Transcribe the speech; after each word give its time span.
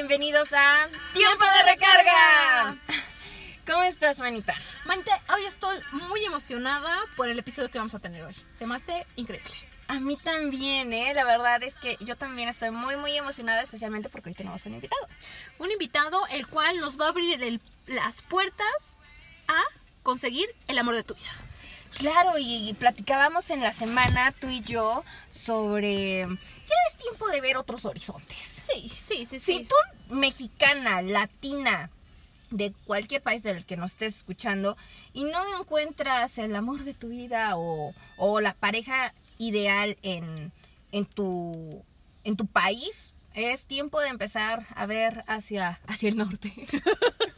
Bienvenidos 0.00 0.52
a 0.52 0.90
Tiempo 1.14 1.42
de 1.42 1.72
Recarga. 1.72 2.76
¿Cómo 3.66 3.82
estás, 3.84 4.18
manita? 4.18 4.54
Manita, 4.84 5.18
hoy 5.34 5.42
estoy 5.46 5.74
muy 5.92 6.22
emocionada 6.22 6.94
por 7.16 7.30
el 7.30 7.38
episodio 7.38 7.70
que 7.70 7.78
vamos 7.78 7.94
a 7.94 7.98
tener 7.98 8.22
hoy. 8.22 8.36
Se 8.50 8.66
me 8.66 8.74
hace 8.74 9.06
increíble. 9.16 9.50
A 9.88 9.98
mí 9.98 10.18
también, 10.22 10.92
¿eh? 10.92 11.14
La 11.14 11.24
verdad 11.24 11.62
es 11.62 11.76
que 11.76 11.96
yo 12.00 12.14
también 12.14 12.50
estoy 12.50 12.72
muy, 12.72 12.96
muy 12.96 13.16
emocionada, 13.16 13.62
especialmente 13.62 14.10
porque 14.10 14.28
hoy 14.28 14.34
tenemos 14.34 14.66
un 14.66 14.74
invitado. 14.74 15.08
Un 15.56 15.70
invitado 15.70 16.26
el 16.26 16.46
cual 16.46 16.78
nos 16.78 17.00
va 17.00 17.06
a 17.06 17.08
abrir 17.08 17.42
el- 17.42 17.62
las 17.86 18.20
puertas 18.20 18.98
a 19.48 19.62
conseguir 20.02 20.46
el 20.68 20.78
amor 20.78 20.94
de 20.94 21.04
tu 21.04 21.14
vida. 21.14 21.32
Claro, 21.98 22.32
y 22.38 22.74
platicábamos 22.78 23.50
en 23.50 23.60
la 23.60 23.72
semana 23.72 24.32
tú 24.32 24.48
y 24.48 24.60
yo 24.60 25.04
sobre... 25.28 26.20
Ya 26.20 26.74
es 26.90 26.98
tiempo 26.98 27.28
de 27.28 27.40
ver 27.40 27.56
otros 27.56 27.84
horizontes. 27.84 28.38
Sí, 28.38 28.88
sí, 28.88 29.24
sí, 29.24 29.38
sí. 29.38 29.40
Si 29.40 29.64
tú, 29.64 29.74
mexicana, 30.14 31.02
latina, 31.02 31.90
de 32.50 32.72
cualquier 32.84 33.22
país 33.22 33.42
del 33.42 33.64
que 33.64 33.76
nos 33.76 33.92
estés 33.92 34.16
escuchando, 34.16 34.76
y 35.12 35.24
no 35.24 35.40
encuentras 35.58 36.38
el 36.38 36.54
amor 36.54 36.82
de 36.82 36.94
tu 36.94 37.08
vida 37.08 37.56
o, 37.56 37.94
o 38.16 38.40
la 38.40 38.54
pareja 38.54 39.14
ideal 39.38 39.96
en, 40.02 40.52
en, 40.92 41.06
tu, 41.06 41.82
en 42.24 42.36
tu 42.36 42.46
país, 42.46 43.14
es 43.34 43.66
tiempo 43.66 44.00
de 44.00 44.08
empezar 44.08 44.66
a 44.74 44.86
ver 44.86 45.24
hacia, 45.26 45.80
hacia 45.86 46.08
el 46.08 46.16
norte. 46.16 46.52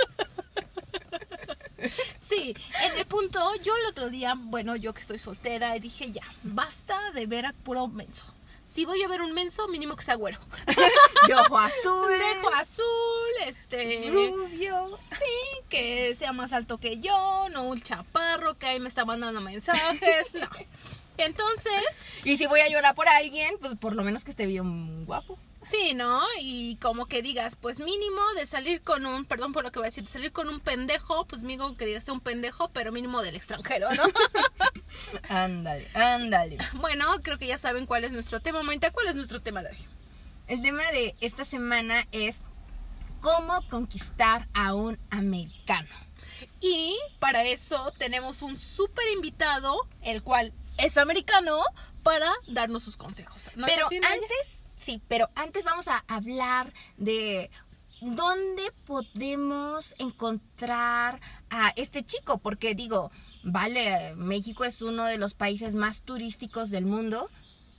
Sí, 2.18 2.54
en 2.84 2.98
el 2.98 3.06
punto, 3.06 3.40
yo 3.62 3.76
el 3.76 3.86
otro 3.86 4.10
día, 4.10 4.34
bueno, 4.36 4.76
yo 4.76 4.92
que 4.92 5.00
estoy 5.00 5.18
soltera, 5.18 5.72
dije 5.74 6.10
ya, 6.10 6.24
basta 6.42 6.98
de 7.12 7.26
ver 7.26 7.46
a 7.46 7.52
puro 7.52 7.88
menso. 7.88 8.34
Si 8.66 8.84
voy 8.84 9.02
a 9.02 9.08
ver 9.08 9.22
un 9.22 9.32
menso, 9.32 9.66
mínimo 9.68 9.96
que 9.96 10.04
sea 10.04 10.14
güero. 10.16 10.38
De 11.26 11.34
ojo 11.34 11.58
azul. 11.58 12.06
De 12.06 12.38
ojo 12.38 12.54
azul, 12.54 12.84
este... 13.46 14.10
Rubio. 14.10 14.98
Sí, 15.00 15.64
que 15.70 16.14
sea 16.14 16.32
más 16.32 16.52
alto 16.52 16.76
que 16.76 17.00
yo, 17.00 17.48
no 17.50 17.64
un 17.64 17.80
chaparro 17.80 18.58
que 18.58 18.66
ahí 18.66 18.78
me 18.78 18.88
está 18.88 19.06
mandando 19.06 19.40
mensajes, 19.40 20.34
no. 20.34 20.48
Entonces, 21.16 22.06
Y 22.24 22.36
si 22.36 22.46
voy 22.46 22.60
a 22.60 22.68
llorar 22.68 22.94
por 22.94 23.08
alguien, 23.08 23.56
pues 23.58 23.74
por 23.74 23.94
lo 23.96 24.04
menos 24.04 24.22
que 24.22 24.30
esté 24.30 24.46
bien 24.46 25.04
guapo. 25.06 25.38
Sí, 25.70 25.94
¿no? 25.94 26.22
Y 26.40 26.76
como 26.76 27.06
que 27.06 27.22
digas, 27.22 27.56
pues 27.56 27.80
mínimo 27.80 28.20
de 28.36 28.46
salir 28.46 28.80
con 28.82 29.06
un, 29.06 29.24
perdón 29.24 29.52
por 29.52 29.64
lo 29.64 29.72
que 29.72 29.78
voy 29.78 29.86
a 29.86 29.90
decir, 29.90 30.04
de 30.04 30.10
salir 30.10 30.32
con 30.32 30.48
un 30.48 30.60
pendejo, 30.60 31.24
pues 31.24 31.42
mínimo 31.42 31.76
que 31.76 31.86
digas 31.86 32.04
sea 32.04 32.14
un 32.14 32.20
pendejo, 32.20 32.68
pero 32.68 32.92
mínimo 32.92 33.22
del 33.22 33.36
extranjero, 33.36 33.88
¿no? 33.94 34.02
Ándale, 35.28 35.88
ándale. 35.94 36.58
bueno, 36.74 37.06
creo 37.22 37.38
que 37.38 37.46
ya 37.46 37.58
saben 37.58 37.86
cuál 37.86 38.04
es 38.04 38.12
nuestro 38.12 38.40
tema, 38.40 38.62
Marita, 38.62 38.90
¿cuál 38.90 39.06
es 39.06 39.14
nuestro 39.14 39.40
tema 39.40 39.62
de 39.62 39.70
hoy? 39.70 39.78
El 40.48 40.62
tema 40.62 40.82
de 40.90 41.14
esta 41.20 41.44
semana 41.44 42.06
es 42.10 42.40
cómo 43.20 43.62
conquistar 43.68 44.48
a 44.54 44.74
un 44.74 44.98
americano. 45.10 45.88
Y 46.60 46.96
para 47.18 47.44
eso 47.44 47.92
tenemos 47.98 48.42
un 48.42 48.58
súper 48.58 49.06
invitado, 49.14 49.76
el 50.02 50.22
cual 50.22 50.52
es 50.78 50.96
americano, 50.96 51.60
para 52.02 52.32
darnos 52.46 52.82
sus 52.82 52.96
consejos. 52.96 53.50
¿No 53.56 53.66
es 53.66 53.74
pero 53.74 53.86
antes, 53.86 54.64
sí, 54.78 55.02
pero 55.08 55.28
antes 55.34 55.64
vamos 55.64 55.88
a 55.88 56.04
hablar 56.08 56.72
de 56.96 57.50
dónde 58.00 58.62
podemos 58.86 59.94
encontrar 59.98 61.20
a 61.50 61.72
este 61.76 62.04
chico, 62.04 62.38
porque 62.38 62.74
digo, 62.74 63.10
vale, 63.42 64.14
México 64.16 64.64
es 64.64 64.82
uno 64.82 65.04
de 65.04 65.18
los 65.18 65.34
países 65.34 65.74
más 65.74 66.02
turísticos 66.02 66.70
del 66.70 66.86
mundo, 66.86 67.28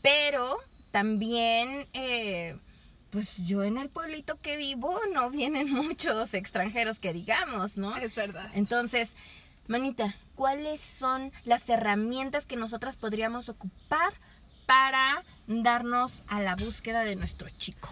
pero 0.01 0.57
también, 0.91 1.87
eh, 1.93 2.57
pues 3.11 3.37
yo 3.47 3.63
en 3.63 3.77
el 3.77 3.89
pueblito 3.89 4.35
que 4.35 4.57
vivo 4.57 4.99
no 5.13 5.29
vienen 5.29 5.71
muchos 5.73 6.33
extranjeros 6.33 6.99
que 6.99 7.13
digamos, 7.13 7.77
¿no? 7.77 7.95
Es 7.97 8.15
verdad. 8.15 8.49
Entonces, 8.53 9.15
manita, 9.67 10.15
¿cuáles 10.35 10.81
son 10.81 11.31
las 11.45 11.69
herramientas 11.69 12.45
que 12.45 12.55
nosotras 12.55 12.95
podríamos 12.95 13.49
ocupar 13.49 14.13
para 14.65 15.23
darnos 15.49 16.21
a 16.27 16.41
la 16.41 16.55
búsqueda 16.55 17.01
de 17.01 17.15
nuestro 17.15 17.49
chico? 17.49 17.89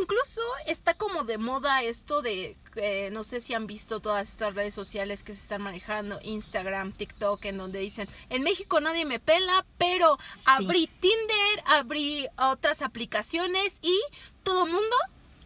Incluso 0.00 0.40
está 0.66 0.94
como 0.94 1.24
de 1.24 1.36
moda 1.36 1.82
esto 1.82 2.22
de, 2.22 2.56
eh, 2.76 3.10
no 3.12 3.24
sé 3.24 3.40
si 3.40 3.54
han 3.54 3.66
visto 3.66 3.98
todas 3.98 4.28
estas 4.30 4.54
redes 4.54 4.72
sociales 4.72 5.24
que 5.24 5.34
se 5.34 5.40
están 5.40 5.62
manejando, 5.62 6.20
Instagram, 6.22 6.92
TikTok, 6.92 7.44
en 7.46 7.58
donde 7.58 7.80
dicen, 7.80 8.08
en 8.30 8.44
México 8.44 8.80
nadie 8.80 9.04
me 9.04 9.18
pela, 9.18 9.66
pero 9.78 10.16
Sí. 10.32 10.44
abrí 10.46 10.86
Tinder, 11.00 11.64
abrí 11.66 12.28
otras 12.38 12.82
aplicaciones 12.82 13.80
y 13.82 14.00
todo 14.44 14.64
mundo 14.64 14.96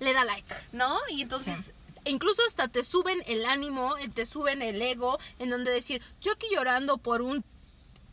le 0.00 0.12
da 0.12 0.24
like, 0.24 0.54
¿no? 0.72 0.96
Y 1.08 1.22
entonces... 1.22 1.72
Incluso 2.06 2.42
hasta 2.46 2.68
te 2.68 2.84
suben 2.84 3.18
el 3.26 3.46
ánimo, 3.46 3.96
eh, 3.96 4.10
te 4.10 4.26
suben 4.26 4.60
el 4.60 4.82
ego, 4.82 5.18
en 5.38 5.48
donde 5.48 5.70
decir, 5.70 6.02
yo 6.20 6.32
aquí 6.32 6.46
llorando 6.52 6.98
por 6.98 7.22
un 7.22 7.42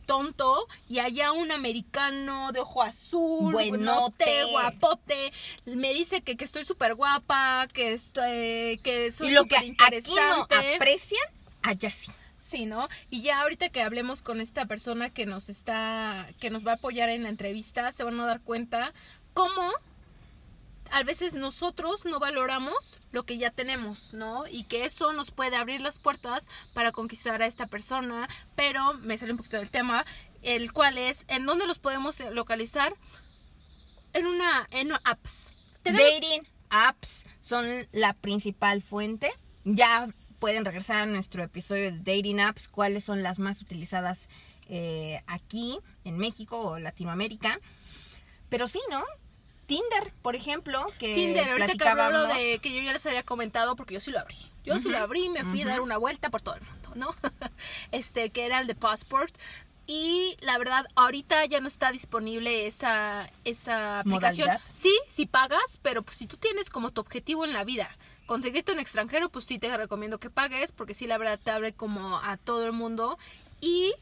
tonto 0.06 0.66
y 0.88 0.98
allá 0.98 1.32
un 1.32 1.50
americano 1.52 2.52
de 2.52 2.60
ojo 2.60 2.82
azul, 2.82 3.52
Buenote. 3.52 4.44
guapote, 4.50 5.32
me 5.66 5.92
dice 5.94 6.20
que, 6.22 6.36
que 6.36 6.44
estoy 6.44 6.64
súper 6.64 6.94
guapa, 6.94 7.66
que 7.72 7.92
estoy, 7.92 8.78
que 8.82 9.10
soy 9.12 9.28
y 9.28 9.30
lo 9.30 9.44
que 9.44 9.56
aquí 9.56 9.76
no 9.78 10.46
aprecian, 10.74 11.26
allá 11.62 11.90
sí. 11.90 12.12
Sí, 12.38 12.66
¿no? 12.66 12.88
Y 13.08 13.22
ya 13.22 13.42
ahorita 13.42 13.68
que 13.68 13.82
hablemos 13.82 14.20
con 14.20 14.40
esta 14.40 14.64
persona 14.66 15.10
que 15.10 15.26
nos 15.26 15.48
está, 15.48 16.26
que 16.40 16.50
nos 16.50 16.66
va 16.66 16.72
a 16.72 16.74
apoyar 16.74 17.08
en 17.08 17.22
la 17.22 17.28
entrevista, 17.28 17.92
se 17.92 18.02
van 18.02 18.18
a 18.18 18.26
dar 18.26 18.40
cuenta 18.40 18.92
cómo 19.32 19.70
a 20.92 21.02
veces 21.04 21.34
nosotros 21.34 22.04
no 22.04 22.20
valoramos 22.20 22.98
lo 23.12 23.24
que 23.24 23.38
ya 23.38 23.50
tenemos, 23.50 24.12
¿no? 24.12 24.46
Y 24.46 24.64
que 24.64 24.84
eso 24.84 25.12
nos 25.12 25.30
puede 25.30 25.56
abrir 25.56 25.80
las 25.80 25.98
puertas 25.98 26.48
para 26.74 26.92
conquistar 26.92 27.40
a 27.40 27.46
esta 27.46 27.66
persona, 27.66 28.28
pero 28.56 28.94
me 29.00 29.16
sale 29.16 29.32
un 29.32 29.38
poquito 29.38 29.56
del 29.56 29.70
tema, 29.70 30.04
el 30.42 30.72
cual 30.72 30.98
es 30.98 31.24
en 31.28 31.46
dónde 31.46 31.66
los 31.66 31.78
podemos 31.78 32.20
localizar 32.32 32.94
en 34.12 34.26
una 34.26 34.66
en 34.70 34.92
apps. 35.04 35.52
Dating 35.82 36.46
apps 36.68 37.26
son 37.40 37.66
la 37.92 38.12
principal 38.12 38.82
fuente. 38.82 39.32
Ya 39.64 40.08
pueden 40.38 40.64
regresar 40.64 41.02
a 41.02 41.06
nuestro 41.06 41.42
episodio 41.42 41.90
de 41.90 41.98
dating 41.98 42.40
apps, 42.40 42.68
cuáles 42.68 43.04
son 43.04 43.22
las 43.22 43.38
más 43.38 43.62
utilizadas 43.62 44.28
eh, 44.68 45.22
aquí 45.26 45.78
en 46.04 46.18
México 46.18 46.60
o 46.60 46.78
Latinoamérica. 46.78 47.58
Pero 48.50 48.68
sí, 48.68 48.80
¿no? 48.90 49.02
Tinder, 49.66 50.12
por 50.22 50.36
ejemplo, 50.36 50.84
que 50.98 51.14
Tinder, 51.14 51.48
ahorita 51.50 51.74
que 51.74 51.88
hablo 51.88 52.04
platicábamos. 52.04 52.36
de 52.36 52.58
que 52.58 52.74
yo 52.74 52.82
ya 52.82 52.92
les 52.92 53.06
había 53.06 53.22
comentado 53.22 53.76
porque 53.76 53.94
yo 53.94 54.00
sí 54.00 54.10
lo 54.10 54.18
abrí. 54.18 54.36
Yo 54.64 54.78
sí 54.78 54.88
lo 54.88 54.98
abrí, 54.98 55.28
me 55.28 55.44
fui 55.44 55.62
a 55.62 55.66
dar 55.66 55.80
una 55.80 55.98
vuelta 55.98 56.30
por 56.30 56.40
todo 56.40 56.54
el 56.54 56.62
mundo, 56.62 56.90
¿no? 56.94 57.14
Este, 57.92 58.30
que 58.30 58.44
era 58.44 58.60
el 58.60 58.66
de 58.66 58.74
Passport. 58.74 59.34
Y 59.86 60.36
la 60.40 60.56
verdad, 60.58 60.86
ahorita 60.94 61.44
ya 61.46 61.60
no 61.60 61.66
está 61.66 61.90
disponible 61.90 62.66
esa, 62.66 63.28
esa 63.44 64.00
aplicación. 64.00 64.46
Modalidad. 64.46 64.70
Sí, 64.72 64.96
sí 65.08 65.26
pagas, 65.26 65.80
pero 65.82 66.02
pues 66.02 66.16
si 66.16 66.26
tú 66.26 66.36
tienes 66.36 66.70
como 66.70 66.92
tu 66.92 67.00
objetivo 67.00 67.44
en 67.44 67.52
la 67.52 67.64
vida 67.64 67.90
conseguirte 68.26 68.72
un 68.72 68.78
extranjero, 68.78 69.28
pues 69.28 69.44
sí 69.44 69.58
te 69.58 69.76
recomiendo 69.76 70.18
que 70.18 70.30
pagues, 70.30 70.72
porque 70.72 70.94
sí, 70.94 71.06
la 71.06 71.18
verdad 71.18 71.38
te 71.42 71.50
abre 71.50 71.72
como 71.72 72.18
a 72.18 72.36
todo 72.36 72.64
el 72.64 72.72
mundo. 72.72 73.18
Y 73.60 73.92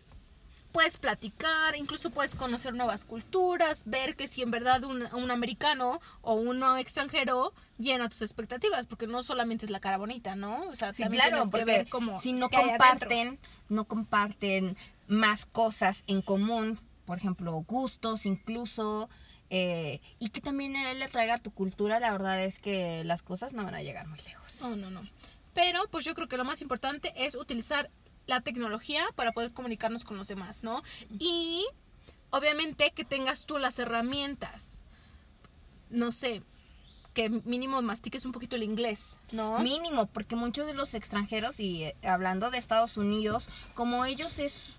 puedes 0.72 0.98
platicar, 0.98 1.76
incluso 1.76 2.10
puedes 2.10 2.34
conocer 2.34 2.74
nuevas 2.74 3.04
culturas, 3.04 3.84
ver 3.86 4.14
que 4.14 4.26
si 4.26 4.42
en 4.42 4.50
verdad 4.50 4.84
un, 4.84 5.06
un 5.12 5.30
americano 5.30 6.00
o 6.22 6.34
uno 6.34 6.76
extranjero 6.76 7.52
llena 7.78 8.08
tus 8.08 8.22
expectativas, 8.22 8.86
porque 8.86 9.06
no 9.06 9.22
solamente 9.22 9.64
es 9.64 9.70
la 9.70 9.80
cara 9.80 9.98
bonita, 9.98 10.36
¿no? 10.36 10.62
O 10.68 10.76
sea, 10.76 10.94
Sí, 10.94 11.02
también 11.02 11.24
claro, 11.24 11.42
tienes 11.42 11.52
que 11.52 11.64
ver 11.64 11.88
como 11.88 12.20
si 12.20 12.32
no 12.32 12.48
comparten, 12.50 13.38
no 13.68 13.84
comparten 13.84 14.76
más 15.08 15.46
cosas 15.46 16.04
en 16.06 16.22
común, 16.22 16.78
por 17.04 17.18
ejemplo, 17.18 17.52
gustos 17.66 18.26
incluso, 18.26 19.08
eh, 19.50 20.00
y 20.20 20.28
que 20.28 20.40
también 20.40 20.76
él 20.76 21.00
le 21.00 21.08
traiga 21.08 21.38
tu 21.38 21.50
cultura, 21.50 21.98
la 21.98 22.12
verdad 22.12 22.40
es 22.42 22.58
que 22.60 23.02
las 23.04 23.22
cosas 23.22 23.52
no 23.52 23.64
van 23.64 23.74
a 23.74 23.82
llegar 23.82 24.06
muy 24.06 24.18
lejos. 24.20 24.60
No, 24.62 24.76
no, 24.76 24.90
no. 24.90 25.02
Pero 25.52 25.82
pues 25.90 26.04
yo 26.04 26.14
creo 26.14 26.28
que 26.28 26.36
lo 26.36 26.44
más 26.44 26.62
importante 26.62 27.12
es 27.16 27.34
utilizar 27.34 27.90
la 28.30 28.40
tecnología 28.40 29.04
para 29.16 29.32
poder 29.32 29.52
comunicarnos 29.52 30.04
con 30.04 30.16
los 30.16 30.28
demás, 30.28 30.62
¿no? 30.62 30.82
Y 31.18 31.66
obviamente 32.30 32.92
que 32.92 33.04
tengas 33.04 33.44
tú 33.44 33.58
las 33.58 33.78
herramientas. 33.78 34.80
No 35.90 36.12
sé, 36.12 36.42
que 37.12 37.28
mínimo 37.28 37.82
mastiques 37.82 38.24
un 38.24 38.32
poquito 38.32 38.54
el 38.54 38.62
inglés, 38.62 39.18
¿no? 39.32 39.58
Mínimo, 39.58 40.06
porque 40.06 40.36
muchos 40.36 40.66
de 40.66 40.74
los 40.74 40.94
extranjeros, 40.94 41.58
y 41.58 41.84
eh, 41.84 41.96
hablando 42.04 42.50
de 42.50 42.58
Estados 42.58 42.96
Unidos, 42.96 43.48
como 43.74 44.04
ellos 44.04 44.38
es 44.38 44.76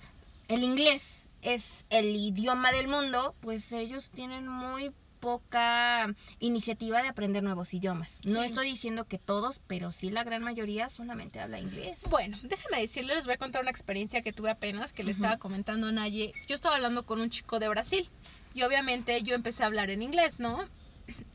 el 0.48 0.64
inglés, 0.64 1.28
es 1.42 1.86
el 1.90 2.16
idioma 2.16 2.72
del 2.72 2.88
mundo, 2.88 3.36
pues 3.42 3.74
ellos 3.74 4.12
tienen 4.12 4.48
muy 4.48 4.94
poca 5.22 6.14
iniciativa 6.40 7.02
de 7.02 7.08
aprender 7.08 7.42
nuevos 7.44 7.74
idiomas. 7.74 8.20
No 8.26 8.42
Sí. 8.42 8.48
estoy 8.48 8.68
diciendo 8.68 9.06
que 9.06 9.18
todos, 9.18 9.62
pero 9.68 9.94
sí 9.94 10.10
la 10.10 10.26
gran 10.26 10.44
mayoría 10.44 10.90
solamente 10.90 11.40
habla 11.40 11.60
inglés. 11.60 12.02
Bueno, 12.10 12.38
déjenme 12.44 12.82
decirles, 12.82 13.16
les 13.16 13.26
voy 13.26 13.36
a 13.36 13.38
contar 13.38 13.62
una 13.62 13.72
experiencia 13.72 14.22
que 14.22 14.34
tuve 14.34 14.52
apenas, 14.52 14.92
que 14.92 15.04
le 15.06 15.12
estaba 15.12 15.38
comentando 15.38 15.88
a 15.88 15.92
Naye. 15.94 16.34
Yo 16.50 16.56
estaba 16.56 16.76
hablando 16.76 17.06
con 17.06 17.22
un 17.22 17.30
chico 17.30 17.60
de 17.60 17.70
Brasil 17.70 18.06
y 18.54 18.64
obviamente 18.64 19.22
yo 19.22 19.36
empecé 19.36 19.64
a 19.64 19.68
hablar 19.68 19.90
en 19.92 20.02
inglés, 20.02 20.42
¿no? 20.42 20.60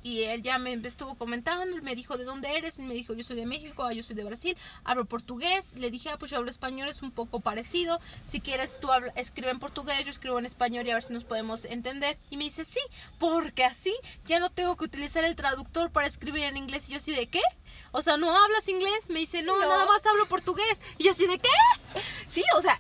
Y 0.07 0.23
él 0.23 0.41
ya 0.41 0.61
me 0.61 0.73
estuvo 0.85 1.17
comentando, 1.17 1.83
me 1.83 1.97
dijo 1.97 2.17
de 2.17 2.23
dónde 2.23 2.57
eres, 2.57 2.79
y 2.79 2.83
me 2.83 2.95
dijo 2.95 3.13
yo 3.13 3.25
soy 3.25 3.35
de 3.35 3.45
México, 3.45 3.83
ah, 3.83 3.93
yo 3.93 4.05
soy 4.05 4.15
de 4.15 4.23
Brasil, 4.23 4.57
hablo 4.85 5.05
portugués, 5.05 5.75
le 5.79 5.91
dije, 5.91 6.11
ah, 6.11 6.17
pues 6.17 6.31
yo 6.31 6.37
hablo 6.37 6.49
español, 6.49 6.89
es 6.89 7.03
un 7.03 7.11
poco 7.11 7.41
parecido, 7.41 7.99
si 8.25 8.41
quieres 8.41 8.79
tú 8.79 8.93
habla, 8.93 9.13
escribe 9.17 9.51
en 9.51 9.59
portugués, 9.59 10.05
yo 10.05 10.11
escribo 10.11 10.39
en 10.39 10.47
español 10.47 10.87
y 10.87 10.91
a 10.91 10.95
ver 10.95 11.03
si 11.03 11.13
nos 11.13 11.25
podemos 11.25 11.65
entender. 11.65 12.17
Y 12.31 12.37
me 12.37 12.45
dice, 12.45 12.65
sí, 12.65 12.79
porque 13.19 13.65
así 13.65 13.93
ya 14.27 14.39
no 14.39 14.49
tengo 14.49 14.77
que 14.77 14.85
utilizar 14.85 15.25
el 15.25 15.35
traductor 15.35 15.91
para 15.91 16.07
escribir 16.07 16.45
en 16.45 16.57
inglés. 16.57 16.89
Y 16.89 16.93
yo 16.93 16.99
así 16.99 17.13
de 17.13 17.27
qué? 17.27 17.43
O 17.91 18.01
sea, 18.01 18.17
¿no 18.17 18.31
hablas 18.31 18.69
inglés? 18.69 19.11
Me 19.11 19.19
dice, 19.19 19.43
no, 19.43 19.59
nada 19.59 19.87
más 19.87 20.07
hablo 20.07 20.27
portugués. 20.27 20.81
Y 20.99 21.05
yo 21.05 21.11
así 21.11 21.27
de 21.27 21.39
qué? 21.39 21.49
Sí, 22.29 22.43
o 22.57 22.61
sea, 22.61 22.79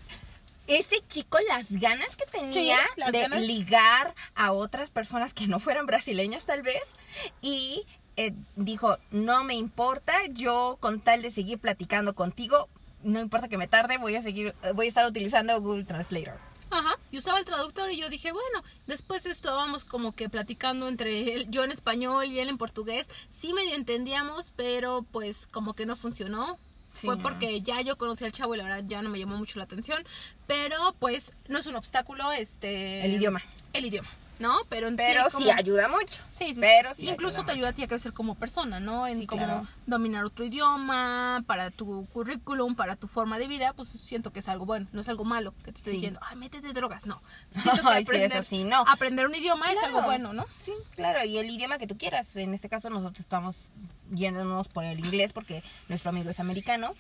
este 0.67 0.97
chico 1.07 1.39
las 1.49 1.73
ganas 1.73 2.17
que 2.17 2.27
tenía 2.27 2.79
de 3.13 3.41
ligar 3.41 4.15
a 4.35 4.53
otras 4.53 4.91
personas 4.91 5.33
que 5.33 5.47
no 5.47 5.61
fueran 5.61 5.87
brasileñas 5.87 6.47
tal 6.47 6.63
vez 6.63 6.97
y 7.41 7.87
eh, 8.17 8.33
dijo, 8.57 8.97
no 9.11 9.45
me 9.45 9.55
importa, 9.55 10.15
yo 10.31 10.79
con 10.81 11.01
tal 11.01 11.23
de 11.23 11.31
seguir 11.31 11.59
platicando 11.59 12.15
contigo, 12.15 12.69
no 13.03 13.21
importa 13.21 13.49
que 13.49 13.59
me 13.59 13.69
tarde, 13.69 13.99
voy 13.99 14.17
a 14.17 14.23
seguir, 14.23 14.55
voy 14.75 14.87
a 14.87 14.89
estar 14.89 15.07
utilizando 15.07 15.61
Google 15.61 15.85
Translator. 15.85 16.39
Ajá, 16.71 16.99
y 17.13 17.19
usaba 17.19 17.39
el 17.39 17.45
traductor 17.45 17.91
y 17.91 17.99
yo 17.99 18.09
dije, 18.09 18.33
bueno, 18.33 18.63
después 18.87 19.27
estábamos 19.27 19.85
como 19.85 20.13
que 20.13 20.29
platicando 20.29 20.89
entre 20.89 21.35
él, 21.35 21.47
yo 21.49 21.63
en 21.63 21.71
español 21.71 22.27
y 22.27 22.41
él 22.41 22.49
en 22.49 22.59
portugués, 22.59 23.09
sí 23.31 23.53
medio 23.53 23.75
entendíamos, 23.75 24.53
pero 24.57 25.05
pues 25.13 25.47
como 25.47 25.75
que 25.75 25.87
no 25.87 25.95
funcionó. 25.95 26.59
Fue 26.97 27.19
porque 27.19 27.61
ya 27.61 27.81
yo 27.83 27.97
conocí 27.97 28.25
al 28.25 28.33
chavo 28.33 28.55
y 28.55 28.59
la 28.59 28.65
verdad 28.65 28.85
ya 28.87 29.03
no 29.03 29.11
me 29.11 29.19
llamó 29.19 29.37
mucho 29.37 29.59
la 29.59 29.65
atención, 29.65 30.03
pero 30.47 30.95
pues 30.99 31.33
no 31.49 31.59
es 31.59 31.67
un 31.67 31.77
obstáculo 31.77 32.33
este 32.33 33.05
el 33.05 33.15
idioma. 33.15 33.43
El 33.73 33.85
idioma. 33.85 34.09
¿No? 34.39 34.59
Pero, 34.69 34.89
en 34.89 34.97
pero 34.97 35.29
sí, 35.31 35.51
ayuda 35.51 35.89
mucho. 35.89 36.23
Sí, 36.27 36.55
sí. 36.55 36.61
Pero 36.61 36.95
sí 36.95 37.09
Incluso 37.09 37.45
te 37.45 37.53
ayuda 37.53 37.71
a 37.71 37.73
ti 37.73 37.83
a 37.83 37.89
crecer 37.89 38.13
como 38.13 38.35
persona, 38.35 38.81
¿no? 38.81 39.07
En 39.07 39.27
cómo 39.27 39.67
dominar 39.87 40.25
otro 40.25 40.45
idioma, 40.45 41.43
para 41.47 41.71
tu 41.71 42.07
currículum, 42.07 42.75
para 42.75 42.97
tu 42.97 43.09
forma 43.09 43.39
de 43.39 43.49
vida, 43.49 43.73
pues 43.75 43.89
siento 43.89 44.33
que 44.33 44.41
es 44.41 44.49
algo 44.49 44.67
bueno, 44.67 44.87
no 44.93 45.01
es 45.01 45.09
algo 45.09 45.25
malo 45.25 45.55
que 45.65 45.73
te 45.73 45.79
esté 45.79 45.91
diciendo, 45.91 46.21
ay, 46.23 46.37
métete 46.37 46.73
drogas, 46.73 47.07
no. 47.07 47.21
Ay, 47.85 48.03
aprender, 48.03 48.33
eso 48.33 48.43
sí, 48.43 48.65
no. 48.65 48.85
Aprender 48.87 49.27
un 49.27 49.35
idioma 49.35 49.71
es 49.71 49.83
algo 49.83 50.03
bueno, 50.03 50.33
¿no? 50.33 50.47
Sí, 50.59 50.73
claro, 50.95 51.25
y 51.25 51.39
el 51.39 51.49
idioma 51.49 51.79
que 51.79 51.87
tú 51.87 51.97
quieras. 51.97 52.37
En 52.37 52.55
este 52.55 52.69
caso 52.69 52.91
nosotros 52.91 53.21
estamos 53.21 53.71
yéndonos 54.11 54.69
por 54.69 54.85
el 54.85 54.99
inglés 54.99 55.33
porque 55.33 55.63
nuestro 55.89 56.11
amigo 56.11 56.31
es 56.31 56.41
americano. 56.41 56.95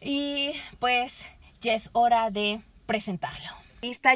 Y 0.00 0.52
pues 0.80 1.26
ya 1.60 1.74
es 1.74 1.90
hora 1.92 2.30
de 2.30 2.60
presentarlo. 2.86 3.64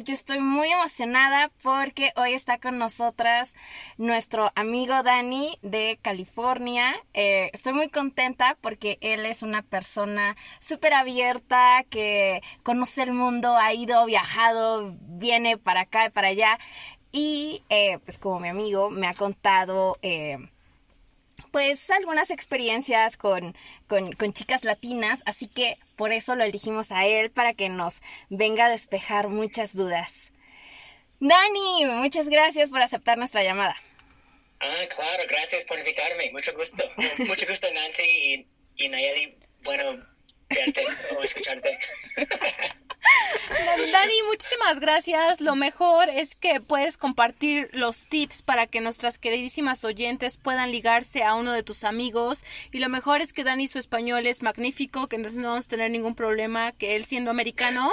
Yo 0.02 0.14
estoy 0.14 0.40
muy 0.40 0.70
emocionada 0.70 1.50
porque 1.62 2.12
hoy 2.16 2.32
está 2.32 2.58
con 2.58 2.78
nosotras 2.78 3.52
nuestro 3.98 4.50
amigo 4.54 5.02
Dani 5.02 5.58
de 5.60 5.98
California. 6.00 6.94
Eh, 7.12 7.50
estoy 7.52 7.74
muy 7.74 7.90
contenta 7.90 8.56
porque 8.62 8.96
él 9.02 9.26
es 9.26 9.42
una 9.42 9.60
persona 9.60 10.36
súper 10.58 10.94
abierta 10.94 11.84
que 11.90 12.40
conoce 12.62 13.02
el 13.02 13.12
mundo, 13.12 13.58
ha 13.58 13.74
ido, 13.74 14.06
viajado, 14.06 14.96
viene 15.00 15.58
para 15.58 15.82
acá 15.82 16.06
y 16.06 16.10
para 16.10 16.28
allá. 16.28 16.58
Y 17.12 17.62
eh, 17.68 17.98
pues 18.06 18.16
como 18.16 18.40
mi 18.40 18.48
amigo 18.48 18.88
me 18.88 19.06
ha 19.06 19.12
contado... 19.12 19.98
Eh, 20.00 20.38
pues 21.50 21.90
algunas 21.90 22.30
experiencias 22.30 23.16
con, 23.16 23.56
con, 23.86 24.32
chicas 24.32 24.64
latinas, 24.64 25.22
así 25.26 25.48
que 25.48 25.78
por 25.96 26.12
eso 26.12 26.36
lo 26.36 26.44
elegimos 26.44 26.92
a 26.92 27.06
él 27.06 27.30
para 27.30 27.54
que 27.54 27.68
nos 27.68 28.00
venga 28.28 28.66
a 28.66 28.70
despejar 28.70 29.28
muchas 29.28 29.74
dudas. 29.74 30.32
Dani, 31.20 31.86
muchas 31.86 32.28
gracias 32.28 32.70
por 32.70 32.80
aceptar 32.80 33.18
nuestra 33.18 33.42
llamada. 33.42 33.76
Ah, 34.60 34.86
claro, 34.94 35.22
gracias 35.28 35.64
por 35.64 35.78
invitarme, 35.78 36.30
mucho 36.32 36.52
gusto. 36.54 36.82
Mucho 37.18 37.46
gusto 37.46 37.68
Nancy 37.72 38.46
y, 38.76 38.84
y 38.84 38.88
Nayeli, 38.88 39.38
bueno 39.62 40.04
verte 40.48 40.84
o 41.16 41.22
escucharte. 41.22 41.78
Dani, 43.92 44.14
muchísimas 44.28 44.80
gracias. 44.80 45.40
Lo 45.40 45.56
mejor 45.56 46.08
es 46.08 46.36
que 46.36 46.60
puedes 46.60 46.96
compartir 46.96 47.70
los 47.72 48.06
tips 48.06 48.42
para 48.42 48.66
que 48.66 48.80
nuestras 48.80 49.18
queridísimas 49.18 49.84
oyentes 49.84 50.36
puedan 50.36 50.70
ligarse 50.70 51.24
a 51.24 51.34
uno 51.34 51.52
de 51.52 51.62
tus 51.62 51.84
amigos. 51.84 52.44
Y 52.72 52.78
lo 52.78 52.88
mejor 52.88 53.20
es 53.20 53.32
que 53.32 53.44
Dani 53.44 53.68
su 53.68 53.78
español 53.78 54.26
es 54.26 54.42
magnífico, 54.42 55.08
que 55.08 55.16
entonces 55.16 55.40
no 55.40 55.48
vamos 55.48 55.66
a 55.66 55.70
tener 55.70 55.90
ningún 55.90 56.14
problema, 56.14 56.72
que 56.72 56.96
él 56.96 57.04
siendo 57.04 57.30
americano 57.30 57.90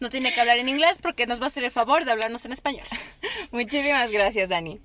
no 0.00 0.10
tiene 0.10 0.32
que 0.32 0.40
hablar 0.40 0.58
en 0.58 0.68
inglés 0.68 0.98
porque 1.00 1.26
nos 1.26 1.40
va 1.40 1.44
a 1.44 1.48
hacer 1.48 1.64
el 1.64 1.70
favor 1.70 2.04
de 2.04 2.12
hablarnos 2.12 2.44
en 2.44 2.52
español. 2.52 2.86
Muchísimas 3.50 4.10
gracias, 4.10 4.48
Dani. 4.48 4.80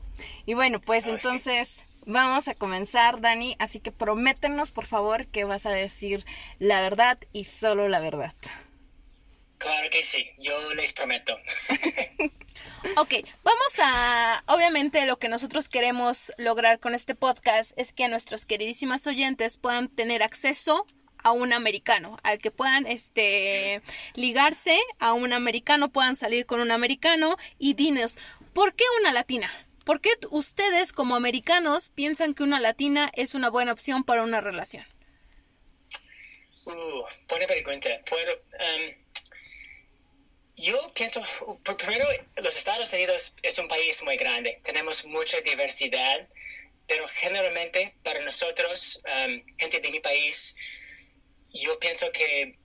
Y 0.45 0.53
bueno, 0.53 0.79
pues 0.79 1.07
entonces... 1.07 1.85
Vamos 2.05 2.49
a 2.49 2.53
comenzar, 2.53 3.21
Dani, 3.21 3.55
así 3.59 3.79
que 3.79 3.93
prométenos, 3.93 4.71
por 4.71 4.85
favor, 4.85 5.25
que 5.27 5.45
vas 5.45 5.65
a 5.65 5.71
decir 5.71 6.25
la 6.59 6.81
verdad 6.81 7.17
y 7.31 7.45
solo 7.45 7.87
la 7.87 8.01
verdad. 8.01 8.33
Claro 9.63 9.89
que 9.89 10.03
sí, 10.03 10.29
yo 10.39 10.73
les 10.73 10.91
prometo. 10.91 11.33
ok, 12.97 13.13
vamos 13.43 13.73
a, 13.77 14.43
obviamente 14.47 15.05
lo 15.05 15.17
que 15.17 15.29
nosotros 15.29 15.69
queremos 15.69 16.33
lograr 16.37 16.81
con 16.81 16.93
este 16.93 17.15
podcast 17.15 17.71
es 17.77 17.93
que 17.93 18.09
nuestros 18.09 18.45
queridísimas 18.45 19.07
oyentes 19.07 19.57
puedan 19.57 19.87
tener 19.87 20.21
acceso 20.21 20.85
a 21.17 21.31
un 21.31 21.53
americano, 21.53 22.19
al 22.23 22.39
que 22.39 22.51
puedan 22.51 22.85
este 22.87 23.81
ligarse 24.15 24.77
a 24.99 25.13
un 25.13 25.31
americano, 25.31 25.93
puedan 25.93 26.17
salir 26.17 26.45
con 26.45 26.59
un 26.59 26.71
americano 26.71 27.37
y 27.57 27.73
dinos, 27.73 28.17
¿por 28.53 28.75
qué 28.75 28.83
una 28.99 29.13
latina? 29.13 29.49
¿Por 29.85 30.01
qué 30.01 30.09
ustedes 30.29 30.91
como 30.91 31.15
americanos 31.15 31.87
piensan 31.87 32.33
que 32.33 32.43
una 32.43 32.59
latina 32.59 33.09
es 33.13 33.33
una 33.33 33.49
buena 33.49 33.71
opción 33.71 34.03
para 34.03 34.23
una 34.23 34.41
relación? 34.41 34.85
Uh, 36.65 37.03
buena 37.29 37.47
pregunta. 37.47 37.89
Um, 38.11 39.02
yo 40.55 40.93
pienso, 40.93 41.21
primero, 41.77 42.05
los 42.37 42.55
Estados 42.55 42.91
Unidos 42.93 43.33
es 43.41 43.57
un 43.57 43.67
país 43.67 44.01
muy 44.03 44.17
grande, 44.17 44.61
tenemos 44.63 45.03
mucha 45.05 45.41
diversidad, 45.41 46.27
pero 46.87 47.07
generalmente 47.07 47.95
para 48.03 48.19
nosotros, 48.21 49.01
um, 49.05 49.43
gente 49.57 49.79
de 49.79 49.91
mi 49.91 49.99
país, 49.99 50.55
yo 51.51 51.79
pienso 51.79 52.11
que 52.11 52.57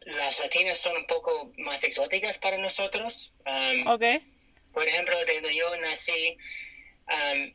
las 0.00 0.40
latinas 0.40 0.78
son 0.78 0.96
un 0.96 1.06
poco 1.06 1.52
más 1.58 1.84
exóticas 1.84 2.38
para 2.38 2.58
nosotros. 2.58 3.32
Um, 3.46 3.84
por 4.72 4.86
ejemplo, 4.88 5.16
donde 5.16 5.54
yo 5.54 5.76
nací, 5.76 6.36
um, 7.08 7.54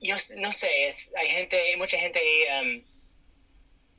yo 0.00 0.16
no 0.36 0.52
sé, 0.52 0.86
es, 0.86 1.12
hay 1.16 1.28
gente, 1.28 1.76
mucha 1.76 1.98
gente 1.98 2.20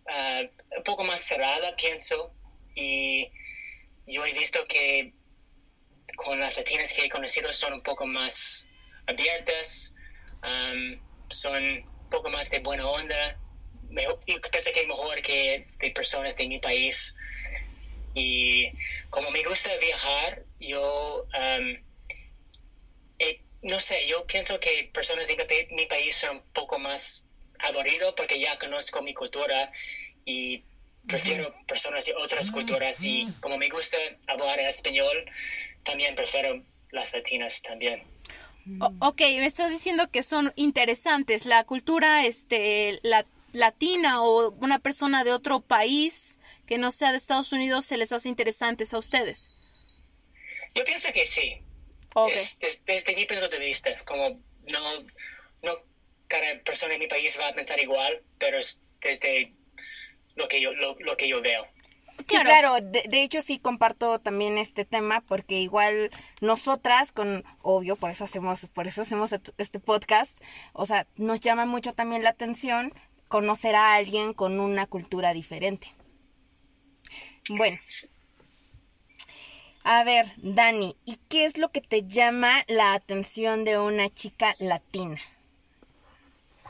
uh, 0.08 0.78
un 0.78 0.84
poco 0.84 1.04
más 1.04 1.22
cerrada, 1.22 1.76
pienso, 1.76 2.34
y 2.76 3.30
yo 4.10 4.26
he 4.26 4.34
visto 4.34 4.66
que 4.66 5.14
con 6.16 6.40
las 6.40 6.58
latinas 6.58 6.94
que 6.94 7.06
he 7.06 7.10
conocido 7.10 7.54
son 7.54 7.74
un 7.74 7.82
poco 7.82 8.06
más 8.06 8.68
abiertas, 9.06 9.94
son 11.30 11.64
un 11.64 12.10
poco 12.10 12.30
más 12.30 12.50
de 12.50 12.60
buena 12.60 12.88
onda. 12.88 13.38
Mejor, 13.90 14.20
yo 14.26 14.42
pienso 14.42 14.72
que 14.72 14.86
mejor 14.86 15.22
que 15.22 15.68
de 15.80 15.92
personas 15.92 16.36
de 16.36 16.48
mi 16.48 16.60
país. 16.60 17.16
Y 18.16 18.72
como 19.10 19.30
me 19.30 19.44
gusta 19.44 19.78
viajar, 19.78 20.44
yo 20.60 21.26
um, 21.34 21.78
no 23.62 23.80
sé, 23.80 24.08
yo 24.08 24.26
pienso 24.26 24.60
que 24.60 24.90
personas 24.94 25.28
de 25.28 25.68
mi 25.72 25.86
país 25.86 26.16
son 26.16 26.38
un 26.38 26.44
poco 26.54 26.80
más 26.80 27.26
aburridos 27.60 28.14
porque 28.16 28.40
ya 28.40 28.58
conozco 28.58 29.02
mi 29.02 29.14
cultura 29.14 29.70
y 30.26 30.64
prefiero 31.10 31.54
personas 31.68 32.06
de 32.06 32.14
otras 32.16 32.52
culturas 32.52 33.04
y 33.04 33.28
como 33.42 33.58
me 33.58 33.68
gusta 33.68 33.98
hablar 34.28 34.60
español, 34.62 35.26
también 35.84 36.16
prefiero 36.16 36.64
las 36.92 37.14
latinas 37.14 37.62
también. 37.62 38.04
ok, 39.00 39.20
me 39.20 39.46
estás 39.46 39.72
diciendo 39.72 40.10
que 40.10 40.24
son 40.24 40.54
interesantes. 40.56 41.46
La 41.46 41.64
cultura 41.66 42.26
este, 42.26 43.00
la, 43.04 43.26
latina 43.54 44.22
o 44.24 44.52
una 44.52 44.80
persona 44.80 45.24
de 45.24 45.32
otro 45.32 45.60
país 45.60 46.40
que 46.68 46.78
no 46.78 46.92
sea 46.92 47.12
de 47.12 47.18
Estados 47.18 47.52
Unidos 47.52 47.86
se 47.86 47.98
les 47.98 48.12
hace 48.12 48.30
interesantes 48.30 48.94
a 48.94 49.00
ustedes. 49.00 49.56
Yo 50.76 50.84
pienso 50.84 51.12
que 51.14 51.26
sí. 51.26 51.62
desde, 52.86 53.16
mi 53.16 53.26
punto 53.26 53.48
de 53.48 53.60
vista, 53.60 53.90
como 54.06 54.40
no, 54.72 55.04
no 55.64 55.74
cada 56.28 56.60
persona 56.64 56.94
en 56.94 57.00
mi 57.00 57.08
país 57.08 57.38
va 57.40 57.48
a 57.48 57.54
pensar 57.54 57.80
igual, 57.80 58.22
pero 58.38 58.60
es 58.60 58.82
desde 59.02 59.54
lo 60.36 60.48
que 60.48 60.62
yo, 60.62 60.72
lo, 60.74 61.18
que 61.18 61.28
yo 61.28 61.42
veo. 61.42 61.66
claro, 62.26 62.82
de, 62.82 63.24
hecho 63.24 63.42
sí 63.42 63.60
comparto 63.60 64.20
también 64.20 64.58
este 64.58 64.86
tema 64.86 65.22
porque 65.22 65.60
igual 65.60 66.12
nosotras 66.42 67.12
con 67.12 67.44
obvio, 67.62 67.96
por 67.96 68.12
eso 68.12 68.24
hacemos 68.24 68.68
por 68.68 68.88
eso 68.88 69.02
hacemos 69.02 69.34
este 69.58 69.80
podcast, 69.80 70.38
o 70.74 70.86
sea, 70.86 71.08
nos 71.16 71.40
llama 71.40 71.66
mucho 71.66 71.94
también 71.94 72.24
la 72.24 72.32
atención 72.32 72.94
conocer 73.28 73.76
a 73.76 73.94
alguien 73.94 74.34
con 74.34 74.60
una 74.60 74.86
cultura 74.88 75.34
diferente. 75.34 75.88
Bueno. 77.50 77.80
A 79.84 80.04
ver, 80.04 80.28
Dani, 80.38 80.96
¿y 81.06 81.18
qué 81.30 81.46
es 81.46 81.58
lo 81.58 81.70
que 81.70 81.82
te 81.82 82.04
llama 82.04 82.64
la 82.68 82.94
atención 82.94 83.64
de 83.64 83.80
una 83.80 84.10
chica 84.14 84.56
latina? 84.60 85.20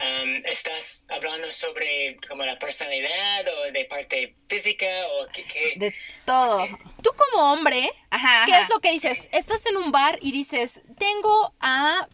Um, 0.02 0.44
¿Estás 0.46 1.06
hablando 1.10 1.52
sobre 1.52 2.18
como 2.28 2.46
la 2.46 2.58
personalidad 2.58 3.46
o 3.48 3.72
de 3.72 3.84
parte 3.86 4.36
física 4.48 4.88
o 5.08 5.28
qué? 5.28 5.44
qué? 5.44 5.74
De 5.76 5.94
todo. 6.26 6.66
Tú 7.04 7.10
como 7.18 7.52
hombre, 7.52 7.92
Ajá. 8.10 8.46
¿qué 8.46 8.54
ajá. 8.54 8.64
es 8.64 8.70
lo 8.70 8.80
que 8.80 8.92
dices? 8.94 9.28
Estás 9.34 9.66
en 9.66 9.76
un 9.76 9.92
bar 9.92 10.18
y 10.22 10.32
dices, 10.32 10.82
tengo 10.98 11.54
a 11.60 12.08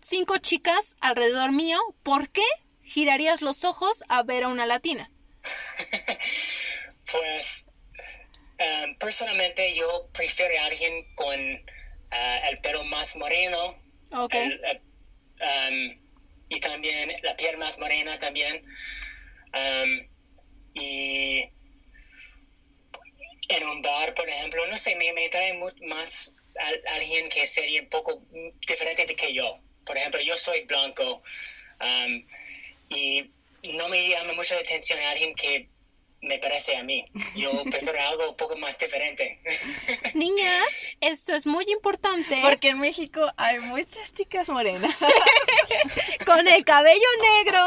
cinco 0.00 0.38
chicas 0.38 0.94
alrededor 1.00 1.50
mío, 1.50 1.80
¿por 2.04 2.30
qué 2.30 2.44
girarías 2.82 3.42
los 3.42 3.64
ojos 3.64 4.04
a 4.08 4.22
ver 4.22 4.44
a 4.44 4.48
una 4.48 4.66
latina? 4.66 5.10
Pues 7.10 7.66
um, 8.58 8.94
personalmente 8.98 9.74
yo 9.74 10.08
prefiero 10.12 10.52
a 10.60 10.66
alguien 10.66 11.06
con 11.14 11.40
uh, 11.40 12.48
el 12.50 12.58
pelo 12.60 12.84
más 12.84 13.16
moreno 13.16 13.74
Ok. 14.12 14.34
el, 14.34 14.60
um, 15.40 16.07
y 16.48 16.60
también 16.60 17.14
la 17.22 17.36
piel 17.36 17.56
más 17.56 17.78
morena 17.78 18.18
también 18.18 18.64
Um, 19.50 20.06
y 20.74 21.48
en 23.48 23.66
un 23.66 23.80
bar 23.80 24.12
por 24.12 24.28
ejemplo 24.28 24.66
no 24.66 24.76
sé 24.76 24.94
me, 24.94 25.10
me 25.14 25.30
trae 25.30 25.54
mu- 25.54 25.72
más 25.86 26.34
a, 26.60 26.70
alguien 26.96 27.30
que 27.30 27.46
sería 27.46 27.80
un 27.80 27.88
poco 27.88 28.20
diferente 28.66 29.06
de 29.06 29.16
que 29.16 29.32
yo. 29.32 29.58
Por 29.86 29.96
ejemplo 29.96 30.20
yo 30.20 30.36
soy 30.36 30.66
blanco 30.66 31.22
um, 31.80 32.26
y 32.90 33.30
no 33.62 33.88
me 33.88 34.06
llama 34.06 34.34
mucho 34.34 34.54
la 34.54 34.60
atención 34.60 35.00
a 35.00 35.10
alguien 35.12 35.34
que 35.34 35.70
me 36.20 36.38
parece 36.38 36.76
a 36.76 36.82
mí 36.82 37.06
yo 37.36 37.50
prefiero 37.70 38.00
algo 38.00 38.30
un 38.30 38.36
poco 38.36 38.56
más 38.56 38.78
diferente 38.78 39.40
Niñas, 40.14 40.68
esto 41.00 41.34
es 41.34 41.46
muy 41.46 41.64
importante. 41.70 42.38
Porque 42.42 42.70
en 42.70 42.80
México 42.80 43.30
hay 43.36 43.58
muchas 43.60 44.12
chicas 44.12 44.48
morenas. 44.48 44.96
con 46.26 46.46
el 46.48 46.64
cabello 46.64 47.06
negro, 47.44 47.64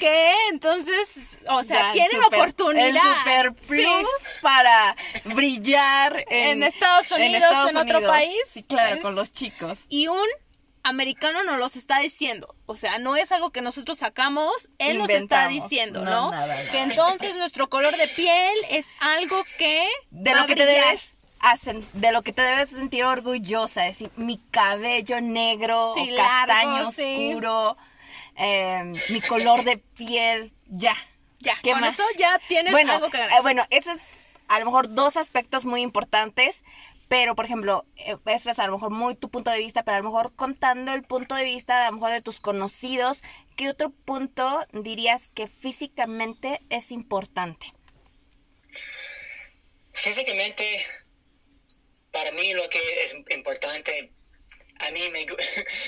que 0.00 0.32
entonces, 0.50 1.38
o 1.48 1.62
sea, 1.64 1.88
Ya, 1.88 1.92
tienen 1.92 2.22
super- 2.22 2.38
oportunidad. 2.40 2.86
El 2.88 2.94
super 2.94 3.52
plus 3.66 4.06
Sí. 4.20 4.28
para 4.42 4.96
brillar 5.24 6.24
En 6.30 6.58
en, 6.58 6.62
Estados 6.62 7.10
Unidos, 7.10 7.70
en 7.70 7.76
otro 7.76 8.00
país. 8.06 8.38
Sí, 8.50 8.62
claro, 8.64 8.96
Es- 8.96 9.02
con 9.02 9.14
los 9.14 9.32
chicos. 9.32 9.80
Y 9.88 10.08
un 10.08 10.26
americano 10.84 11.42
nos 11.42 11.58
los 11.58 11.74
está 11.76 11.98
diciendo. 11.98 12.54
O 12.66 12.76
sea, 12.76 12.98
no 12.98 13.16
es 13.16 13.32
algo 13.32 13.50
que 13.50 13.60
nosotros 13.62 13.98
sacamos, 13.98 14.68
él 14.78 14.98
nos 14.98 15.10
está 15.10 15.48
diciendo, 15.48 16.02
No, 16.04 16.10
¿no? 16.10 16.30
nada, 16.30 16.46
nada. 16.46 16.70
Que 16.70 16.78
entonces 16.82 17.36
nuestro 17.36 17.68
color 17.68 17.96
de 17.96 18.06
piel 18.08 18.54
es 18.70 18.86
algo 19.00 19.36
que 19.58 19.86
De 20.10 20.30
va 20.32 20.36
lo 20.38 20.42
a 20.44 20.46
que 20.46 20.54
te 20.54 20.66
debes 20.66 21.16
de 21.92 22.10
lo 22.10 22.22
que 22.22 22.32
te 22.32 22.40
debes 22.40 22.70
sentir 22.70 23.04
orgullosa, 23.04 23.86
es 23.86 23.98
decir, 23.98 24.10
mi 24.16 24.38
cabello 24.50 25.20
negro 25.20 25.92
Sí, 25.94 26.10
o 26.10 26.16
largo, 26.16 26.46
castaño 26.46 26.90
sí. 26.90 27.28
oscuro, 27.34 27.76
eh, 28.36 28.92
mi 29.10 29.20
color 29.20 29.62
de 29.64 29.76
piel, 29.76 30.52
ya. 30.68 30.96
Ya, 31.40 31.58
¿Qué 31.62 31.72
con 31.72 31.82
más? 31.82 31.92
eso 31.94 32.02
ya 32.18 32.38
tienes 32.48 32.72
bueno, 32.72 32.94
algo 32.94 33.10
que 33.10 33.18
ganar. 33.18 33.38
eh, 33.38 33.42
bueno, 33.42 33.66
esos 33.68 33.96
es 33.96 34.02
a 34.48 34.58
lo 34.58 34.64
mejor 34.64 34.94
dos 34.94 35.18
aspectos 35.18 35.64
muy 35.66 35.82
importantes, 35.82 36.64
pero 37.14 37.36
por 37.36 37.44
ejemplo, 37.44 37.86
eh, 37.94 38.16
eso 38.26 38.50
es 38.50 38.58
a 38.58 38.66
lo 38.66 38.72
mejor 38.72 38.90
muy 38.90 39.14
tu 39.14 39.30
punto 39.30 39.48
de 39.52 39.58
vista, 39.60 39.84
pero 39.84 39.94
a 39.98 40.00
lo 40.00 40.10
mejor 40.10 40.34
contando 40.34 40.92
el 40.94 41.04
punto 41.04 41.36
de 41.36 41.44
vista 41.44 41.86
a 41.86 41.90
lo 41.92 41.96
mejor 41.98 42.10
de 42.10 42.22
tus 42.22 42.40
conocidos, 42.40 43.22
¿qué 43.56 43.68
otro 43.68 43.90
punto 43.90 44.66
dirías 44.72 45.28
que 45.32 45.46
físicamente 45.46 46.60
es 46.70 46.90
importante? 46.90 47.72
Físicamente, 49.92 50.64
para 52.10 52.32
mí 52.32 52.52
lo 52.52 52.68
que 52.68 52.80
es 53.04 53.14
importante, 53.30 54.10
a 54.80 54.90
mí 54.90 55.08
me, 55.12 55.24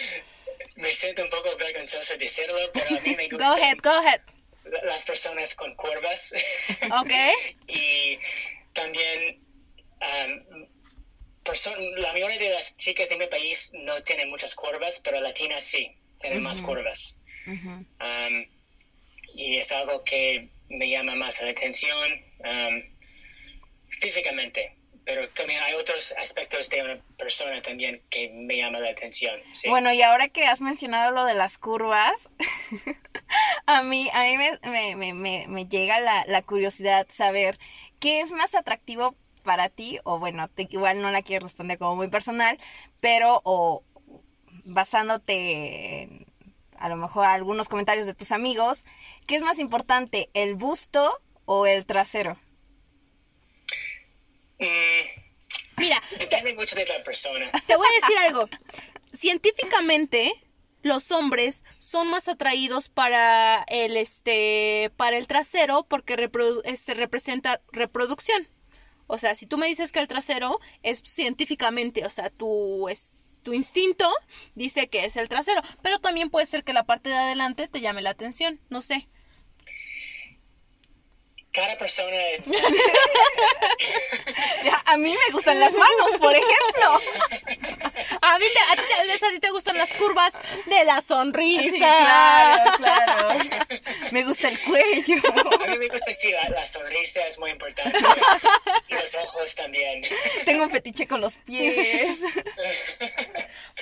me 0.77 0.93
siento 0.95 1.25
un 1.25 1.31
poco 1.31 1.57
vergonzoso 1.59 2.17
decirlo, 2.19 2.57
pero 2.73 2.87
a 2.87 3.01
mí 3.01 3.17
me 3.17 3.27
Go 3.31 3.39
gustan 3.39 3.59
ahead, 3.65 3.79
go 3.83 3.91
ahead. 3.91 4.21
la- 4.63 4.83
las 4.85 5.05
personas 5.05 5.57
con 5.57 5.75
curvas. 5.75 6.33
Ok. 7.01 7.11
y 7.67 8.17
también 8.75 9.45
um, 10.01 10.67
la 11.97 12.13
mayoría 12.13 12.39
de 12.39 12.51
las 12.51 12.77
chicas 12.77 13.09
de 13.09 13.17
mi 13.19 13.27
país 13.27 13.73
no 13.75 14.03
tienen 14.03 14.31
muchas 14.31 14.55
curvas, 14.55 15.01
pero 15.05 15.21
latinas 15.21 15.63
sí, 15.63 15.97
tienen 16.21 16.43
más 16.43 16.61
curvas. 16.63 17.19
Um, 17.47 18.45
y 19.35 19.57
es 19.59 19.71
algo 19.73 20.03
que 20.05 20.49
me 20.69 20.89
llama 20.89 21.15
más 21.15 21.41
la 21.43 21.51
atención 21.51 22.13
um, 22.41 22.83
físicamente. 24.01 24.73
Pero 25.05 25.29
también 25.29 25.63
hay 25.63 25.75
otros 25.75 26.13
aspectos 26.19 26.69
de 26.69 26.83
una 26.83 27.01
persona 27.17 27.63
también 27.63 28.03
que 28.11 28.29
me 28.31 28.57
llama 28.57 28.81
la 28.81 28.91
atención. 28.91 29.41
sí. 29.53 29.69
Bueno, 29.69 29.93
y 29.93 30.03
ahora 30.03 30.29
que 30.29 30.45
has 30.47 30.61
mencionado 30.61 31.13
lo 31.13 31.25
de 31.25 31.35
las 31.35 31.59
curvas, 31.59 32.11
a 33.67 33.83
mí, 33.85 34.11
a 34.13 34.23
mí 34.25 34.37
me, 34.37 34.59
me, 34.65 34.97
me, 34.97 35.15
me- 35.15 35.47
me 35.47 35.67
llega 35.67 36.01
la, 36.01 36.25
la 36.27 36.43
curiosidad 36.43 37.07
saber 37.09 37.57
qué 38.01 38.21
es 38.21 38.33
más 38.33 38.57
atractivo 38.57 39.15
para 39.47 39.71
ti, 39.71 39.99
o 40.05 40.19
bueno, 40.19 40.49
te- 40.49 40.69
igual 40.71 41.01
no 41.01 41.11
la 41.11 41.23
quiero 41.23 41.47
responder 41.47 41.79
como 41.79 41.97
muy 41.97 42.09
personal, 42.09 42.59
pero 43.01 43.41
o 43.45 43.83
basándote 44.65 46.03
en, 46.03 46.27
a 46.79 46.91
lo 46.91 46.97
mejor 46.97 47.25
algunos 47.25 47.69
comentarios 47.69 48.05
de 48.05 48.13
tus 48.15 48.33
amigos, 48.33 48.85
¿qué 49.27 49.37
es 49.37 49.43
más 49.43 49.59
importante, 49.59 50.29
el 50.35 50.55
busto 50.55 51.19
o 51.47 51.67
el 51.67 51.87
trasero? 51.87 52.37
Mm, 54.59 55.79
Mira, 55.79 56.03
depende 56.19 56.55
mucho 56.55 56.77
de 56.77 56.87
la 56.87 57.03
persona. 57.05 57.51
Te 57.67 57.77
voy 57.77 57.87
a 57.87 58.01
decir 58.01 58.19
algo. 58.19 58.49
Científicamente, 59.13 60.33
los 60.83 61.11
hombres 61.11 61.65
son 61.79 62.09
más 62.11 62.29
atraídos 62.29 62.89
para 62.89 63.65
el 63.69 63.97
este 63.97 64.91
para 64.97 65.17
el 65.17 65.27
trasero 65.27 65.85
porque 65.89 66.17
reprodu- 66.17 66.63
este, 66.65 66.95
representa 66.95 67.61
reproducción. 67.73 68.47
O 69.07 69.19
sea, 69.19 69.35
si 69.35 69.47
tú 69.47 69.59
me 69.59 69.67
dices 69.67 69.93
que 69.93 70.01
el 70.01 70.09
trasero 70.09 70.61
es 70.83 71.01
científicamente, 71.05 72.05
o 72.05 72.11
sea, 72.11 72.31
tu 72.31 72.89
es 72.89 73.23
tu 73.47 73.53
instinto 73.53 74.11
dice 74.57 74.89
que 74.89 75.05
es 75.05 75.17
el 75.17 75.29
trasero, 75.29 75.63
pero 75.81 76.01
también 76.01 76.31
puede 76.31 76.47
ser 76.47 76.65
que 76.65 76.73
la 76.73 76.83
parte 76.83 77.11
de 77.11 77.15
adelante 77.15 77.69
te 77.69 77.81
llame 77.81 78.03
la 78.03 78.11
atención, 78.11 78.61
no 78.71 78.83
sé. 78.83 79.09
Cada 81.57 81.77
persona 81.79 82.17
Ya, 84.65 84.83
a 84.87 84.97
mí 84.97 85.11
me 85.11 85.33
gustan 85.33 85.59
las 85.61 85.73
manos, 85.73 86.17
por 86.21 86.33
ejemplo. 86.35 87.01
A 88.21 88.39
mí 88.39 88.45
te- 88.53 88.73
a 88.73 88.77
ti 88.77 88.83
tal 88.97 89.07
vez 89.09 89.23
a 89.23 89.31
ti 89.31 89.39
te 89.41 89.51
gustan 89.51 89.77
las 89.79 89.93
curvas 89.93 90.33
de 90.67 90.85
la 90.85 91.01
sonrisa. 91.03 91.63
Sí, 91.63 91.79
claro, 91.79 92.73
claro. 92.77 93.39
Me 94.11 94.25
gusta 94.25 94.49
el 94.49 94.59
cuello. 94.61 95.17
A 95.65 95.67
mí 95.69 95.79
me 95.79 95.89
gusta 95.89 96.13
sí, 96.13 96.31
la, 96.33 96.49
la 96.51 96.65
sonrisa 96.65 97.27
es 97.27 97.39
muy 97.39 97.51
importante. 97.51 97.97
Y 98.89 98.95
los 98.95 99.15
ojos 99.15 99.55
también. 99.55 100.03
Tengo 100.45 100.65
un 100.65 100.71
fetiche 100.71 101.07
con 101.07 101.21
los 101.21 101.35
pies. 101.39 102.19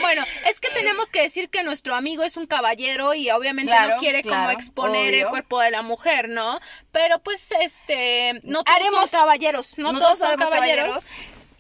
Bueno, 0.01 0.25
es 0.49 0.59
que 0.61 0.71
tenemos 0.71 1.11
que 1.11 1.23
decir 1.23 1.49
que 1.49 1.63
nuestro 1.63 1.95
amigo 1.95 2.25
es 2.25 2.37
un 2.37 2.47
caballero 2.47 3.15
y 3.15 3.31
obviamente 3.31 3.71
Claro, 3.71 3.95
no 3.95 4.01
quiere 4.01 4.23
como 4.25 4.51
exponer 4.51 5.15
el 5.15 5.29
cuerpo 5.29 5.61
de 5.61 5.71
la 5.71 5.83
mujer, 5.83 6.29
¿no? 6.29 6.59
Pero 6.91 7.21
pues 7.21 7.49
este, 7.65 8.41
no 8.45 8.63
todos 8.65 8.77
Haremos- 8.79 9.01
son 9.11 9.21
caballeros, 9.21 9.79
no, 9.79 9.93
No 9.93 9.99
todos 10.01 10.19
todos 10.19 10.31
son 10.31 10.39
caballeros. 10.39 10.87
caballeros. 10.89 11.05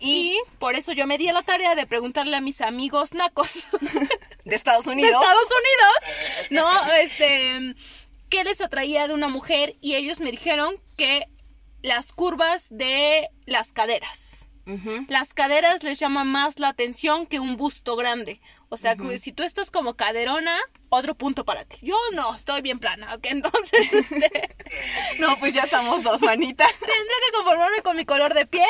Y 0.00 0.38
por 0.58 0.74
eso 0.74 0.92
yo 0.92 1.06
me 1.06 1.16
di 1.18 1.28
a 1.28 1.32
la 1.32 1.42
tarea 1.42 1.74
de 1.74 1.86
preguntarle 1.86 2.36
a 2.36 2.40
mis 2.40 2.60
amigos 2.60 3.14
nacos 3.14 3.64
De 4.44 4.54
Estados 4.56 4.84
de 4.84 4.90
Unidos. 4.92 5.12
Estados 5.22 5.48
Unidos, 6.50 6.50
¿no? 6.50 6.92
Este, 6.94 7.74
¿qué 8.28 8.44
les 8.44 8.60
atraía 8.60 9.08
de 9.08 9.14
una 9.14 9.28
mujer? 9.28 9.76
Y 9.80 9.94
ellos 9.94 10.20
me 10.20 10.30
dijeron 10.30 10.74
que 10.98 11.26
las 11.82 12.12
curvas 12.12 12.66
de 12.70 13.28
las 13.46 13.72
caderas. 13.72 14.32
Las 15.08 15.34
caderas 15.34 15.82
les 15.82 15.98
llama 15.98 16.24
más 16.24 16.58
la 16.58 16.68
atención 16.68 17.26
que 17.26 17.38
un 17.38 17.56
busto 17.58 17.96
grande. 17.96 18.40
O 18.74 18.76
sea, 18.76 18.96
que 18.96 19.18
si 19.18 19.32
tú 19.32 19.42
estás 19.44 19.70
como 19.70 19.94
caderona, 19.94 20.58
otro 20.88 21.14
punto 21.14 21.44
para 21.44 21.64
ti. 21.64 21.78
Yo 21.82 21.96
no, 22.12 22.34
estoy 22.34 22.60
bien 22.60 22.78
plana, 22.78 23.14
¿ok? 23.14 23.26
Entonces, 23.30 23.92
este, 23.92 24.56
No, 25.20 25.36
pues 25.38 25.54
ya 25.54 25.62
estamos 25.62 26.02
dos 26.02 26.20
manitas. 26.22 26.70
tendré 26.80 27.14
que 27.26 27.36
conformarme 27.36 27.82
con 27.82 27.96
mi 27.96 28.04
color 28.04 28.34
de 28.34 28.46
piel. 28.46 28.64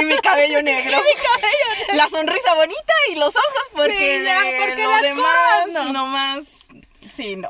Y 0.00 0.04
mi 0.04 0.16
cabello 0.18 0.62
negro. 0.62 0.98
La 1.94 2.08
sonrisa 2.08 2.54
bonita 2.54 2.92
y 3.10 3.16
los 3.16 3.34
ojos, 3.34 3.68
porque, 3.74 4.18
Sí, 4.18 4.24
ya, 4.24 4.42
porque 4.58 4.82
lo 4.84 4.90
las 4.90 5.02
demás, 5.02 5.24
curvas 5.64 5.84
no. 5.86 5.92
no 5.92 6.06
más. 6.06 6.44
Sí, 7.14 7.36
no. 7.36 7.48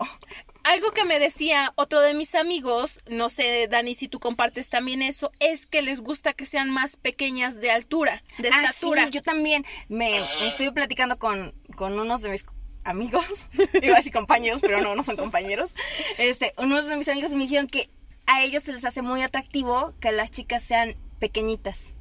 Algo 0.64 0.90
que 0.92 1.04
me 1.04 1.18
decía 1.18 1.72
otro 1.76 2.00
de 2.00 2.12
mis 2.12 2.34
amigos, 2.34 3.00
no 3.06 3.30
sé, 3.30 3.68
Dani, 3.68 3.94
si 3.94 4.06
tú 4.06 4.20
compartes 4.20 4.68
también 4.68 5.00
eso, 5.00 5.32
es 5.38 5.66
que 5.66 5.80
les 5.80 6.00
gusta 6.00 6.34
que 6.34 6.44
sean 6.44 6.68
más 6.68 6.96
pequeñas 6.98 7.58
de 7.60 7.70
altura, 7.70 8.22
de 8.36 8.50
Ah, 8.52 8.62
estatura. 8.64 9.04
sí, 9.06 9.10
yo 9.12 9.22
también 9.22 9.64
me 9.88 10.20
estoy 10.46 10.70
platicando 10.70 11.18
con, 11.18 11.54
con 11.78 11.98
unos 11.98 12.22
de 12.22 12.28
mis 12.28 12.44
amigos, 12.82 13.24
iba 13.80 13.94
a 13.94 13.98
decir 13.98 14.12
compañeros, 14.12 14.60
pero 14.60 14.80
no, 14.80 14.96
no 14.96 15.04
son 15.04 15.16
compañeros. 15.16 15.70
Este, 16.18 16.52
unos 16.58 16.86
de 16.86 16.96
mis 16.96 17.08
amigos 17.08 17.30
me 17.30 17.44
dijeron 17.44 17.68
que 17.68 17.88
a 18.26 18.42
ellos 18.42 18.64
se 18.64 18.72
les 18.72 18.84
hace 18.84 19.00
muy 19.00 19.22
atractivo 19.22 19.94
que 20.00 20.10
las 20.10 20.32
chicas 20.32 20.64
sean 20.64 20.96
pequeñitas. 21.20 21.94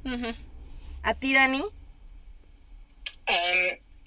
¿A 1.02 1.14
ti, 1.14 1.32
Dani? 1.32 1.60
Um, 1.60 1.70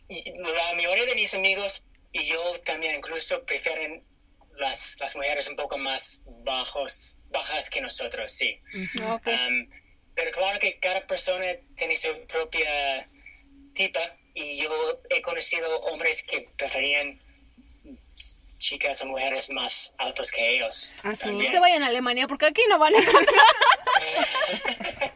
y 0.10 0.24
la 0.40 0.76
mayoría 0.76 1.06
de 1.06 1.16
mis 1.16 1.34
amigos 1.34 1.86
y 2.12 2.26
yo 2.26 2.38
también 2.66 2.98
incluso 2.98 3.44
prefieren 3.46 4.04
las, 4.58 5.00
las 5.00 5.16
mujeres 5.16 5.48
un 5.48 5.56
poco 5.56 5.78
más 5.78 6.24
bajos, 6.44 7.16
bajas 7.30 7.70
que 7.70 7.80
nosotros, 7.80 8.32
sí. 8.32 8.60
Um, 8.76 9.70
pero 10.14 10.32
claro 10.32 10.60
que 10.60 10.78
cada 10.80 11.08
persona 11.08 11.46
tiene 11.78 11.96
su 11.96 12.10
propia 12.28 13.08
tipa 13.74 14.02
y 14.34 14.58
yo 14.64 14.72
he 15.10 15.22
conocido 15.22 15.80
hombres 15.82 16.24
que 16.24 16.50
preferían 16.58 17.20
chicas 18.60 19.02
o 19.02 19.08
mujeres 19.08 19.50
más 19.50 19.96
altos 19.98 20.32
que 20.32 20.56
ellos. 20.56 20.94
Ah, 21.04 21.16
sí. 21.16 21.24
también. 21.26 21.52
se 21.52 21.60
vayan 21.60 21.82
a 21.84 21.88
Alemania 21.88 22.28
porque 22.28 22.46
aquí 22.46 22.62
no 22.70 22.78
van 22.80 22.94
a 22.96 23.00
encontrar. 23.00 23.46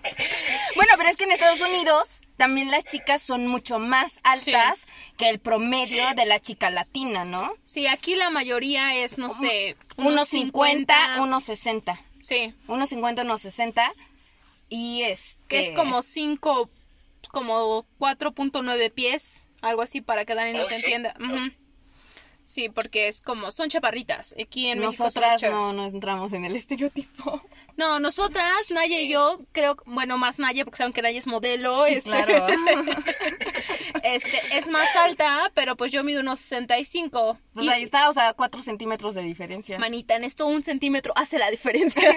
Bueno, 0.75 0.93
pero 0.97 1.09
es 1.09 1.17
que 1.17 1.23
en 1.23 1.31
Estados 1.31 1.61
Unidos 1.61 2.07
también 2.37 2.69
las 2.69 2.83
chicas 2.83 3.21
son 3.21 3.47
mucho 3.47 3.79
más 3.79 4.19
altas 4.23 4.85
que 5.17 5.29
el 5.29 5.39
promedio 5.39 6.09
Sí. 6.09 6.15
de 6.15 6.25
la 6.25 6.39
chica 6.39 6.69
latina, 6.69 7.23
¿no? 7.23 7.55
Sí, 7.63 7.87
aquí 7.87 8.15
la 8.15 8.29
mayoría 8.29 8.95
es, 8.95 9.17
no 9.17 9.29
sé, 9.31 9.77
Unos 9.97 10.29
50, 10.29 11.21
unos 11.21 11.43
60. 11.45 11.99
Sí, 12.21 12.53
Unos 12.67 12.89
50, 12.89 13.21
unos 13.21 13.41
60. 13.41 13.93
Y 14.69 15.03
este... 15.03 15.37
que 15.47 15.67
es 15.67 15.71
como 15.73 16.01
5, 16.01 16.69
como 17.35 17.85
4.9 17.99 18.91
pies, 18.93 19.45
algo 19.61 19.81
así 19.81 19.99
para 19.99 20.23
que 20.23 20.35
Dani 20.35 20.53
nos 20.53 20.67
Oh, 20.67 20.69
sí. 20.69 20.75
entienda. 20.75 21.13
Ujú. 21.19 21.51
Sí, 22.43 22.69
porque 22.69 23.07
es 23.07 23.21
como, 23.21 23.51
son 23.51 23.69
chaparritas. 23.69 24.35
Aquí 24.39 24.67
en 24.69 24.79
Nosotras 24.79 25.41
no, 25.41 25.73
no 25.73 25.87
entramos 25.87 26.31
en 26.31 26.45
el 26.45 26.55
estereotipo. 26.55 27.41
No, 27.77 27.99
nosotras, 27.99 28.71
Naya 28.73 29.01
y 29.01 29.09
yo, 29.09 29.37
creo, 29.51 29.75
bueno, 29.85 30.17
más 30.17 30.39
Naya, 30.39 30.63
porque 30.63 30.77
saben 30.77 30.93
que 30.93 31.01
Naya 31.01 31.19
es 31.19 31.27
modelo. 31.27 31.85
este, 31.85 32.09
Claro. 32.09 32.47
este, 34.03 34.57
es 34.57 34.69
más 34.69 34.87
alta, 34.95 35.51
pero 35.53 35.75
pues 35.75 35.91
yo 35.91 36.01
mido 36.05 36.21
unos 36.21 36.39
65. 36.39 37.37
Pues 37.53 37.65
Y, 37.65 37.69
ahí 37.69 37.83
está, 37.83 38.09
o 38.09 38.13
sea, 38.13 38.31
4 38.31 38.61
centímetros 38.61 39.13
de 39.13 39.23
diferencia. 39.23 39.77
manita, 39.77 40.15
en 40.15 40.23
esto 40.23 40.47
un 40.47 40.63
centímetro 40.63 41.11
hace 41.17 41.37
la 41.37 41.51
diferencia. 41.51 42.01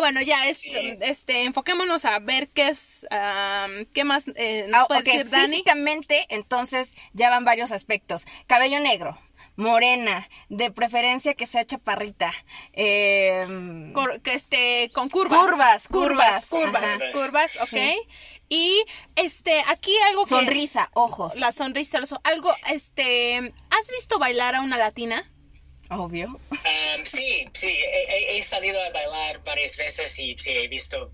pero 0.00 0.12
bueno, 0.12 0.22
ya, 0.22 0.46
es, 0.46 0.58
Sí. 0.60 0.72
este, 1.02 1.44
enfoquémonos 1.44 2.04
a 2.06 2.18
ver 2.20 2.48
qué 2.48 2.68
es, 2.68 3.06
am, 3.10 3.84
qué 3.92 4.04
más 4.04 4.24
eh, 4.34 4.64
nos 4.68 4.82
Ah, 4.82 4.86
puede 4.88 5.02
decir 5.02 5.28
Dani. 5.28 5.48
físicamente, 5.50 6.26
entonces 6.30 6.92
ya 7.12 7.28
van 7.30 7.44
varios 7.44 7.70
aspectos. 7.70 8.24
Cabello 8.46 8.80
negro, 8.80 9.18
morena, 9.56 10.28
de 10.48 10.70
preferencia 10.70 11.34
que 11.34 11.46
sea 11.46 11.64
chaparrita. 11.66 12.32
Eh, 12.72 13.90
Cor- 13.92 14.20
que 14.22 14.34
este, 14.34 14.90
con 14.94 15.08
curvas. 15.10 15.38
Curvas, 15.38 15.88
curvas, 15.88 16.46
curvas, 16.46 17.00
curvas, 17.12 17.56
ok. 17.62 17.68
Sí. 17.68 18.00
Y 18.48 18.82
este, 19.16 19.62
aquí 19.68 19.92
algo 20.08 20.24
que. 20.24 20.30
sonrisa, 20.30 20.90
ojos. 20.94 21.36
La 21.36 21.52
sonrisa, 21.52 22.00
los- 22.00 22.14
algo, 22.24 22.50
este, 22.70 23.36
¿has 23.70 23.88
visto 23.96 24.18
bailar 24.18 24.54
a 24.56 24.62
una 24.62 24.76
latina? 24.76 25.30
Obvio. 25.90 26.28
Um, 26.50 27.04
sí, 27.04 27.48
sí, 27.52 27.66
he, 27.68 28.38
he- 28.38 28.42
salido 28.42 28.80
a 28.82 28.90
bailar 28.90 29.42
varias 29.44 29.76
veces 29.76 30.16
y 30.18 30.36
sí, 30.38 30.50
he 30.52 30.68
visto 30.68 31.12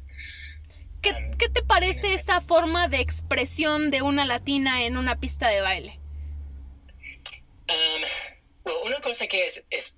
¿Qué, 1.02 1.12
qué 1.38 1.49
te 1.49 1.62
parece 1.62 2.14
esa 2.14 2.40
forma 2.40 2.88
de 2.88 3.00
expresión 3.00 3.90
de 3.90 4.02
una 4.02 4.25
latina 4.26 4.85
en 4.85 4.97
una 4.97 5.18
pista 5.18 5.49
de 5.49 5.61
baile? 5.61 5.99
Um, 7.68 8.02
well, 8.64 8.76
una 8.87 9.00
cosa 9.00 9.26
que 9.26 9.45
es, 9.47 9.64
es 9.71 9.95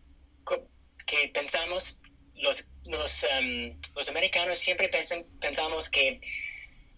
que 1.07 1.29
pensamos 1.29 1.99
los 2.35 2.69
los, 2.85 3.27
um, 3.39 3.79
los 3.97 4.09
americanos 4.09 4.59
siempre 4.59 4.89
pensan, 4.89 5.25
pensamos 5.41 5.91
que 5.91 6.21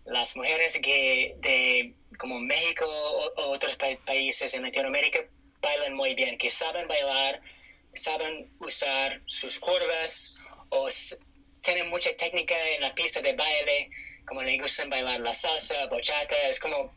las 0.04 0.36
mujeres 0.36 0.78
que 0.82 1.34
de 1.40 1.94
como 2.18 2.38
México 2.40 2.84
o, 2.86 3.32
o 3.42 3.50
otros 3.50 3.74
pa- 3.76 3.96
países 4.04 4.54
en 4.54 4.62
Latinoamérica 4.62 5.20
bailan 5.60 5.94
muy 5.94 6.14
bien, 6.14 6.38
que 6.38 6.48
saben 6.50 6.86
bailar, 6.88 7.40
saben 7.94 8.52
usar 8.60 9.20
sus 9.26 9.58
curvas 9.58 10.34
o 10.70 10.88
tienen 11.62 11.88
mucha 11.90 12.16
técnica 12.16 12.54
en 12.76 12.82
la 12.82 12.94
pista 12.94 13.20
de 13.20 13.34
baile, 13.34 13.90
como 14.26 14.42
le 14.42 14.58
gustan 14.58 14.90
bailar 14.90 15.20
la 15.20 15.34
salsa, 15.34 15.86
bochaca, 15.86 16.36
es 16.48 16.60
como 16.60 16.94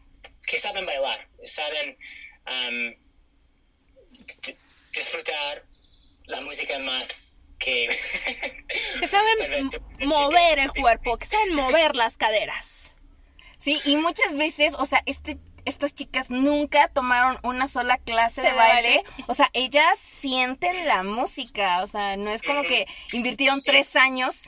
que 0.48 0.58
saben 0.58 0.86
bailar, 0.86 1.28
saben 1.46 1.98
um, 2.48 2.96
disfrutar 4.94 5.66
la 6.26 6.42
música 6.42 6.80
más 6.80 7.36
que... 7.60 7.90
Que 9.00 9.08
saben 9.08 9.70
mover 10.00 10.60
el 10.60 10.72
cuerpo, 10.72 11.18
que 11.18 11.26
saben 11.26 11.56
mover 11.56 11.96
las 11.96 12.18
caderas. 12.18 12.96
Sí, 13.60 13.82
y 13.86 13.96
muchas 13.96 14.36
veces, 14.36 14.74
o 14.78 14.86
sea, 14.86 15.02
este, 15.06 15.38
estas 15.66 15.94
chicas 15.94 16.30
nunca 16.30 16.88
tomaron 16.90 17.38
una 17.44 17.68
sola 17.68 17.98
clase 17.98 18.42
de 18.42 18.54
baile. 18.54 19.04
O 19.28 19.34
sea, 19.34 19.50
ellas 19.54 19.98
sienten 20.00 20.86
la 20.86 21.04
música. 21.04 21.84
O 21.84 21.88
sea, 21.88 22.18
no 22.18 22.30
es 22.32 22.42
como 22.42 22.64
que 22.64 22.86
invirtieron 23.12 23.60
Sí. 23.62 23.72
tres 23.72 23.96
años 23.96 24.42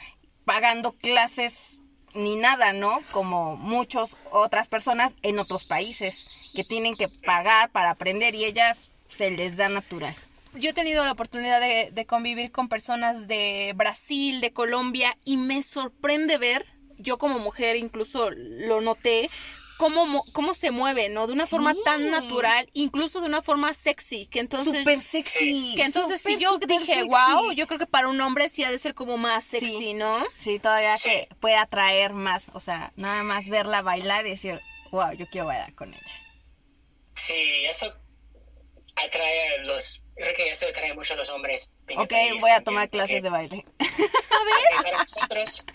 pagando 0.46 0.92
clases 0.94 1.78
ni 2.14 2.36
nada, 2.38 2.72
¿no? 2.74 3.02
Como 3.12 3.58
muchas 3.58 4.16
otras 4.32 4.68
personas 4.68 5.14
en 5.22 5.40
otros 5.40 5.66
países 5.66 6.26
que 6.54 6.64
tienen 6.64 6.96
que 6.96 7.10
pagar 7.10 7.70
para 7.72 7.92
aprender 7.92 8.36
y 8.36 8.46
ellas 8.46 8.90
se 9.10 9.32
les 9.32 9.58
da 9.58 9.68
natural. 9.70 10.16
Yo 10.54 10.70
he 10.70 10.74
tenido 10.74 11.04
la 11.04 11.12
oportunidad 11.12 11.60
de, 11.60 11.90
de 11.92 12.06
convivir 12.06 12.52
con 12.52 12.70
personas 12.70 13.28
de 13.28 13.74
Brasil, 13.76 14.40
de 14.40 14.54
Colombia, 14.54 15.18
y 15.26 15.36
me 15.36 15.62
sorprende 15.64 16.38
ver, 16.38 16.66
yo 16.98 17.18
como 17.18 17.40
mujer 17.40 17.76
incluso 17.76 18.30
lo 18.32 18.80
noté, 18.80 19.30
cómo, 19.78 20.06
mo- 20.06 20.24
cómo 20.34 20.54
se 20.54 20.72
mueve, 20.72 21.10
¿no? 21.10 21.28
De 21.28 21.34
una 21.34 21.46
forma 21.48 21.74
tan 21.84 22.10
natural, 22.12 22.70
incluso 22.74 23.20
de 23.22 23.28
una 23.28 23.42
forma 23.42 23.74
sexy, 23.74 24.28
que 24.28 24.40
entonces... 24.40 24.80
Súper 24.80 25.02
sexy. 25.02 25.74
Que 25.76 25.84
entonces 25.84 26.22
si 26.22 26.34
súper, 26.34 26.40
yo 26.40 26.58
dije, 26.60 26.86
sexy. 26.96 27.08
wow, 27.10 27.52
yo 27.52 27.68
creo 27.68 27.80
que 27.80 27.86
para 27.88 28.08
un 28.08 28.20
hombre 28.22 28.50
sí 28.50 28.64
ha 28.64 28.72
de 28.72 28.80
ser 28.80 28.94
como 28.94 29.18
más 29.18 29.44
sexy, 29.44 29.78
Sí. 29.78 29.94
¿no? 29.94 30.24
Sí, 30.38 30.60
todavía 30.60 30.98
Sí. 30.98 31.10
que 31.10 31.30
puede 31.40 31.56
atraer 31.56 32.14
más. 32.14 32.50
O 32.54 32.60
sea, 32.60 32.94
nada 32.96 33.24
más 33.24 33.48
verla 33.50 33.82
bailar 33.82 34.26
y 34.26 34.32
decir, 34.32 34.60
wow, 34.92 35.12
yo 35.14 35.26
quiero 35.28 35.48
bailar 35.48 35.74
con 35.76 35.94
ella. 35.94 36.12
Sí, 37.16 37.66
eso 37.70 37.94
atrae 38.96 39.56
a 39.60 39.64
los... 39.64 40.02
Creo 40.16 40.34
que 40.34 40.48
eso 40.50 40.66
atrae 40.70 40.94
mucho 40.94 41.14
a 41.14 41.18
los 41.18 41.30
hombres. 41.30 41.76
Ok, 41.98 41.98
voy 41.98 42.04
a 42.04 42.08
también, 42.08 42.64
tomar 42.64 42.90
porque- 42.90 42.98
clases 42.98 43.24
de 43.24 43.30
baile. 43.30 43.66
porque 43.78 44.84
para 44.84 44.98
nosotros, 45.00 45.66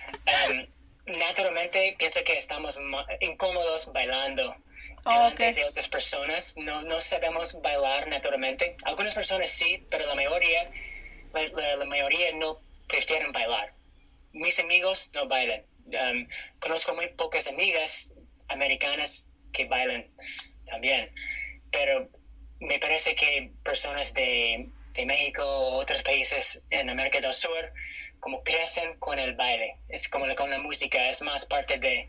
um, 0.50 0.66
naturalmente, 1.10 1.94
pienso 1.98 2.22
que 2.24 2.36
estamos 2.36 2.78
incómodos 3.20 3.92
bailando 3.92 4.54
Oh, 5.04 5.30
de 5.30 5.64
otras 5.64 5.88
personas. 5.88 6.56
No, 6.58 6.82
no 6.82 7.00
sabemos 7.00 7.58
bailar 7.62 8.06
naturalmente. 8.08 8.76
Algunas 8.84 9.14
personas 9.14 9.50
sí, 9.50 9.86
pero 9.90 10.04
la 10.06 10.14
mayoría, 10.14 10.70
la, 11.32 11.44
la- 11.46 11.76
la 11.76 11.84
mayoría 11.86 12.30
no 12.32 12.60
prefieren 12.86 13.32
bailar. 13.32 13.72
Mis 14.32 14.58
amigos 14.58 15.10
no 15.14 15.26
bailan. 15.26 15.64
Um, 15.86 16.28
conozco 16.58 16.94
muy 16.94 17.08
pocas 17.14 17.46
amigas 17.48 18.12
americanas 18.48 19.32
que 19.54 19.64
bailan 19.64 20.06
también. 20.66 21.10
Pero 21.70 22.08
me 22.60 22.78
parece 22.78 23.14
que 23.14 23.50
personas 23.64 24.12
de, 24.12 24.66
de 24.92 25.04
México 25.06 25.42
o 25.42 25.76
otros 25.78 26.02
países 26.02 26.62
en 26.68 26.90
América 26.90 27.20
del 27.20 27.32
Sur 27.32 27.72
como 28.20 28.42
crecen 28.42 28.96
con 28.98 29.18
el 29.18 29.34
baile, 29.34 29.76
es 29.88 30.08
como 30.08 30.26
la- 30.26 30.34
con 30.34 30.50
la 30.50 30.58
música, 30.58 31.08
es 31.08 31.22
más 31.22 31.46
parte 31.46 31.78
de, 31.78 32.08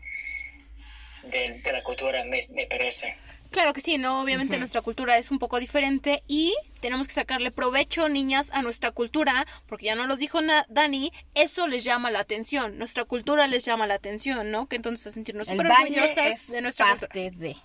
de, 1.24 1.60
de 1.60 1.72
la 1.72 1.82
cultura, 1.82 2.24
me, 2.24 2.38
me 2.54 2.66
parece. 2.66 3.16
Claro 3.50 3.74
que 3.74 3.82
sí, 3.82 3.98
¿no? 3.98 4.22
Obviamente 4.22 4.56
nuestra 4.56 4.80
cultura 4.80 5.18
es 5.18 5.30
un 5.30 5.38
poco 5.38 5.60
diferente 5.60 6.22
y 6.26 6.54
tenemos 6.80 7.06
que 7.06 7.12
sacarle 7.12 7.50
provecho, 7.50 8.08
niñas, 8.08 8.48
a 8.52 8.62
nuestra 8.62 8.92
cultura, 8.92 9.46
porque 9.66 9.86
ya 9.86 9.94
no 9.94 10.06
los 10.06 10.18
dijo 10.18 10.40
na- 10.40 10.64
Dani, 10.70 11.12
eso 11.34 11.66
les 11.66 11.84
llama 11.84 12.10
la 12.10 12.20
atención, 12.20 12.78
nuestra 12.78 13.04
cultura 13.04 13.46
les 13.48 13.64
llama 13.66 13.86
la 13.86 13.94
atención, 13.94 14.50
¿no? 14.50 14.68
Que 14.68 14.76
entonces 14.76 15.06
a 15.08 15.10
sentirnos 15.10 15.48
súper 15.48 15.66
orgullosas 15.66 16.46
de 16.46 16.62
nuestra 16.62 16.86
cultura. 16.92 17.08
parte 17.08 17.30
de. 17.32 17.56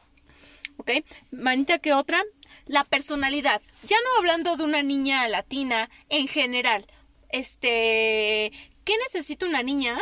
¿Ok? 0.76 0.92
Manita, 1.32 1.80
¿qué 1.80 1.94
otra? 1.94 2.22
La 2.66 2.84
personalidad. 2.84 3.62
Ya 3.88 3.96
no 4.04 4.18
hablando 4.20 4.58
de 4.58 4.64
una 4.64 4.84
niña 4.84 5.26
latina 5.30 5.90
en 6.10 6.28
general. 6.28 6.86
Este, 7.30 8.52
¿qué 8.86 8.94
necesita 9.06 9.46
una 9.46 9.64
niña 9.64 9.98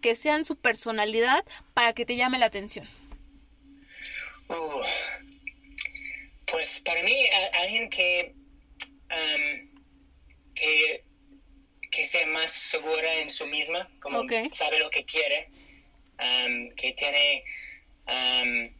que 0.00 0.14
sea 0.14 0.36
en 0.36 0.44
su 0.44 0.56
personalidad 0.56 1.44
para 1.74 1.92
que 1.94 2.04
te 2.06 2.16
llame 2.16 2.38
la 2.38 2.46
atención? 2.46 2.88
Uh, 4.48 4.82
pues 6.46 6.80
para 6.80 7.02
mí, 7.02 7.26
a- 7.28 7.58
alguien 7.62 7.90
que, 7.90 8.34
um, 9.10 9.68
que, 10.54 11.02
que 11.90 12.06
sea 12.06 12.26
más 12.26 12.52
segura 12.52 13.14
en 13.16 13.30
su 13.30 13.46
misma, 13.46 13.88
como 14.00 14.20
sabe 14.50 14.78
lo 14.78 14.90
que 14.90 15.04
quiere, 15.04 15.48
um, 16.20 16.70
que 16.76 16.92
tiene, 16.92 17.42
um, 18.06 18.70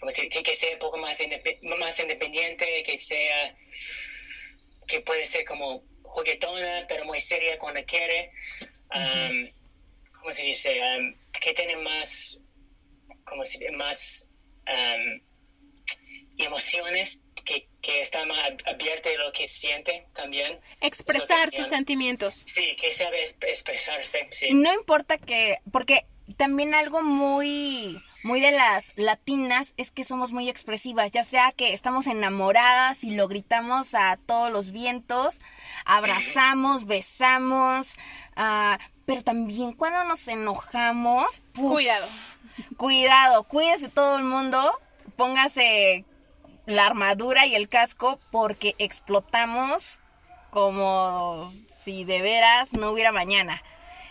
¿cómo 0.00 0.10
se- 0.10 0.28
que, 0.28 0.42
que 0.42 0.54
sea 0.54 0.72
un 0.72 0.78
poco 0.80 0.96
más, 0.98 1.22
más 1.78 2.00
independiente, 2.00 2.82
que 2.84 2.98
sea, 2.98 3.54
que 4.88 5.00
puede 5.02 5.24
ser 5.26 5.44
como 5.44 5.84
juguetona, 6.08 6.86
pero 6.88 7.04
muy 7.04 7.20
seria 7.20 7.58
cuando 7.58 7.84
quiere. 7.84 8.32
Um, 8.94 9.50
¿Cómo 10.18 10.32
se 10.32 10.42
dice? 10.42 10.80
Um, 10.80 11.14
que 11.40 11.54
tiene 11.54 11.76
más, 11.76 12.40
como 13.24 13.44
si 13.44 13.58
más 13.70 14.30
um, 14.66 15.20
emociones 16.38 17.22
que, 17.44 17.68
que 17.80 18.00
está 18.00 18.24
más 18.24 18.48
abierta 18.66 19.08
de 19.08 19.18
lo 19.18 19.32
que 19.32 19.46
siente 19.48 20.06
también. 20.14 20.60
Expresar 20.80 21.50
sus 21.50 21.68
sentimientos. 21.68 22.42
Sí, 22.46 22.76
que 22.80 22.92
sabe 22.92 23.22
exp- 23.22 23.48
expresarse, 23.48 24.26
sí. 24.30 24.48
No 24.52 24.72
importa 24.74 25.18
que, 25.18 25.58
porque 25.70 26.06
también 26.36 26.74
algo 26.74 27.02
muy, 27.02 28.02
muy 28.26 28.40
de 28.40 28.50
las 28.50 28.92
latinas 28.96 29.72
es 29.76 29.92
que 29.92 30.02
somos 30.02 30.32
muy 30.32 30.48
expresivas, 30.48 31.12
ya 31.12 31.22
sea 31.22 31.52
que 31.52 31.72
estamos 31.72 32.08
enamoradas 32.08 33.04
y 33.04 33.12
lo 33.12 33.28
gritamos 33.28 33.94
a 33.94 34.18
todos 34.26 34.50
los 34.50 34.72
vientos, 34.72 35.38
abrazamos, 35.84 36.86
besamos, 36.86 37.94
ah, 38.34 38.80
pero 39.04 39.22
también 39.22 39.72
cuando 39.72 40.02
nos 40.02 40.26
enojamos, 40.26 41.40
puf, 41.52 41.74
Cuidado. 41.74 42.06
Cuidado, 42.76 43.44
cuídese 43.44 43.88
todo 43.88 44.18
el 44.18 44.24
mundo, 44.24 44.76
póngase 45.16 46.04
la 46.66 46.86
armadura 46.86 47.46
y 47.46 47.54
el 47.54 47.68
casco 47.68 48.18
porque 48.32 48.74
explotamos 48.78 50.00
como 50.50 51.52
si 51.76 52.04
de 52.04 52.22
veras 52.22 52.72
no 52.72 52.90
hubiera 52.90 53.12
mañana. 53.12 53.62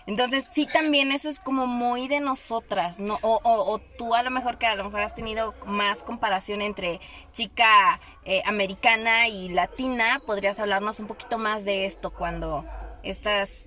Entonces 0.07 0.45
sí 0.53 0.67
también 0.67 1.11
eso 1.11 1.29
es 1.29 1.39
como 1.39 1.65
muy 1.65 2.07
de 2.07 2.19
nosotras, 2.19 2.99
¿no? 2.99 3.17
O, 3.23 3.39
o, 3.43 3.79
tú 3.97 4.13
a 4.13 4.21
lo 4.21 4.29
mejor 4.29 4.59
que 4.59 4.67
a 4.67 4.75
lo 4.75 4.83
mejor 4.83 5.01
has 5.01 5.15
tenido 5.15 5.55
más 5.65 6.03
comparación 6.03 6.61
entre 6.61 6.99
chica 7.31 7.99
eh, 8.23 8.43
americana 8.45 9.27
y 9.27 9.49
latina, 9.49 10.21
podrías 10.25 10.59
hablarnos 10.59 10.99
un 10.99 11.07
poquito 11.07 11.39
más 11.39 11.65
de 11.65 11.85
esto 11.85 12.13
cuando 12.13 12.65
estas 13.01 13.65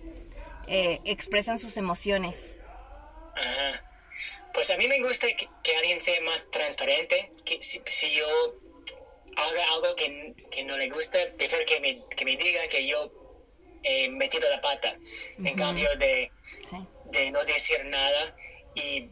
eh, 0.69 1.01
expresan 1.05 1.59
sus 1.59 1.77
emociones. 1.77 2.55
Ajá. 3.35 3.85
Pues 4.55 4.71
a 4.71 4.77
mí 4.77 4.87
me 4.87 5.01
gusta 5.01 5.27
que, 5.63 5.77
alguien 5.77 6.01
sea 6.01 6.21
más 6.23 6.51
transparente, 6.51 7.33
que 7.45 7.61
si, 7.63 8.11
yo 8.17 8.27
haga 9.37 9.65
algo 9.75 9.95
que, 9.97 10.35
que 10.51 10.65
no 10.65 10.77
le 10.77 10.89
gusta, 10.89 11.19
prefiero 11.37 11.65
que 11.67 11.81
me, 11.81 12.03
que 12.17 12.25
me 12.25 12.37
diga 12.37 12.67
que 12.69 12.87
yo 12.87 13.28
he 13.83 14.09
metido 14.11 14.49
la 14.51 14.61
pata. 14.61 14.97
En 15.39 15.57
cambio 15.57 15.89
de, 15.97 16.31
Sí. 16.69 16.77
de 17.13 17.31
no 17.31 17.45
decir 17.45 17.85
nada 17.87 18.35
y 18.75 19.09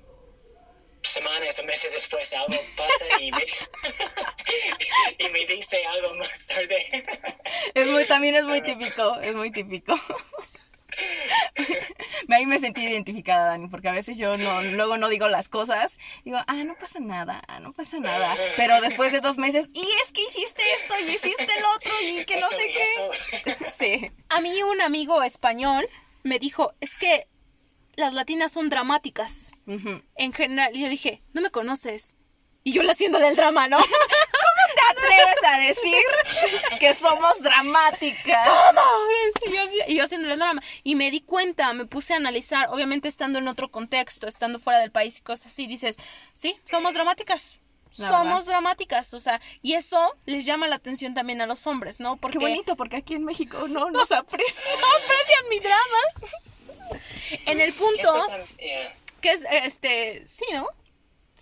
semanas 1.02 1.59
o 1.61 1.64
meses 1.64 1.92
después 1.92 2.33
algo 2.35 2.57
pasa 2.76 3.05
y 3.20 3.31
me, 3.31 3.42
y 5.18 5.29
me 5.29 5.46
dice 5.46 5.83
algo 5.87 6.14
más 6.14 6.46
tarde. 6.48 6.76
Es 7.74 7.88
muy, 7.88 8.05
también 8.07 8.35
es 8.35 8.44
muy 8.44 8.61
típico, 8.62 9.18
es 9.20 9.35
muy 9.35 9.50
típico. 9.52 9.94
Ahí 12.28 12.46
me 12.46 12.59
sentí 12.59 12.82
identificada, 12.82 13.46
Dani, 13.46 13.68
porque 13.68 13.88
a 13.88 13.92
veces 13.92 14.16
yo 14.16 14.37
no, 14.37 14.62
luego 14.62 14.96
no 14.96 15.09
digo 15.09 15.28
las 15.28 15.48
cosas. 15.48 15.98
Digo, 16.24 16.38
ah, 16.46 16.64
no 16.64 16.76
pasa 16.76 17.00
nada, 17.00 17.42
ah, 17.48 17.61
no 17.61 17.72
pasa 17.72 17.98
nada. 17.98 18.35
Pero 18.56 18.80
después 18.80 19.12
de 19.12 19.20
dos 19.20 19.38
meses, 19.38 19.68
y 19.72 19.80
es 20.04 20.12
que 20.12 20.22
hiciste 20.22 20.62
esto, 20.80 20.94
y 21.00 21.11
hiciste 21.11 21.44
el 21.44 21.64
otro, 21.76 21.92
y 22.02 22.24
que 22.24 22.37
no 22.37 22.48
sé 22.48 22.66
qué. 22.66 23.56
Sí. 23.78 24.11
A 24.30 24.40
mí 24.40 24.62
un 24.62 24.80
amigo 24.80 25.22
español 25.22 25.88
me 26.22 26.38
dijo, 26.38 26.74
es 26.80 26.94
que 26.94 27.28
las 27.96 28.14
latinas 28.14 28.52
son 28.52 28.68
dramáticas. 28.68 29.52
En 29.66 30.32
general, 30.32 30.74
y 30.74 30.82
yo 30.82 30.88
dije, 30.88 31.22
no 31.32 31.40
me 31.40 31.50
conoces. 31.50 32.16
Y 32.62 32.72
yo 32.72 32.82
le 32.82 32.92
haciéndole 32.92 33.28
el 33.28 33.37
drama, 33.37 33.68
¿no? 33.68 33.78
¿Te 34.94 35.01
atreves 35.01 35.44
a 35.44 35.59
decir 35.59 36.79
que 36.79 36.94
somos 36.94 37.42
dramáticas? 37.42 38.49
¿Cómo? 38.49 38.83
Y 39.46 39.53
yo, 39.53 39.62
y 39.88 39.96
yo 39.96 40.05
el 40.05 40.38
drama. 40.38 40.62
Y 40.83 40.94
me 40.94 41.11
di 41.11 41.20
cuenta, 41.20 41.72
me 41.72 41.87
puse 41.87 42.12
a 42.14 42.16
analizar, 42.16 42.68
obviamente 42.70 43.09
estando 43.09 43.38
en 43.38 43.49
otro 43.49 43.70
contexto, 43.70 44.29
estando 44.29 44.59
fuera 44.59 44.79
del 44.79 44.90
país 44.90 45.18
y 45.18 45.22
cosas 45.22 45.53
así, 45.53 45.66
dices, 45.66 45.96
sí, 46.35 46.59
somos 46.64 46.94
dramáticas. 46.94 47.59
La 47.99 48.09
somos 48.11 48.40
verdad. 48.40 48.46
dramáticas, 48.46 49.14
o 49.14 49.20
sea, 49.20 49.40
y 49.62 49.72
eso 49.72 50.16
les 50.27 50.44
llama 50.44 50.68
la 50.68 50.77
atención 50.77 51.14
también 51.14 51.40
a 51.40 51.46
los 51.46 51.66
hombres, 51.66 51.99
¿no? 51.99 52.16
Porque 52.16 52.38
Qué 52.38 52.44
bonito, 52.44 52.77
porque 52.77 52.96
aquí 52.96 53.14
en 53.14 53.25
México 53.25 53.68
no 53.68 53.90
nos 53.90 54.12
aprecia. 54.12 54.64
aprecian 54.96 55.49
mi 55.49 55.61
drama. 55.61 57.01
En 57.46 57.61
el 57.61 57.72
punto 57.72 58.27
yeah. 58.59 58.96
que 59.20 59.31
es, 59.33 59.44
este, 59.64 60.27
sí, 60.27 60.44
¿no? 60.53 60.68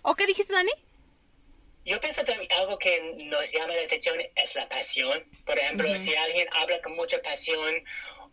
¿O 0.01 0.15
qué 0.15 0.27
dijiste, 0.27 0.53
Dani? 0.53 0.71
Yo 1.85 1.99
pienso 2.01 2.23
también 2.25 2.51
algo 2.53 2.79
que 2.79 2.99
nos 3.25 3.51
llama 3.51 3.75
la 3.75 3.83
atención 3.83 4.19
es 4.35 4.55
la 4.55 4.67
pasión. 4.67 5.23
Por 5.45 5.57
ejemplo, 5.59 5.95
si 5.95 6.15
alguien 6.15 6.47
habla 6.51 6.81
con 6.81 6.95
mucha 6.95 7.21
pasión 7.21 7.83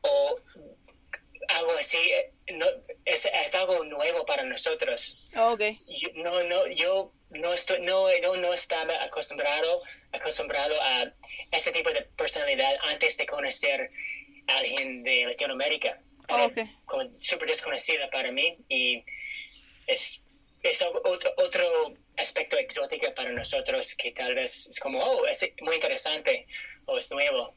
o 0.00 0.40
algo 1.48 1.72
así, 1.78 1.98
no, 2.54 2.66
es, 3.04 3.26
es 3.26 3.54
algo 3.54 3.84
nuevo 3.84 4.24
para 4.24 4.42
nosotros. 4.44 5.18
Ok. 5.36 5.60
Yo, 5.86 6.08
no, 6.14 6.42
no, 6.44 6.66
yo 6.68 7.12
no, 7.28 7.52
estoy, 7.52 7.80
no, 7.82 8.08
no, 8.22 8.36
no 8.36 8.54
estaba 8.54 9.04
acostumbrado, 9.04 9.82
acostumbrado 10.12 10.80
a 10.80 11.12
este 11.50 11.72
tipo 11.72 11.90
de 11.90 12.02
personalidad 12.16 12.74
antes 12.84 13.18
de 13.18 13.26
conocer 13.26 13.90
a 14.48 14.56
alguien 14.58 15.02
de 15.02 15.26
Latinoamérica. 15.26 16.00
Era 16.26 16.46
Ok. 16.46 16.58
como 16.86 17.10
súper 17.20 17.48
desconocida 17.48 18.08
para 18.08 18.32
mí 18.32 18.56
y 18.68 19.04
es, 19.86 20.22
es 20.62 20.82
otro 21.36 21.94
aspecto 22.16 22.56
exótico 22.56 23.14
para 23.14 23.32
nosotros 23.32 23.94
que 23.96 24.12
tal 24.12 24.34
vez 24.34 24.68
es 24.68 24.80
como, 24.80 24.98
oh, 25.00 25.26
es 25.26 25.44
muy 25.60 25.74
interesante 25.74 26.46
o 26.86 26.98
es 26.98 27.10
nuevo. 27.10 27.54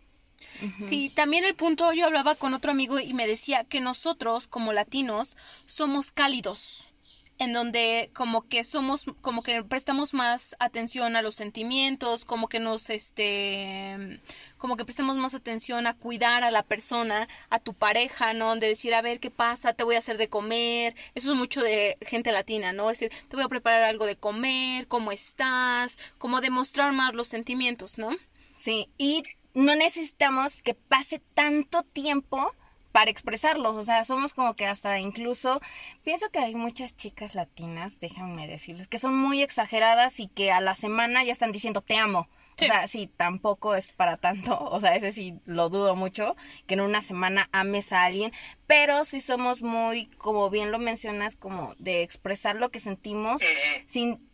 Sí, 0.82 1.10
también 1.10 1.44
el 1.44 1.56
punto, 1.56 1.92
yo 1.94 2.06
hablaba 2.06 2.36
con 2.36 2.54
otro 2.54 2.72
amigo 2.72 3.00
y 3.00 3.14
me 3.14 3.28
decía 3.28 3.66
que 3.66 3.82
nosotros 3.82 4.48
como 4.48 4.74
latinos 4.74 5.36
somos 5.66 6.12
cálidos, 6.12 6.94
en 7.38 7.54
donde 7.54 8.10
como 8.14 8.48
que 8.48 8.64
somos, 8.64 9.06
como 9.22 9.44
que 9.44 9.64
prestamos 9.64 10.14
más 10.14 10.56
atención 10.60 11.16
a 11.16 11.22
los 11.22 11.36
sentimientos, 11.36 12.26
como 12.26 12.48
que 12.48 12.60
nos, 12.60 12.90
este, 12.90 14.22
como 14.58 14.78
que 14.78 14.86
prestamos 14.86 15.16
más 15.18 15.34
atención 15.34 15.88
a 15.88 15.96
cuidar 15.96 16.44
a 16.44 16.52
la 16.52 16.64
persona, 16.64 17.28
a 17.50 17.60
tu 17.60 17.74
pareja, 17.74 18.34
¿no? 18.34 18.56
De 18.56 18.68
decir, 18.68 18.94
a 18.94 19.02
ver 19.02 19.20
qué 19.20 19.32
pasa, 19.32 19.74
te 19.74 19.84
voy 19.84 19.96
a 19.96 20.00
hacer 20.00 20.18
de 20.18 20.30
comer, 20.30 20.96
eso 21.16 21.32
es 21.32 21.38
mucho 21.38 21.62
de 21.62 21.98
gente 22.02 22.32
latina, 22.32 22.74
¿no? 22.74 22.90
Es 22.90 23.00
decir, 23.00 23.18
te 23.28 23.36
voy 23.36 23.46
a 23.46 23.50
preparar 23.50 23.84
algo 23.84 24.06
de 24.06 24.16
comer, 24.16 24.88
cómo 24.88 25.12
estás, 25.12 25.98
como 26.18 26.42
demostrar 26.42 26.94
más 26.94 27.14
los 27.14 27.28
sentimientos, 27.28 27.98
¿no? 27.98 28.12
Sí, 28.56 28.90
y 28.98 29.24
no 29.54 29.76
necesitamos 29.76 30.62
que 30.62 30.74
pase 30.74 31.22
tanto 31.34 31.84
tiempo 31.84 32.54
para 32.92 33.12
expresarlos, 33.12 33.76
o 33.76 33.84
sea, 33.84 34.06
somos 34.06 34.34
como 34.34 34.54
que 34.54 34.66
hasta 34.66 35.00
incluso, 35.00 35.60
pienso 36.06 36.30
que 36.30 36.40
hay 36.40 36.56
muchas 36.56 36.96
chicas 36.96 37.36
latinas, 37.36 38.00
déjenme 38.00 38.48
decirles, 38.48 38.88
que 38.88 39.00
son 39.00 39.18
muy 39.18 39.42
exageradas 39.42 40.22
y 40.22 40.30
que 40.30 40.54
a 40.54 40.62
la 40.62 40.76
semana 40.76 41.22
ya 41.26 41.34
están 41.34 41.52
diciendo 41.52 41.82
te 41.82 41.98
amo. 41.98 42.30
Sí. 42.58 42.66
O 42.66 42.68
sea, 42.68 42.88
sí, 42.88 43.10
tampoco 43.18 43.76
es 43.76 43.88
para 43.90 44.18
tanto, 44.18 44.58
o 44.60 44.80
sea, 44.80 44.96
ese 44.96 45.12
sí 45.12 45.40
lo 45.46 45.70
dudo 45.70 45.96
mucho, 45.96 46.36
que 46.68 46.76
en 46.76 46.82
una 46.82 47.02
semana 47.02 47.50
ames 47.52 47.92
a 47.92 48.04
alguien, 48.06 48.32
pero 48.68 49.04
sí 49.06 49.20
somos 49.20 49.62
muy, 49.62 50.08
como 50.18 50.50
bien 50.50 50.72
lo 50.72 50.80
mencionas, 50.80 51.36
como 51.36 51.76
de 51.80 52.02
expresar 52.02 52.56
lo 52.56 52.72
que 52.72 52.80
sentimos 52.80 53.42
sin 53.86 54.26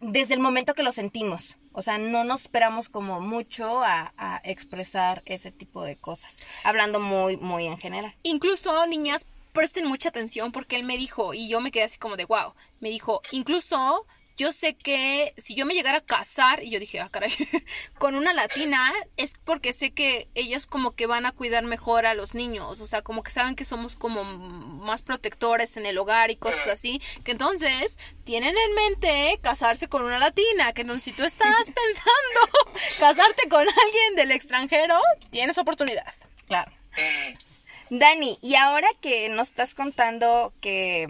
desde 0.00 0.34
el 0.34 0.40
momento 0.40 0.74
que 0.74 0.82
lo 0.82 0.92
sentimos. 0.92 1.56
O 1.72 1.82
sea, 1.82 1.98
no 1.98 2.24
nos 2.24 2.42
esperamos 2.42 2.88
como 2.88 3.20
mucho 3.20 3.82
a, 3.82 4.12
a 4.16 4.40
expresar 4.42 5.22
ese 5.26 5.52
tipo 5.52 5.84
de 5.84 5.96
cosas. 5.96 6.38
Hablando 6.64 6.98
muy, 6.98 7.36
muy 7.36 7.66
en 7.66 7.78
general. 7.78 8.16
Incluso, 8.24 8.86
niñas, 8.86 9.26
presten 9.52 9.86
mucha 9.86 10.08
atención 10.08 10.52
porque 10.52 10.76
él 10.76 10.84
me 10.84 10.96
dijo, 10.96 11.34
y 11.34 11.48
yo 11.48 11.60
me 11.60 11.70
quedé 11.70 11.84
así 11.84 11.98
como 11.98 12.16
de 12.16 12.24
wow, 12.24 12.54
me 12.80 12.90
dijo, 12.90 13.22
incluso 13.32 14.06
yo 14.38 14.52
sé 14.52 14.74
que 14.74 15.34
si 15.36 15.56
yo 15.56 15.66
me 15.66 15.74
llegara 15.74 15.98
a 15.98 16.04
casar, 16.04 16.62
y 16.62 16.70
yo 16.70 16.78
dije, 16.78 17.00
ah, 17.00 17.08
caray, 17.10 17.32
con 17.98 18.14
una 18.14 18.32
latina, 18.32 18.92
es 19.16 19.34
porque 19.44 19.72
sé 19.72 19.90
que 19.90 20.28
ellas 20.34 20.66
como 20.66 20.94
que 20.94 21.06
van 21.06 21.26
a 21.26 21.32
cuidar 21.32 21.64
mejor 21.64 22.06
a 22.06 22.14
los 22.14 22.34
niños, 22.34 22.80
o 22.80 22.86
sea, 22.86 23.02
como 23.02 23.24
que 23.24 23.32
saben 23.32 23.56
que 23.56 23.64
somos 23.64 23.96
como 23.96 24.22
más 24.22 25.02
protectores 25.02 25.76
en 25.76 25.86
el 25.86 25.98
hogar 25.98 26.30
y 26.30 26.36
cosas 26.36 26.68
así, 26.68 27.02
que 27.24 27.32
entonces 27.32 27.98
tienen 28.22 28.56
en 28.56 28.74
mente 28.74 29.40
casarse 29.42 29.88
con 29.88 30.04
una 30.04 30.20
latina, 30.20 30.72
que 30.72 30.82
entonces 30.82 31.02
si 31.02 31.12
tú 31.12 31.24
estás 31.24 31.56
pensando 31.66 32.70
casarte 33.00 33.48
con 33.48 33.60
alguien 33.60 34.14
del 34.14 34.30
extranjero, 34.30 35.00
tienes 35.30 35.58
oportunidad. 35.58 36.14
Claro. 36.46 36.70
Mm. 36.96 37.98
Dani, 37.98 38.38
y 38.40 38.54
ahora 38.54 38.88
que 39.00 39.28
nos 39.30 39.48
estás 39.48 39.74
contando 39.74 40.52
que 40.60 41.08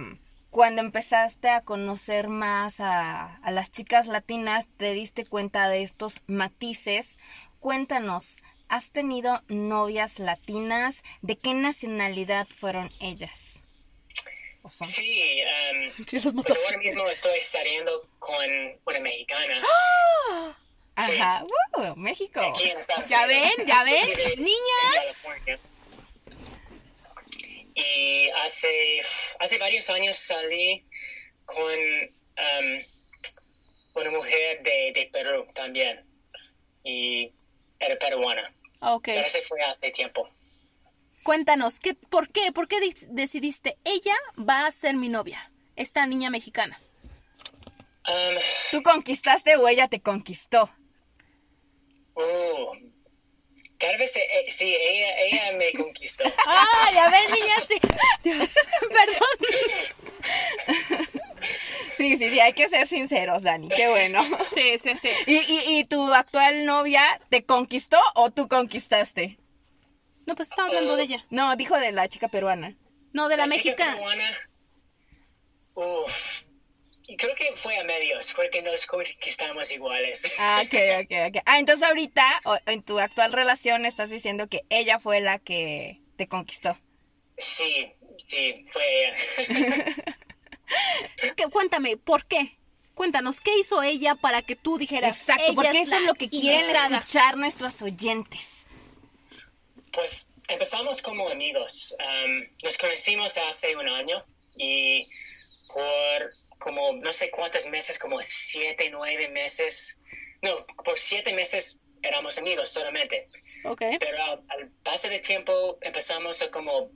cuando 0.58 0.80
empezaste 0.82 1.50
a 1.50 1.60
conocer 1.60 2.26
más 2.26 2.80
a, 2.80 3.36
a 3.44 3.50
las 3.52 3.70
chicas 3.70 4.08
latinas, 4.08 4.66
te 4.76 4.92
diste 4.92 5.24
cuenta 5.24 5.68
de 5.68 5.84
estos 5.84 6.14
matices, 6.26 7.16
cuéntanos, 7.60 8.38
¿has 8.68 8.90
tenido 8.90 9.40
novias 9.46 10.18
latinas? 10.18 11.04
¿De 11.22 11.36
qué 11.36 11.54
nacionalidad 11.54 12.48
fueron 12.48 12.90
ellas? 12.98 13.62
¿O 14.62 14.70
son? 14.70 14.88
Sí, 14.88 15.42
um, 16.26 16.42
pues 16.42 16.58
ahora 16.64 16.78
mismo 16.78 17.06
estoy 17.06 17.40
saliendo 17.40 18.08
con 18.18 18.44
una 18.84 18.98
mexicana. 18.98 19.62
Ajá, 20.96 21.44
¡uh! 21.76 21.94
México. 21.94 22.40
Aquí 22.40 22.68
en 22.68 22.78
Estados 22.78 23.08
Ya 23.08 23.26
ven, 23.26 23.52
ya 23.64 23.84
ven, 23.84 24.08
niñas. 24.38 25.24
Y 27.80 28.28
hace, 28.44 29.00
hace 29.38 29.56
varios 29.58 29.88
años 29.90 30.16
salí 30.16 30.84
con 31.44 31.78
um, 31.78 32.82
una 33.94 34.10
mujer 34.10 34.62
de, 34.64 34.92
de 34.94 35.08
Perú 35.12 35.46
también. 35.54 36.04
y 36.84 37.32
era 37.78 37.96
peruana. 37.98 38.52
Ok. 38.80 39.04
Pero 39.04 39.20
ese 39.26 39.40
fue 39.42 39.62
hace 39.62 39.90
tiempo. 39.92 40.28
Cuéntanos, 41.22 41.78
¿qué, 41.78 41.94
¿por 41.94 42.28
qué? 42.32 42.50
¿Por 42.52 42.66
qué 42.66 42.80
di- 42.80 42.94
decidiste? 43.10 43.76
Ella 43.84 44.14
va 44.38 44.66
a 44.66 44.70
ser 44.72 44.96
mi 44.96 45.08
novia, 45.08 45.50
esta 45.76 46.06
niña 46.06 46.30
mexicana. 46.30 46.80
Um, 48.08 48.36
¿Tú 48.72 48.82
conquistaste 48.82 49.56
o 49.56 49.68
ella 49.68 49.86
te 49.88 50.00
conquistó? 50.00 50.70
uh, 52.16 52.74
tal 53.78 53.96
vez 53.96 54.16
eh, 54.16 54.46
sí, 54.48 54.74
ella, 54.74 55.18
ella 55.20 55.52
me 55.56 55.72
conquistó. 55.72 56.24
¡Ah, 56.46 56.90
ya 56.92 57.10
ven, 57.10 57.30
niña! 57.32 57.54
Sí. 57.66 57.74
Dios, 58.24 58.54
perdón. 58.80 59.28
Sí, 61.96 62.16
sí, 62.16 62.30
sí, 62.30 62.40
hay 62.40 62.52
que 62.52 62.68
ser 62.68 62.86
sinceros, 62.86 63.44
Dani. 63.44 63.68
Qué 63.68 63.88
bueno. 63.88 64.20
Sí, 64.54 64.78
sí, 64.78 64.92
sí. 65.00 65.10
¿Y, 65.26 65.36
y, 65.52 65.78
y 65.78 65.84
tu 65.84 66.12
actual 66.12 66.64
novia 66.64 67.20
te 67.28 67.44
conquistó 67.44 67.98
o 68.14 68.30
tú 68.30 68.48
conquistaste? 68.48 69.38
No, 70.26 70.34
pues 70.34 70.50
estaba 70.50 70.68
hablando 70.68 70.96
de 70.96 71.04
ella. 71.04 71.24
No, 71.30 71.56
dijo 71.56 71.78
de 71.78 71.92
la 71.92 72.08
chica 72.08 72.28
peruana. 72.28 72.74
No, 73.12 73.28
de 73.28 73.36
la, 73.36 73.44
chica 73.44 73.56
mexicana. 73.56 73.94
peruana, 73.94 74.30
uf, 75.74 76.42
y 76.42 76.47
creo 77.16 77.34
que 77.34 77.52
fue 77.54 77.76
a 77.78 77.84
medios, 77.84 78.32
porque 78.34 78.60
nos 78.62 78.86
conquistamos 78.86 79.70
iguales. 79.72 80.32
Ah, 80.38 80.62
ok, 80.64 80.74
ok, 81.04 81.12
ok. 81.28 81.42
Ah, 81.46 81.58
entonces 81.58 81.86
ahorita, 81.86 82.24
en 82.66 82.82
tu 82.82 82.98
actual 82.98 83.32
relación, 83.32 83.86
estás 83.86 84.10
diciendo 84.10 84.48
que 84.48 84.62
ella 84.68 84.98
fue 84.98 85.20
la 85.20 85.38
que 85.38 86.00
te 86.16 86.28
conquistó. 86.28 86.76
Sí, 87.38 87.92
sí, 88.18 88.66
fue 88.72 88.82
ella. 89.04 89.16
Que- 91.36 91.48
cuéntame, 91.48 91.96
¿por 91.96 92.26
qué? 92.26 92.58
Cuéntanos, 92.94 93.40
¿qué 93.40 93.56
hizo 93.58 93.82
ella 93.82 94.14
para 94.16 94.42
que 94.42 94.56
tú 94.56 94.76
dijeras 94.76 95.18
Exacto, 95.20 95.44
ella 95.44 95.54
porque 95.54 95.80
es 95.80 95.86
eso 95.88 95.96
es 95.96 96.02
lo 96.02 96.14
que 96.14 96.28
quieren 96.28 96.62
indicada"? 96.62 96.96
escuchar 96.98 97.36
nuestros 97.38 97.80
oyentes. 97.80 98.66
Pues 99.92 100.30
empezamos 100.48 101.00
como 101.00 101.28
amigos. 101.30 101.96
Um, 101.98 102.44
nos 102.62 102.76
conocimos 102.76 103.38
hace 103.38 103.76
un 103.76 103.88
año 103.88 104.22
y 104.58 105.08
por 105.72 106.34
como 106.58 106.92
no 106.94 107.12
sé 107.12 107.30
cuántos 107.30 107.66
meses, 107.66 107.98
como 107.98 108.20
siete, 108.22 108.90
nueve 108.90 109.28
meses, 109.28 110.00
no, 110.42 110.66
por 110.84 110.98
siete 110.98 111.32
meses 111.32 111.80
éramos 112.02 112.38
amigos 112.38 112.68
solamente. 112.68 113.28
Pero 113.98 114.22
al, 114.22 114.44
al 114.48 114.70
paso 114.82 115.08
del 115.08 115.20
tiempo 115.20 115.78
empezamos 115.80 116.42
a 116.42 116.50
como 116.50 116.92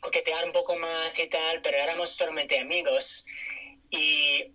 coquetear 0.00 0.44
un 0.44 0.52
poco 0.52 0.76
más 0.76 1.18
y 1.18 1.28
tal, 1.28 1.60
pero 1.62 1.78
éramos 1.78 2.10
solamente 2.10 2.58
amigos. 2.58 3.24
Y 3.90 4.52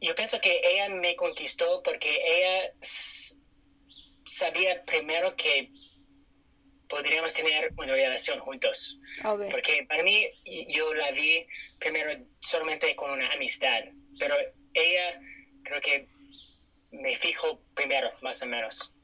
yo 0.00 0.14
pienso 0.14 0.40
que 0.40 0.60
ella 0.64 0.88
me 0.88 1.14
conquistó 1.16 1.82
porque 1.82 2.20
ella 2.24 2.72
sabía 4.24 4.84
primero 4.84 5.36
que 5.36 5.70
podríamos 6.92 7.32
tener 7.32 7.72
una 7.78 7.94
relación 7.94 8.38
juntos. 8.40 9.00
Ok. 9.24 9.50
Porque 9.50 9.86
para 9.88 10.02
mí, 10.02 10.28
yo 10.68 10.92
la 10.92 11.10
vi 11.12 11.46
primero 11.78 12.12
solamente 12.38 12.94
con 12.94 13.10
una 13.10 13.32
amistad, 13.32 13.80
pero 14.18 14.36
ella 14.74 15.18
creo 15.64 15.80
que 15.80 16.06
me 16.90 17.14
fijo 17.14 17.62
primero, 17.74 18.12
más 18.20 18.42
o 18.42 18.46
menos. 18.46 18.94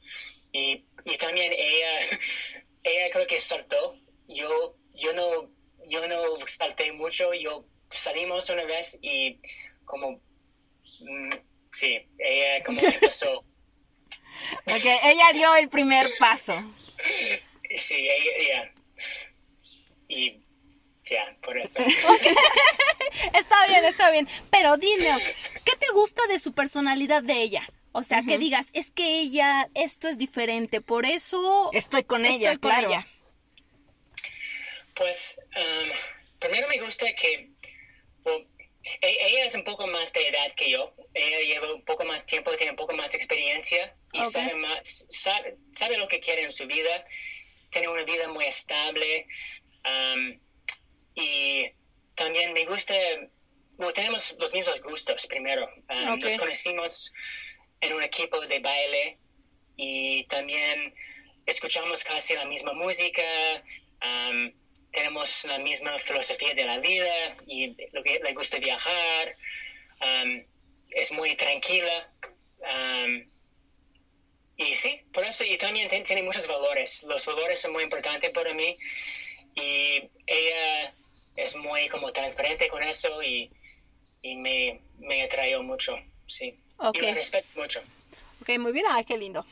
Y, 0.53 0.85
y 1.07 1.17
también 1.17 1.51
ella, 1.57 1.99
ella 2.85 3.11
creo 3.11 3.27
que 3.27 3.41
saltó. 3.41 3.99
Yo, 4.29 4.77
yo 4.93 5.15
no, 5.15 5.51
yo 5.87 6.07
no 6.09 6.47
salté 6.47 6.93
mucho. 6.93 7.33
Yo 7.33 7.65
salimos 7.91 8.51
una 8.51 8.65
vez 8.65 8.99
y 9.01 9.41
como, 9.87 10.21
mm, 11.01 11.31
sí, 11.73 12.07
ella 12.19 12.63
como 12.63 12.81
empezó. 12.81 13.45
Ok, 14.67 14.85
ella 15.03 15.33
dio 15.33 15.57
el 15.57 15.69
primer 15.69 16.09
paso. 16.21 16.53
Sí, 17.77 18.09
ella. 18.09 18.73
Y 20.09 20.41
ya, 21.05 21.37
por 21.43 21.59
eso. 21.59 21.83
Está 23.35 23.67
bien, 23.67 23.85
está 23.85 24.11
bien. 24.11 24.29
Pero 24.51 24.77
dinos, 24.77 25.23
¿qué 25.65 25.77
te 25.77 25.89
gusta 25.93 26.27
de 26.27 26.39
su 26.39 26.53
personalidad 26.53 27.23
de 27.23 27.41
ella? 27.43 27.69
O 27.93 28.03
sea, 28.03 28.23
que 28.23 28.39
digas, 28.39 28.69
es 28.75 28.91
que 28.91 29.19
ella, 29.21 29.69
esto 29.75 30.09
es 30.09 30.19
diferente, 30.19 30.81
por 30.81 31.07
eso 31.07 31.71
Estoy 31.73 32.05
con 32.05 32.25
estoy 32.25 32.41
ella, 32.43 32.51
con 32.59 32.71
claro. 32.71 32.89
ella. 32.89 33.07
Pues, 34.95 35.41
um, 35.57 35.91
primero 36.39 36.69
me 36.69 36.79
gusta 36.79 37.07
que 37.15 37.51
well, 38.25 38.47
e- 39.01 39.17
ella 39.29 39.45
es 39.47 39.55
un 39.55 39.65
poco 39.65 39.87
más 39.87 40.13
de 40.13 40.29
edad 40.29 40.55
que 40.55 40.71
yo. 40.71 40.93
Ella 41.15 41.41
lleva 41.41 41.75
un 41.75 41.83
poco 41.83 42.05
más 42.05 42.27
tiempo, 42.27 42.55
tiene 42.57 42.73
un 42.73 42.77
poco 42.77 42.95
más 42.95 43.15
experiencia 43.15 43.95
y 44.13 44.25
sabe, 44.25 44.55
más, 44.55 45.07
sabe, 45.11 45.57
sabe 45.73 45.97
lo 45.97 46.09
que 46.09 46.21
quiere 46.21 46.43
en 46.43 46.53
su 46.53 46.67
vida. 46.67 47.05
Tiene 47.71 47.89
una 47.89 48.05
vida 48.05 48.29
muy 48.29 48.45
estable. 48.47 49.27
um, 49.85 50.39
y 51.15 51.71
también 52.15 52.53
me 52.53 52.65
gusta, 52.65 52.95
bueno, 53.77 53.93
tenemos 53.93 54.37
los 54.39 54.53
mismos 54.55 54.81
gustos 54.83 55.27
primero. 55.27 55.69
Um. 55.89 56.19
Nos 56.19 56.37
conocimos 56.37 57.13
en 57.81 57.93
un 57.95 58.03
equipo 58.03 58.41
de 58.47 58.59
baile 58.61 59.19
y 59.77 60.25
también 60.25 60.95
escuchamos 61.47 62.05
casi 62.05 62.35
la 62.35 62.45
misma 62.45 62.73
música, 62.73 63.23
um, 64.03 64.53
tenemos 64.93 65.45
la 65.45 65.59
misma 65.59 65.99
filosofía 65.99 66.55
de 66.55 66.65
la 66.65 66.79
vida 66.79 67.37
y 67.47 67.75
lo 67.93 68.03
que 68.03 68.21
le 68.23 68.33
gusta 68.35 68.59
viajar, 68.59 69.37
um, 70.01 70.45
es 70.91 71.13
muy 71.13 71.37
tranquila. 71.37 72.13
um, 72.59 73.38
y 74.59 74.75
sí, 74.75 75.01
por 75.13 75.25
eso, 75.25 75.45
y 75.45 75.57
también 75.57 75.89
tiene 76.03 76.23
muchos 76.23 76.49
valores. 76.49 77.05
Los 77.05 77.25
valores 77.27 77.61
son 77.61 77.73
muy 77.73 77.85
importantes 77.85 78.33
para 78.33 78.53
mí 78.53 78.77
y 79.55 80.03
ella 80.27 80.95
es 81.37 81.55
muy 81.55 81.89
como 81.89 82.13
transparente 82.13 82.69
con 82.69 82.83
eso 82.83 83.23
y, 83.23 83.51
y 84.21 84.35
me, 84.37 84.81
me 84.99 85.23
atrae 85.23 85.57
mucho, 85.61 85.97
sí. 86.27 86.59
Y 86.93 87.01
la 87.01 87.15
respeto 87.15 87.47
mucho. 87.55 87.81
Ok, 88.43 88.59
muy 88.59 88.73
bien, 88.73 88.87
ay, 88.91 89.05
qué 89.05 89.17
lindo. 89.17 89.47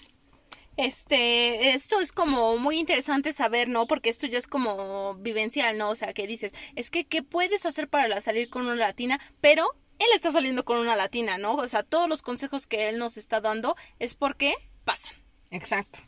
Este, 0.77 1.71
esto 1.71 2.01
es 2.01 2.11
como 2.11 2.59
muy 2.59 2.79
interesante 2.79 3.33
saber, 3.33 3.69
¿no? 3.69 3.87
Porque 3.87 4.11
esto 4.11 4.27
ya 4.27 4.39
es 4.39 4.49
como 4.49 5.15
vivencial, 5.15 5.79
¿no? 5.79 5.91
O 5.91 5.97
sea, 5.97 6.15
que 6.15 6.27
dices, 6.27 6.53
es 6.75 6.91
que, 6.91 7.05
¿qué 7.05 7.23
puedes 7.23 7.65
hacer 7.65 7.89
para 7.89 8.21
salir 8.21 8.51
con 8.51 8.63
una 8.63 8.75
latina? 8.75 9.21
Pero 9.41 9.73
él 10.01 10.09
está 10.15 10.33
saliendo 10.33 10.65
con 10.65 10.79
una 10.79 10.97
latina, 10.97 11.39
¿no? 11.39 11.55
O 11.55 11.69
sea, 11.69 11.85
todos 11.85 12.09
los 12.09 12.23
consejos 12.23 12.67
que 12.67 12.89
él 12.89 12.99
nos 12.99 13.17
está 13.17 13.41
dando 13.41 13.77
es 14.01 14.17
porque 14.17 14.55
pasan. 14.87 15.13
Exacto. 15.51 15.99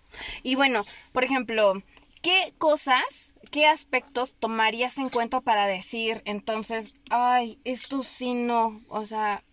Y 0.42 0.54
bueno, 0.54 0.86
por 1.12 1.24
ejemplo, 1.24 1.82
¿qué 2.22 2.54
cosas, 2.56 3.34
qué 3.50 3.66
aspectos 3.66 4.34
tomarías 4.38 4.96
en 4.96 5.10
cuenta 5.10 5.42
para 5.42 5.66
decir 5.66 6.22
entonces, 6.24 6.94
ay, 7.10 7.60
esto 7.64 8.02
sí 8.02 8.32
no, 8.32 8.80
o 8.88 9.04
sea, 9.04 9.44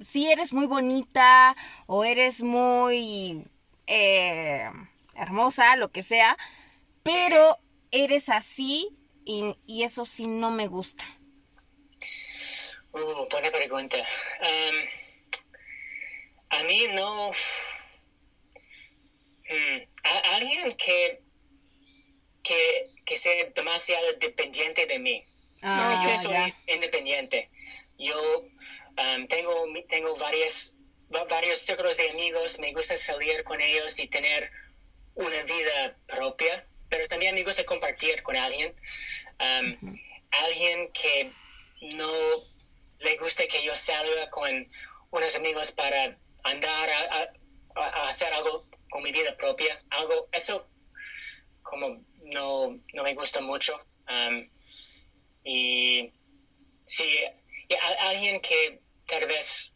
si 0.00 0.30
eres 0.30 0.52
muy 0.52 0.66
bonita 0.66 1.54
o 1.86 2.04
eres 2.04 2.42
muy 2.42 3.44
eh, 3.86 4.70
hermosa, 5.14 5.76
lo 5.76 5.90
que 5.90 6.02
sea, 6.02 6.38
pero 7.02 7.58
eres 7.90 8.28
así 8.28 8.88
y, 9.24 9.56
y 9.66 9.82
eso 9.82 10.06
sí 10.06 10.26
no 10.26 10.50
me 10.50 10.68
gusta. 10.68 11.04
Uh, 12.92 13.26
buena 13.30 13.50
pregunta. 13.50 13.98
Um, 14.40 14.76
a 16.50 16.64
mí 16.64 16.86
no. 16.94 17.30
Hmm, 19.48 19.78
a- 20.04 20.34
alguien 20.36 20.76
que, 20.76 21.20
que, 22.42 22.90
que 23.04 23.16
sea 23.16 23.44
demasiado 23.54 24.12
dependiente 24.14 24.86
de 24.86 24.98
mí. 24.98 25.24
Ah, 25.62 26.00
yo 26.04 26.14
soy 26.14 26.54
independiente. 26.66 27.48
Yo 27.98 28.40
um, 28.40 29.26
tengo, 29.26 29.66
tengo 29.88 30.16
varias, 30.16 30.76
va- 31.14 31.24
varios 31.24 31.58
círculos 31.60 31.96
de 31.96 32.10
amigos. 32.10 32.58
Me 32.58 32.72
gusta 32.72 32.96
salir 32.96 33.42
con 33.42 33.60
ellos 33.60 33.98
y 33.98 34.06
tener 34.08 34.50
una 35.14 35.42
vida 35.42 35.96
propia. 36.06 36.64
Pero 36.88 37.06
también 37.08 37.34
me 37.34 37.42
gusta 37.42 37.64
compartir 37.64 38.22
con 38.22 38.36
alguien. 38.36 38.74
Um, 39.40 39.76
Alguien 40.30 40.90
que 40.92 41.30
no 41.96 42.12
le 42.98 43.16
gusta 43.16 43.46
que 43.46 43.62
yo 43.64 43.74
salga 43.74 44.28
con 44.28 44.70
unos 45.10 45.34
amigos 45.36 45.72
para 45.72 46.18
andar 46.44 46.90
a, 46.90 47.22
a- 47.22 47.88
a 48.04 48.08
hacer 48.10 48.32
algo 48.34 48.66
con 48.90 49.02
mi 49.02 49.12
vida 49.12 49.36
propia. 49.36 49.78
Algo, 49.90 50.28
eso 50.32 50.68
como 51.62 52.02
no, 52.24 52.78
no 52.94 53.02
me 53.02 53.14
gusta 53.14 53.40
mucho. 53.40 53.80
Um, 54.08 54.48
y 55.44 56.10
sí, 56.86 57.18
y 57.68 57.74
a- 57.74 58.08
alguien 58.08 58.40
que 58.40 58.80
tal 59.06 59.26
vez 59.26 59.72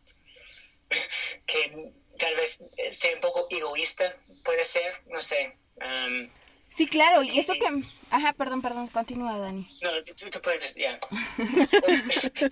que 1.47 1.93
tal 2.19 2.35
vez 2.37 2.63
sea 2.91 3.15
un 3.15 3.21
poco 3.21 3.47
egoísta 3.51 4.17
puede 4.45 4.65
ser, 4.65 4.95
no 5.07 5.21
sé. 5.21 5.57
Um, 5.77 6.29
Sí, 6.75 6.87
claro, 6.87 7.23
y 7.23 7.39
eso 7.39 7.53
que 7.53 7.83
Ajá, 8.15 8.35
perdón, 8.35 8.61
perdón, 8.61 8.89
continúa, 8.89 9.39
Dani. 9.39 9.67
No, 9.81 9.89
tú, 10.17 10.29
tú 10.31 10.39
puedes, 10.43 10.75
ya. 10.75 11.01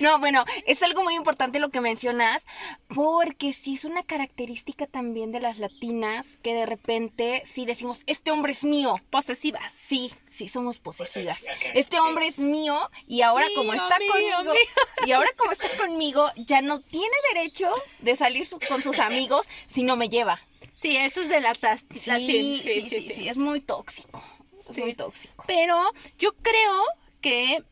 No, 0.00 0.18
bueno, 0.18 0.44
es 0.66 0.82
algo 0.82 1.02
muy 1.02 1.14
importante 1.14 1.58
lo 1.58 1.70
que 1.70 1.80
mencionas, 1.80 2.44
porque 2.88 3.52
sí 3.52 3.74
es 3.74 3.84
una 3.84 4.02
característica 4.02 4.86
también 4.86 5.32
de 5.32 5.40
las 5.40 5.58
latinas 5.58 6.36
que 6.42 6.52
de 6.54 6.66
repente 6.66 7.42
sí 7.46 7.64
decimos, 7.64 8.02
este 8.06 8.30
hombre 8.30 8.52
es 8.52 8.62
mío. 8.62 8.96
Posesivas. 9.10 9.72
Sí, 9.72 10.12
sí, 10.30 10.48
somos 10.48 10.78
posesivas. 10.78 11.42
Este 11.74 11.96
sí. 11.96 12.02
hombre 12.02 12.26
es 12.28 12.38
mío 12.38 12.78
y 13.06 13.22
ahora 13.22 13.46
como 13.54 13.72
está 13.72 13.98
mío, 13.98 14.12
conmigo, 14.12 14.42
mío. 14.44 14.52
y 15.06 15.12
ahora 15.12 15.30
como 15.36 15.52
está 15.52 15.68
conmigo, 15.78 16.30
ya 16.36 16.60
no 16.60 16.80
tiene 16.80 17.14
derecho 17.32 17.72
de 18.00 18.16
salir 18.16 18.46
su- 18.46 18.60
con 18.68 18.82
sus 18.82 18.98
amigos 18.98 19.46
si 19.66 19.82
no 19.82 19.96
me 19.96 20.08
lleva. 20.10 20.38
Sí, 20.74 20.96
eso 20.96 21.22
es 21.22 21.28
de 21.30 21.40
las- 21.40 21.58
sí, 21.58 22.60
sí, 22.62 22.82
sí, 22.82 23.00
sí, 23.02 23.28
es 23.28 23.38
muy 23.38 23.60
tóxico. 23.60 24.22
Sí. 24.70 24.82
muy 24.82 24.94
tóxico. 24.94 25.44
Pero 25.46 25.78
yo 26.18 26.34
creo 26.36 26.82
que, 27.20 27.64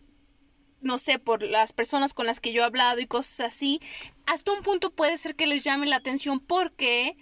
no 0.80 0.98
sé, 0.98 1.18
por 1.18 1.42
las 1.42 1.72
personas 1.72 2.14
con 2.14 2.26
las 2.26 2.40
que 2.40 2.52
yo 2.52 2.62
he 2.62 2.64
hablado 2.64 3.00
y 3.00 3.06
cosas 3.06 3.40
así, 3.40 3.80
hasta 4.26 4.52
un 4.52 4.62
punto 4.62 4.90
puede 4.90 5.18
ser 5.18 5.36
que 5.36 5.46
les 5.46 5.64
llame 5.64 5.86
la 5.86 5.96
atención 5.96 6.40
porque 6.40 7.16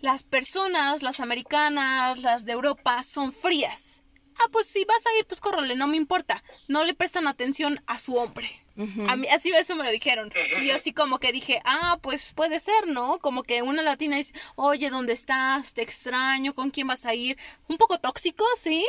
las 0.00 0.24
personas, 0.24 1.02
las 1.02 1.20
americanas, 1.20 2.18
las 2.20 2.44
de 2.44 2.52
Europa, 2.52 3.02
son 3.02 3.32
frías. 3.32 4.02
Ah, 4.38 4.48
pues 4.52 4.66
si 4.66 4.84
vas 4.84 5.04
a 5.06 5.18
ir, 5.18 5.26
pues 5.26 5.40
córrele, 5.40 5.76
no 5.76 5.86
me 5.86 5.96
importa. 5.96 6.44
No 6.68 6.84
le 6.84 6.94
prestan 6.94 7.26
atención 7.26 7.82
a 7.86 7.98
su 7.98 8.16
hombre. 8.16 8.65
Ujú. 8.76 9.08
A 9.08 9.16
mí, 9.16 9.26
así 9.28 9.50
eso 9.50 9.74
me 9.74 9.84
lo 9.84 9.90
dijeron. 9.90 10.30
Y 10.60 10.66
yo 10.66 10.74
así 10.74 10.92
como 10.92 11.18
que 11.18 11.32
dije, 11.32 11.60
ah, 11.64 11.98
pues 12.02 12.32
puede 12.34 12.60
ser, 12.60 12.86
¿no? 12.88 13.18
Como 13.20 13.42
que 13.42 13.62
una 13.62 13.82
latina 13.82 14.16
dice, 14.16 14.34
oye, 14.54 14.90
¿dónde 14.90 15.12
estás? 15.14 15.72
Te 15.74 15.82
extraño, 15.82 16.54
¿con 16.54 16.70
quién 16.70 16.86
vas 16.86 17.06
a 17.06 17.14
ir? 17.14 17.38
Un 17.68 17.78
poco 17.78 17.98
tóxico, 17.98 18.44
sí, 18.58 18.86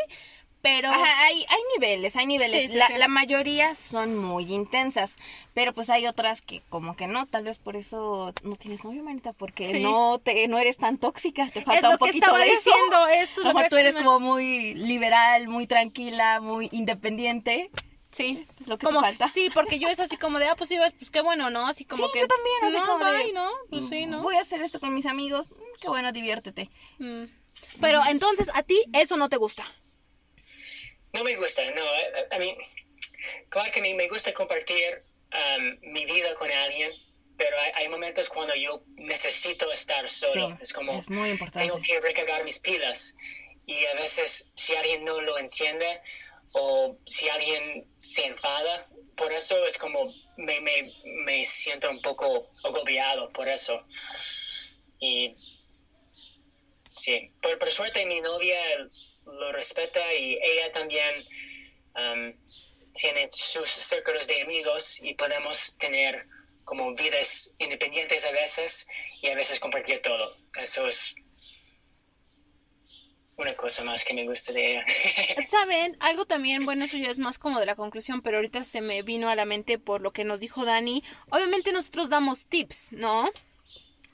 pero... 0.61 0.89
Ajá, 0.89 1.23
hay, 1.25 1.45
hay 1.47 1.61
niveles, 1.75 2.15
hay 2.17 2.25
niveles. 2.25 2.63
Sí, 2.63 2.67
sí, 2.69 2.77
la, 2.77 2.87
sí. 2.87 2.93
la 2.97 3.07
mayoría 3.07 3.75
son 3.75 4.17
muy 4.17 4.51
intensas, 4.51 5.15
pero 5.53 5.71
pues 5.73 5.89
hay 5.89 6.05
otras 6.07 6.41
que 6.41 6.61
como 6.67 6.95
que 6.97 7.07
no, 7.07 7.25
tal 7.25 7.43
vez 7.45 7.57
por 7.59 7.77
eso 7.77 8.33
no 8.43 8.55
tienes 8.57 8.83
novio, 8.83 9.03
manita, 9.03 9.31
porque 9.33 9.79
no 9.79 10.19
te 10.19 10.47
no 10.49 10.57
eres 10.57 10.77
tan 10.77 10.97
tóxica, 10.97 11.47
te 11.49 11.61
falta 11.61 11.87
lo 11.87 11.91
un 11.93 11.97
poquito 11.99 12.33
de 12.35 12.47
eso. 12.49 12.69
diciendo, 12.71 13.07
eso 13.07 13.41
es 13.41 13.47
lo 13.47 13.61
que 13.61 13.69
tú 13.69 13.77
eres 13.77 13.93
me- 13.93 14.03
como 14.03 14.19
muy 14.19 14.73
liberal, 14.73 15.47
muy 15.47 15.67
tranquila, 15.67 16.41
muy 16.41 16.67
independiente. 16.73 17.69
Sí, 18.17 18.47
Es 18.59 18.67
lo 18.67 18.77
que 18.77 18.81
te 18.81 18.85
como, 18.87 18.99
falta. 19.01 19.29
Sí, 19.29 19.49
porque 19.53 19.77
yo 19.77 19.87
es 19.89 19.99
así 19.99 20.17
como 20.17 20.39
de, 20.39 20.47
ah, 20.47 20.55
pues 20.55 20.69
sí, 20.69 20.77
pues 20.97 21.11
qué 21.11 21.21
bueno, 21.21 21.51
¿no? 21.51 21.67
Así 21.67 21.85
como 21.85 22.07
Sí, 22.07 22.13
que... 22.13 22.19
yo 22.21 22.27
también, 22.27 22.57
así 22.63 22.77
no, 22.77 22.85
como 22.85 23.05
de, 23.05 23.23
bye, 23.23 23.33
¿no? 23.33 23.51
Pues 23.69 23.87
sí, 23.89 24.07
¿no? 24.07 24.21
Voy 24.23 24.35
a 24.37 24.41
hacer 24.41 24.61
esto 24.61 24.79
con 24.79 24.93
mis 24.95 25.05
amigos. 25.05 25.47
mm, 25.49 25.79
Qué 25.79 25.87
bueno, 25.87 26.11
diviértete. 26.11 26.69
Mm. 26.97 27.25
Pero 27.79 28.01
entonces, 28.09 28.49
a 28.55 28.63
ti 28.63 28.81
eso 28.93 29.17
no 29.17 29.29
te 29.29 29.37
gusta. 29.37 29.71
No 31.13 31.23
me 31.23 31.35
gusta, 31.35 31.63
no. 31.71 31.83
I, 31.85 32.35
I 32.35 32.39
mean, 32.39 32.57
claro 33.49 33.71
que 33.71 33.81
me 33.81 34.07
gusta 34.07 34.33
compartir 34.33 35.03
um, 35.31 35.91
mi 35.93 36.05
vida 36.05 36.33
con 36.39 36.51
alguien, 36.51 36.91
pero 37.37 37.55
hay, 37.59 37.71
hay 37.75 37.89
momentos 37.89 38.29
cuando 38.29 38.55
yo 38.55 38.83
necesito 38.95 39.71
estar 39.71 40.09
solo. 40.09 40.49
Sí, 40.49 40.55
es 40.61 40.73
como, 40.73 40.99
es 40.99 41.09
muy 41.09 41.29
importante. 41.29 41.67
tengo 41.69 41.81
que 41.81 41.99
recargar 42.01 42.43
mis 42.43 42.59
pilas. 42.59 43.15
Y 43.65 43.85
a 43.85 43.95
veces, 43.95 44.49
si 44.55 44.75
alguien 44.75 45.03
no 45.05 45.19
lo 45.21 45.37
entiende 45.37 46.01
o 46.53 46.97
si 47.05 47.29
alguien 47.29 47.85
se 47.99 48.25
enfada, 48.25 48.87
por 49.15 49.31
eso 49.31 49.65
es 49.65 49.77
como 49.77 50.13
me, 50.37 50.61
me, 50.61 50.93
me 51.25 51.43
siento 51.45 51.89
un 51.89 52.01
poco 52.01 52.49
agobiado 52.63 53.31
por 53.31 53.47
eso. 53.47 53.85
Y 54.99 55.33
sí, 56.95 57.31
por, 57.41 57.57
por 57.59 57.71
suerte 57.71 58.05
mi 58.05 58.21
novia 58.21 58.59
lo 59.25 59.51
respeta 59.51 60.13
y 60.13 60.39
ella 60.41 60.71
también 60.71 61.27
um, 61.95 62.33
tiene 62.93 63.29
sus 63.31 63.67
círculos 63.69 64.27
de 64.27 64.41
amigos 64.41 65.01
y 65.01 65.13
podemos 65.15 65.77
tener 65.77 66.25
como 66.63 66.93
vidas 66.95 67.53
independientes 67.59 68.25
a 68.25 68.31
veces 68.31 68.87
y 69.21 69.29
a 69.29 69.35
veces 69.35 69.59
compartir 69.59 70.01
todo. 70.01 70.37
Eso 70.59 70.87
es 70.87 71.15
una 73.37 73.55
cosa 73.55 73.83
más 73.83 74.03
que 74.03 74.13
me 74.15 74.25
gusta 74.27 74.51
de 74.51 74.71
ella. 74.71 74.85
¿Saben? 75.47 75.95
Algo 75.99 76.25
también, 76.25 76.65
bueno, 76.65 76.85
eso 76.85 76.97
ya 76.97 77.09
es 77.09 77.19
más 77.19 77.37
como 77.37 77.59
de 77.59 77.67
la 77.67 77.75
conclusión, 77.75 78.21
pero 78.21 78.37
ahorita 78.37 78.63
se 78.63 78.81
me 78.81 79.03
vino 79.03 79.29
a 79.29 79.35
la 79.35 79.45
mente 79.45 79.77
por 79.77 80.01
lo 80.01 80.11
que 80.11 80.23
nos 80.25 80.39
dijo 80.39 80.65
Dani. 80.65 81.03
Obviamente 81.29 81.71
nosotros 81.71 82.09
damos 82.09 82.47
tips, 82.47 82.93
¿no? 82.93 83.29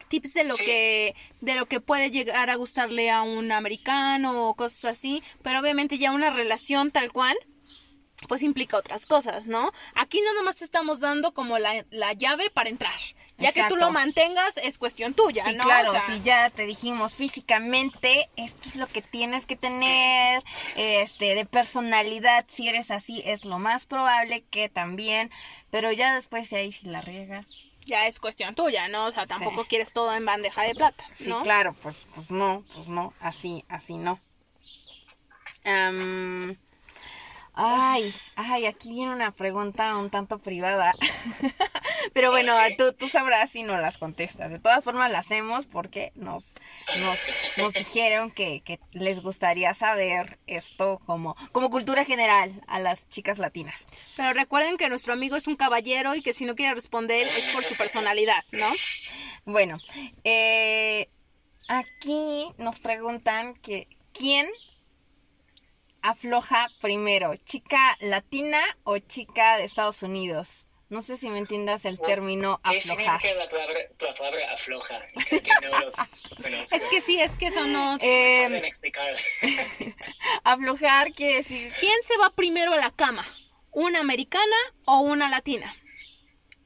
Tips 0.09 0.33
de 0.33 0.43
lo 0.43 0.53
Sí. 0.53 0.65
que 0.65 1.15
de 1.39 1.55
lo 1.55 1.67
que 1.67 1.79
puede 1.79 2.11
llegar 2.11 2.49
a 2.49 2.55
gustarle 2.55 3.09
a 3.09 3.21
un 3.21 3.51
americano 3.53 4.49
o 4.49 4.55
cosas 4.55 4.85
así, 4.85 5.23
pero 5.41 5.59
obviamente 5.59 5.97
ya 5.97 6.11
una 6.11 6.29
relación 6.29 6.91
tal 6.91 7.11
cual 7.11 7.37
pues 8.27 8.43
implica 8.43 8.77
otras 8.77 9.05
cosas, 9.05 9.47
¿no? 9.47 9.71
Aquí 9.95 10.19
no 10.21 10.33
nomás 10.33 10.57
te 10.57 10.65
estamos 10.65 10.99
dando 10.99 11.33
como 11.33 11.59
la, 11.59 11.85
la 11.91 12.13
llave 12.13 12.49
para 12.49 12.69
entrar. 12.69 12.99
Ya 13.43 13.51
que 13.51 13.69
tú 13.69 13.75
lo 13.75 13.91
mantengas 13.91 14.57
es 14.57 14.77
cuestión 14.77 15.13
tuya, 15.13 15.45
Sí, 15.45 15.55
¿no? 15.55 15.63
claro, 15.63 15.89
O 15.89 15.91
sea, 15.91 16.01
si 16.07 16.21
ya 16.21 16.49
te 16.49 16.65
dijimos 16.65 17.13
físicamente, 17.15 18.29
esto 18.35 18.69
es 18.69 18.75
lo 18.75 18.87
que 18.87 19.01
tienes 19.01 19.45
que 19.45 19.55
tener, 19.55 20.43
este, 20.75 21.35
de 21.35 21.45
personalidad, 21.45 22.45
si 22.49 22.67
eres 22.67 22.91
así, 22.91 23.21
es 23.25 23.45
lo 23.45 23.59
más 23.59 23.85
probable 23.85 24.43
que 24.49 24.69
también, 24.69 25.29
pero 25.69 25.91
ya 25.91 26.15
después 26.15 26.47
si 26.47 26.55
ahí 26.55 26.71
si 26.71 26.87
la 26.87 27.01
riegas. 27.01 27.65
ya 27.85 28.07
es 28.07 28.19
cuestión 28.19 28.55
tuya, 28.55 28.87
¿no? 28.87 29.05
O 29.07 29.11
sea, 29.11 29.25
tampoco 29.25 29.65
quieres 29.65 29.91
todo 29.93 30.13
en 30.15 30.25
bandeja 30.25 30.63
de 30.63 30.73
plata, 30.73 31.05
Sí, 31.15 31.27
¿no? 31.29 31.43
claro, 31.43 31.75
pues, 31.81 32.07
pues 32.15 32.31
no, 32.31 32.63
pues 32.73 32.87
no, 32.87 33.13
así, 33.19 33.65
así 33.67 33.95
no. 33.95 34.19
Ay, 37.53 38.13
ay, 38.35 38.65
aquí 38.65 38.91
viene 38.91 39.13
una 39.13 39.31
pregunta 39.31 39.95
un 39.97 40.09
tanto 40.09 40.39
privada. 40.39 40.95
Pero 42.13 42.31
bueno, 42.31 42.53
tú, 42.77 42.93
tú 42.93 43.07
sabrás 43.07 43.51
si 43.51 43.63
no 43.63 43.77
las 43.77 43.97
contestas. 43.97 44.51
De 44.51 44.59
todas 44.59 44.83
formas, 44.83 45.11
la 45.11 45.19
hacemos 45.19 45.65
porque 45.65 46.11
nos, 46.15 46.53
nos, 46.99 47.19
nos 47.57 47.73
dijeron 47.73 48.31
que, 48.31 48.61
que 48.61 48.79
les 48.91 49.21
gustaría 49.21 49.73
saber 49.73 50.39
esto 50.47 50.99
como, 51.05 51.35
como 51.51 51.69
cultura 51.69 52.05
general 52.05 52.61
a 52.67 52.79
las 52.79 53.07
chicas 53.09 53.39
latinas. 53.39 53.87
Pero 54.17 54.33
recuerden 54.33 54.77
que 54.77 54.89
nuestro 54.89 55.13
amigo 55.13 55.35
es 55.35 55.47
un 55.47 55.55
caballero 55.55 56.15
y 56.15 56.21
que 56.21 56.33
si 56.33 56.45
no 56.45 56.55
quiere 56.55 56.75
responder 56.75 57.27
es 57.27 57.49
por 57.49 57.63
su 57.63 57.75
personalidad, 57.75 58.43
¿no? 58.51 58.67
Bueno, 59.45 59.77
eh, 60.23 61.09
aquí 61.67 62.47
nos 62.57 62.79
preguntan 62.79 63.55
que 63.55 63.87
quién 64.13 64.47
afloja 66.03 66.69
primero, 66.79 67.35
chica 67.37 67.97
latina 68.01 68.61
o 68.83 68.99
chica 68.99 69.57
de 69.57 69.63
Estados 69.63 70.03
Unidos. 70.03 70.67
No 70.89 71.01
sé 71.01 71.17
si 71.17 71.27
me 71.29 71.39
entiendas 71.39 71.85
el 71.85 71.99
término 71.99 72.61
¿Qué 72.63 72.77
aflojar. 72.77 73.19
significa 73.19 73.33
la 73.43 73.49
palabra, 73.49 73.79
la 73.99 74.13
palabra 74.13 74.51
afloja? 74.51 75.01
Creo 75.27 75.41
que 75.41 75.51
no 75.63 75.79
lo 75.79 75.91
conozco. 76.43 76.75
Es 76.75 76.83
que 76.91 77.01
sí, 77.01 77.19
es 77.19 77.31
que 77.31 77.47
eso 77.47 77.65
no... 77.65 77.95
Eh, 77.95 78.45
¿Pueden 78.47 78.65
explicar? 78.65 79.15
aflojar 80.43 81.11
quiere 81.13 81.37
decir 81.37 81.73
¿Quién 81.79 81.95
se 82.07 82.17
va 82.17 82.29
primero 82.31 82.73
a 82.73 82.77
la 82.77 82.91
cama? 82.91 83.25
¿Una 83.71 84.01
americana 84.01 84.55
o 84.85 84.99
una 84.99 85.29
latina? 85.29 85.75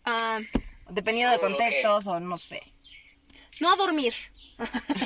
Ah, 0.03 0.39
dependiendo 0.89 1.31
de 1.31 1.37
Oh, 1.37 1.41
contextos 1.41 2.07
o 2.07 2.19
no 2.19 2.37
sé. 2.37 2.61
no 3.61 3.71
a 3.71 3.75
dormir. 3.77 4.13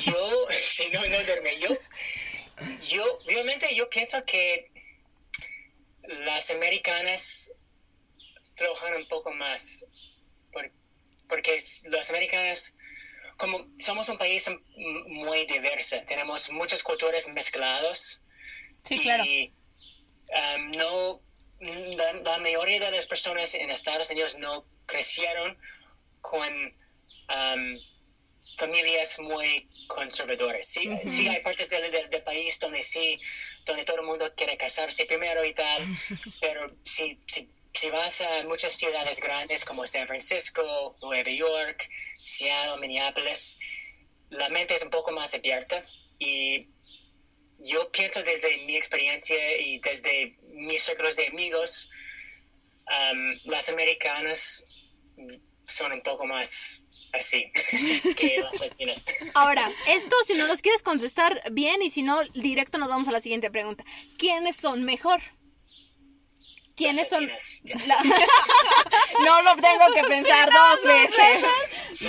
Yo, 0.00 0.46
si 0.50 0.88
no, 0.90 1.00
no 1.06 1.22
dormí. 1.24 1.50
Yo, 1.60 1.68
yo, 2.82 3.04
obviamente 3.24 3.74
yo 3.74 3.88
pienso 3.88 4.24
que 4.24 4.70
las 6.02 6.50
americanas 6.50 7.52
flojan 8.56 8.94
un 8.94 9.08
poco 9.08 9.32
más. 9.32 9.84
Por- 10.52 10.70
porque 11.28 11.58
las 11.90 12.10
americanas, 12.10 12.76
como 13.36 13.66
somos 13.78 14.08
un 14.08 14.18
país 14.18 14.50
muy 14.76 15.46
diverso, 15.46 15.96
tenemos 16.06 16.50
muchas 16.50 16.82
culturas 16.82 17.26
mezcladas. 17.28 18.22
Sí, 18.84 18.98
claro. 18.98 19.24
Y 19.24 19.52
um, 20.56 20.70
no, 20.72 21.22
la, 21.60 22.12
la 22.14 22.38
mayoría 22.38 22.80
de 22.80 22.90
las 22.90 23.06
personas 23.06 23.54
en 23.54 23.70
Estados 23.70 24.10
Unidos 24.10 24.36
no 24.36 24.66
crecieron 24.86 25.56
con 26.20 26.52
um, 27.28 27.78
familias 28.58 29.18
muy 29.18 29.66
conservadoras. 29.88 30.66
Sí, 30.66 30.88
sí 31.06 31.28
hay 31.28 31.40
partes 31.42 31.68
del, 31.68 31.90
del- 31.90 32.10
del 32.10 32.22
país 32.22 32.58
donde 32.60 32.82
sí, 32.82 33.20
donde 33.64 33.84
todo 33.84 33.96
el 33.96 34.06
mundo 34.06 34.32
quiere 34.36 34.56
casarse 34.56 35.04
primero 35.06 35.44
y 35.44 35.52
tal, 35.54 35.82
pero 36.40 36.70
si, 36.84 37.18
si, 37.26 37.48
si 37.72 37.90
vas 37.90 38.20
a 38.20 38.42
muchas 38.44 38.72
ciudades 38.72 39.20
grandes 39.20 39.64
como 39.64 39.86
San 39.86 40.06
Francisco, 40.06 40.96
Nueva 41.02 41.30
York, 41.30 41.88
Seattle, 42.20 42.78
Minneapolis, 42.80 43.58
la 44.30 44.48
mente 44.48 44.74
es 44.74 44.82
un 44.82 44.90
poco 44.90 45.12
más 45.12 45.34
abierta 45.34 45.84
y 46.18 46.68
yo 47.58 47.90
pienso 47.92 48.22
desde 48.22 48.58
mi 48.64 48.76
experiencia 48.76 49.56
y 49.60 49.78
desde 49.78 50.36
mis 50.52 50.82
círculos 50.82 51.16
de 51.16 51.26
amigos, 51.28 51.90
um, 52.88 53.38
las 53.44 53.68
americanas 53.68 54.64
son 55.66 55.92
un 55.92 56.02
poco 56.02 56.26
más 56.26 56.82
así 57.12 57.50
que 58.16 58.40
las 58.40 58.60
latinas. 58.60 59.04
Ahora, 59.34 59.70
esto 59.88 60.16
si 60.26 60.34
no 60.34 60.46
los 60.46 60.62
quieres 60.62 60.82
contestar 60.82 61.40
bien 61.52 61.82
y 61.82 61.90
si 61.90 62.02
no, 62.02 62.22
directo 62.34 62.78
nos 62.78 62.88
vamos 62.88 63.08
a 63.08 63.12
la 63.12 63.20
siguiente 63.20 63.50
pregunta. 63.50 63.84
¿Quiénes 64.18 64.56
son 64.56 64.84
mejor? 64.84 65.20
¿Quiénes 66.74 67.08
son? 67.10 67.26
Latinas. 67.26 67.86
la- 67.86 68.02
No 69.24 69.42
lo 69.42 69.54
tengo 69.56 69.92
que 69.94 70.02
pensar 70.04 70.50
dos 70.50 70.82
veces. 70.84 71.44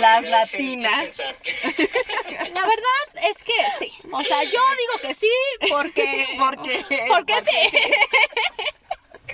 Las 0.00 0.24
latinas. 0.24 1.18
La 1.18 2.62
verdad 2.66 3.28
es 3.30 3.44
que 3.44 3.52
sí. 3.78 3.92
O 4.10 4.22
sea, 4.24 4.42
yo 4.42 4.50
digo 4.50 5.00
que 5.02 5.14
sí 5.14 5.30
porque... 5.68 6.26
Porque- 6.38 6.84
Porque 7.08 7.34
sí. 7.46 7.78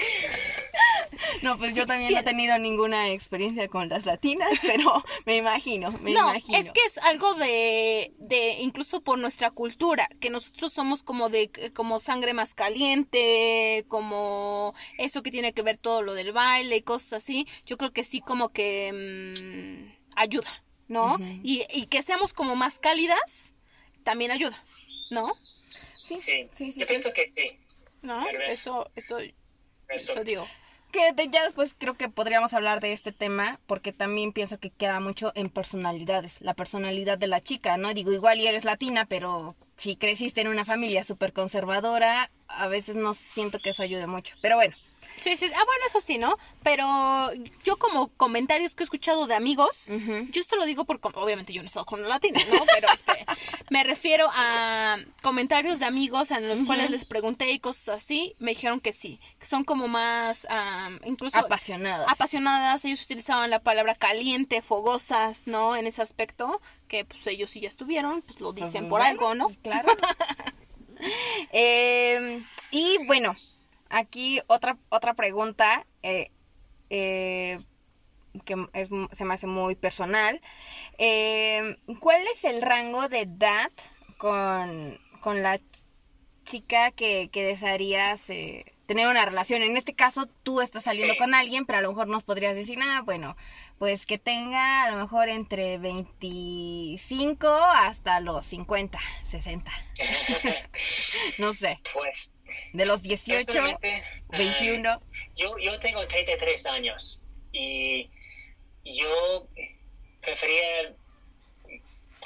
No, 1.42 1.56
pues 1.56 1.74
yo 1.74 1.86
también 1.86 2.12
no 2.12 2.18
he 2.18 2.22
tenido 2.22 2.58
ninguna 2.58 3.10
experiencia 3.10 3.68
con 3.68 3.88
las 3.88 4.04
latinas, 4.06 4.50
pero 4.62 5.02
me 5.26 5.36
imagino, 5.36 5.92
me 5.92 6.12
no, 6.12 6.20
imagino. 6.30 6.58
es 6.58 6.72
que 6.72 6.80
es 6.86 6.98
algo 6.98 7.34
de, 7.34 8.12
de, 8.18 8.56
incluso 8.60 9.00
por 9.00 9.18
nuestra 9.18 9.50
cultura, 9.50 10.08
que 10.20 10.30
nosotros 10.30 10.72
somos 10.72 11.02
como 11.02 11.28
de, 11.28 11.50
como 11.74 11.98
sangre 12.00 12.34
más 12.34 12.54
caliente, 12.54 13.84
como 13.88 14.74
eso 14.98 15.22
que 15.22 15.30
tiene 15.30 15.52
que 15.52 15.62
ver 15.62 15.78
todo 15.78 16.02
lo 16.02 16.14
del 16.14 16.32
baile 16.32 16.76
y 16.76 16.82
cosas 16.82 17.22
así, 17.22 17.46
yo 17.66 17.76
creo 17.76 17.92
que 17.92 18.04
sí 18.04 18.20
como 18.20 18.50
que 18.50 18.92
mm, 18.92 20.16
ayuda, 20.16 20.64
¿no? 20.88 21.18
y, 21.42 21.64
y 21.72 21.86
que 21.86 22.02
seamos 22.02 22.32
como 22.34 22.56
más 22.56 22.78
cálidas, 22.78 23.54
también 24.04 24.30
ayuda, 24.30 24.62
¿no? 25.10 25.32
Sí, 26.04 26.18
Sí, 26.18 26.48
sí, 26.54 26.72
sí, 26.72 26.80
yo 26.80 26.86
sí. 26.86 26.90
pienso 26.90 27.12
que 27.12 27.28
sí. 27.28 27.58
¿No? 28.02 28.26
Eso, 28.48 28.90
eso, 28.96 29.18
Eso. 29.90 30.14
digo. 30.24 30.46
Que 30.92 31.14
ya 31.30 31.44
después 31.44 31.74
creo 31.78 31.94
que 31.94 32.08
podríamos 32.08 32.52
hablar 32.52 32.80
de 32.80 32.92
este 32.92 33.12
tema, 33.12 33.60
porque 33.68 33.92
también 33.92 34.32
pienso 34.32 34.58
que 34.58 34.70
queda 34.70 34.98
mucho 34.98 35.30
en 35.36 35.48
personalidades, 35.48 36.40
la 36.40 36.54
personalidad 36.54 37.16
de 37.16 37.28
la 37.28 37.40
chica, 37.40 37.76
¿no? 37.76 37.94
Digo, 37.94 38.12
igual 38.12 38.40
y 38.40 38.48
eres 38.48 38.64
latina, 38.64 39.06
pero 39.06 39.54
si 39.76 39.94
creciste 39.94 40.40
en 40.40 40.48
una 40.48 40.64
familia 40.64 41.04
súper 41.04 41.32
conservadora, 41.32 42.32
a 42.48 42.66
veces 42.66 42.96
no 42.96 43.14
siento 43.14 43.60
que 43.60 43.70
eso 43.70 43.84
ayude 43.84 44.08
mucho. 44.08 44.34
Pero 44.42 44.56
bueno, 44.56 44.74
Sí, 45.18 45.36
sí, 45.36 45.46
ah, 45.46 45.64
bueno, 45.64 45.84
eso 45.86 46.00
sí, 46.00 46.18
¿no? 46.18 46.38
Pero 46.62 47.32
yo 47.64 47.76
como 47.76 48.08
comentarios 48.08 48.74
que 48.74 48.82
he 48.82 48.84
escuchado 48.84 49.26
de 49.26 49.34
amigos, 49.34 49.84
yo 49.86 50.40
esto 50.40 50.56
lo 50.56 50.64
digo 50.64 50.84
porque 50.84 51.08
obviamente 51.14 51.52
yo 51.52 51.62
no 51.62 51.66
he 51.66 51.68
estado 51.68 51.86
con 51.86 52.00
una 52.00 52.08
latina, 52.08 52.40
¿no? 52.50 52.64
Pero 52.74 52.88
este, 52.92 53.26
me 53.70 53.84
refiero 53.84 54.28
a 54.32 54.98
comentarios 55.22 55.78
de 55.78 55.86
amigos 55.86 56.30
en 56.30 56.48
los 56.48 56.64
cuales 56.64 56.90
les 56.90 57.04
pregunté 57.04 57.50
y 57.50 57.58
cosas 57.58 57.96
así, 57.96 58.34
me 58.38 58.52
dijeron 58.52 58.80
que 58.80 58.92
sí, 58.92 59.20
que 59.38 59.46
son 59.46 59.64
como 59.64 59.88
más, 59.88 60.46
incluso... 61.04 61.38
apasionadas. 61.38 62.06
Apasionadas, 62.08 62.84
ellos 62.84 63.02
utilizaban 63.02 63.50
la 63.50 63.60
palabra 63.60 63.94
caliente, 63.94 64.62
fogosas, 64.62 65.46
¿no? 65.46 65.76
En 65.76 65.86
ese 65.86 66.02
aspecto, 66.02 66.60
que 66.88 67.04
pues 67.04 67.26
ellos 67.26 67.50
sí 67.50 67.60
ya 67.60 67.68
estuvieron, 67.68 68.22
pues 68.22 68.40
lo 68.40 68.52
dicen 68.52 68.88
por 68.88 69.00
Bueno, 69.00 69.04
algo, 69.10 69.34
¿no? 69.34 69.44
pues, 69.46 69.58
claro. 69.58 69.88
Eh, 71.50 72.42
y 72.70 72.98
bueno, 73.06 73.34
aquí 73.90 74.40
otra, 74.46 74.78
otra 74.88 75.14
pregunta 75.14 75.86
eh, 76.02 76.30
eh, 76.88 77.60
que 78.44 78.54
es- 78.72 78.88
se 79.12 79.24
me 79.24 79.34
hace 79.34 79.46
muy 79.46 79.74
personal. 79.74 80.40
Eh, 80.98 81.76
¿Cuál 82.00 82.22
es 82.28 82.44
el 82.44 82.62
rango 82.62 83.08
de 83.08 83.20
edad 83.22 83.70
con, 84.18 84.98
con 85.20 85.42
la 85.42 85.60
chica 86.44 86.90
que, 86.92 87.28
que 87.30 87.44
desearías 87.44 88.30
eh, 88.30 88.64
tener 88.86 89.08
una 89.08 89.24
relación? 89.24 89.62
En 89.62 89.76
este 89.76 89.94
caso, 89.94 90.26
tú 90.42 90.60
estás 90.60 90.84
saliendo 90.84 91.14
Sí. 91.14 91.18
con 91.18 91.34
alguien, 91.34 91.66
pero 91.66 91.78
a 91.78 91.82
lo 91.82 91.88
mejor 91.90 92.06
nos 92.08 92.22
podrías 92.22 92.54
decir, 92.54 92.78
ah, 92.82 93.02
bueno, 93.04 93.36
pues 93.78 94.04
que 94.06 94.18
tenga 94.18 94.84
a 94.84 94.90
lo 94.90 94.96
mejor 94.98 95.28
entre 95.28 95.78
25 95.78 97.48
hasta 97.48 98.20
los 98.20 98.46
50, 98.46 98.98
60. 99.24 99.70
No 101.38 101.52
sé, 101.54 101.78
pues, 101.94 102.32
de 102.72 102.86
los 102.86 103.02
18, 103.02 103.46
personalmente, 103.46 104.02
ah, 104.30 104.38
21. 104.38 105.00
yo, 105.36 105.56
yo 105.58 105.78
tengo 105.80 106.06
33 106.06 106.66
años 106.66 107.20
y 107.52 108.10
yo 108.84 109.48
prefería 110.20 110.94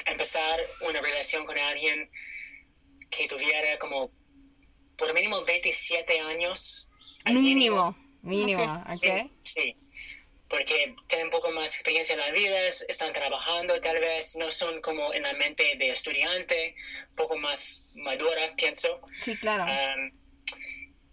empezar 0.07 0.61
una 0.89 1.01
relación 1.01 1.47
con 1.47 1.59
alguien 1.59 2.11
que 3.11 3.29
tuviera 3.29 3.79
como 3.79 4.11
por 4.97 5.13
mínimo 5.15 5.45
27 5.45 6.21
años. 6.21 6.89
al 7.25 7.35
Mínimo, 7.35 7.97
mínimo, 8.23 8.63
Ok. 8.93 9.05
¿ok? 9.05 9.31
Sí, 9.43 9.77
porque 10.49 10.95
tienen 11.09 11.27
un 11.29 11.31
poco 11.33 11.51
más 11.53 11.75
experiencia 11.75 12.15
en 12.15 12.21
la 12.21 12.31
vida, 12.31 12.67
están 12.67 13.13
trabajando 13.13 13.81
tal 13.81 13.99
vez, 13.99 14.37
no 14.37 14.51
son 14.51 14.81
como 14.83 15.13
en 15.15 15.23
la 15.23 15.33
mente 15.35 15.77
de 15.79 15.89
estudiante, 15.91 16.75
un 17.11 17.17
poco 17.17 17.37
más 17.39 17.85
madura, 17.95 18.55
pienso. 18.57 19.01
Sí, 19.21 19.37
claro. 19.37 19.65
Um, 19.65 20.13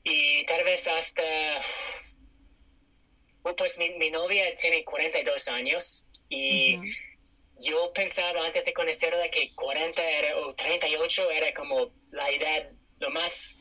y 0.03 0.43
tal 0.45 0.63
vez 0.63 0.88
hasta... 0.88 1.23
uh, 3.43 3.55
Pues 3.55 3.77
mi, 3.77 3.89
mi 3.91 4.11
novia 4.11 4.55
tiene 4.57 4.84
42 4.84 5.47
años 5.47 6.05
y 6.29 6.77
yo 7.59 7.91
pensaba 7.93 8.45
antes 8.45 8.65
de 8.65 8.73
conocerla 8.73 9.29
que 9.29 9.53
40 9.55 10.01
era, 10.09 10.38
o 10.39 10.53
38 10.53 11.32
era 11.32 11.53
como 11.53 11.91
la 12.11 12.29
edad 12.29 12.69
lo 12.99 13.09
más 13.11 13.57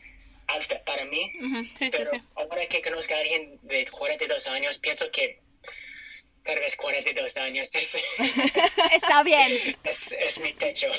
alta 0.46 0.82
para 0.84 1.04
mí. 1.04 1.30
Ujú, 1.42 1.64
Sí, 1.64 1.70
sí, 1.76 1.88
Pero 1.90 2.10
sí. 2.10 2.16
ahora 2.34 2.66
que 2.66 2.82
conozco 2.82 3.14
a 3.14 3.18
alguien 3.18 3.58
de 3.62 3.86
42 3.86 4.46
años, 4.48 4.78
pienso 4.78 5.10
que 5.10 5.40
tal 6.44 6.58
vez 6.58 6.76
42 6.76 7.36
años 7.38 7.70
es, 7.74 7.96
Está 8.92 9.22
bien. 9.22 9.50
es, 9.84 10.12
es 10.12 10.40
mi 10.40 10.52
techo. 10.52 10.88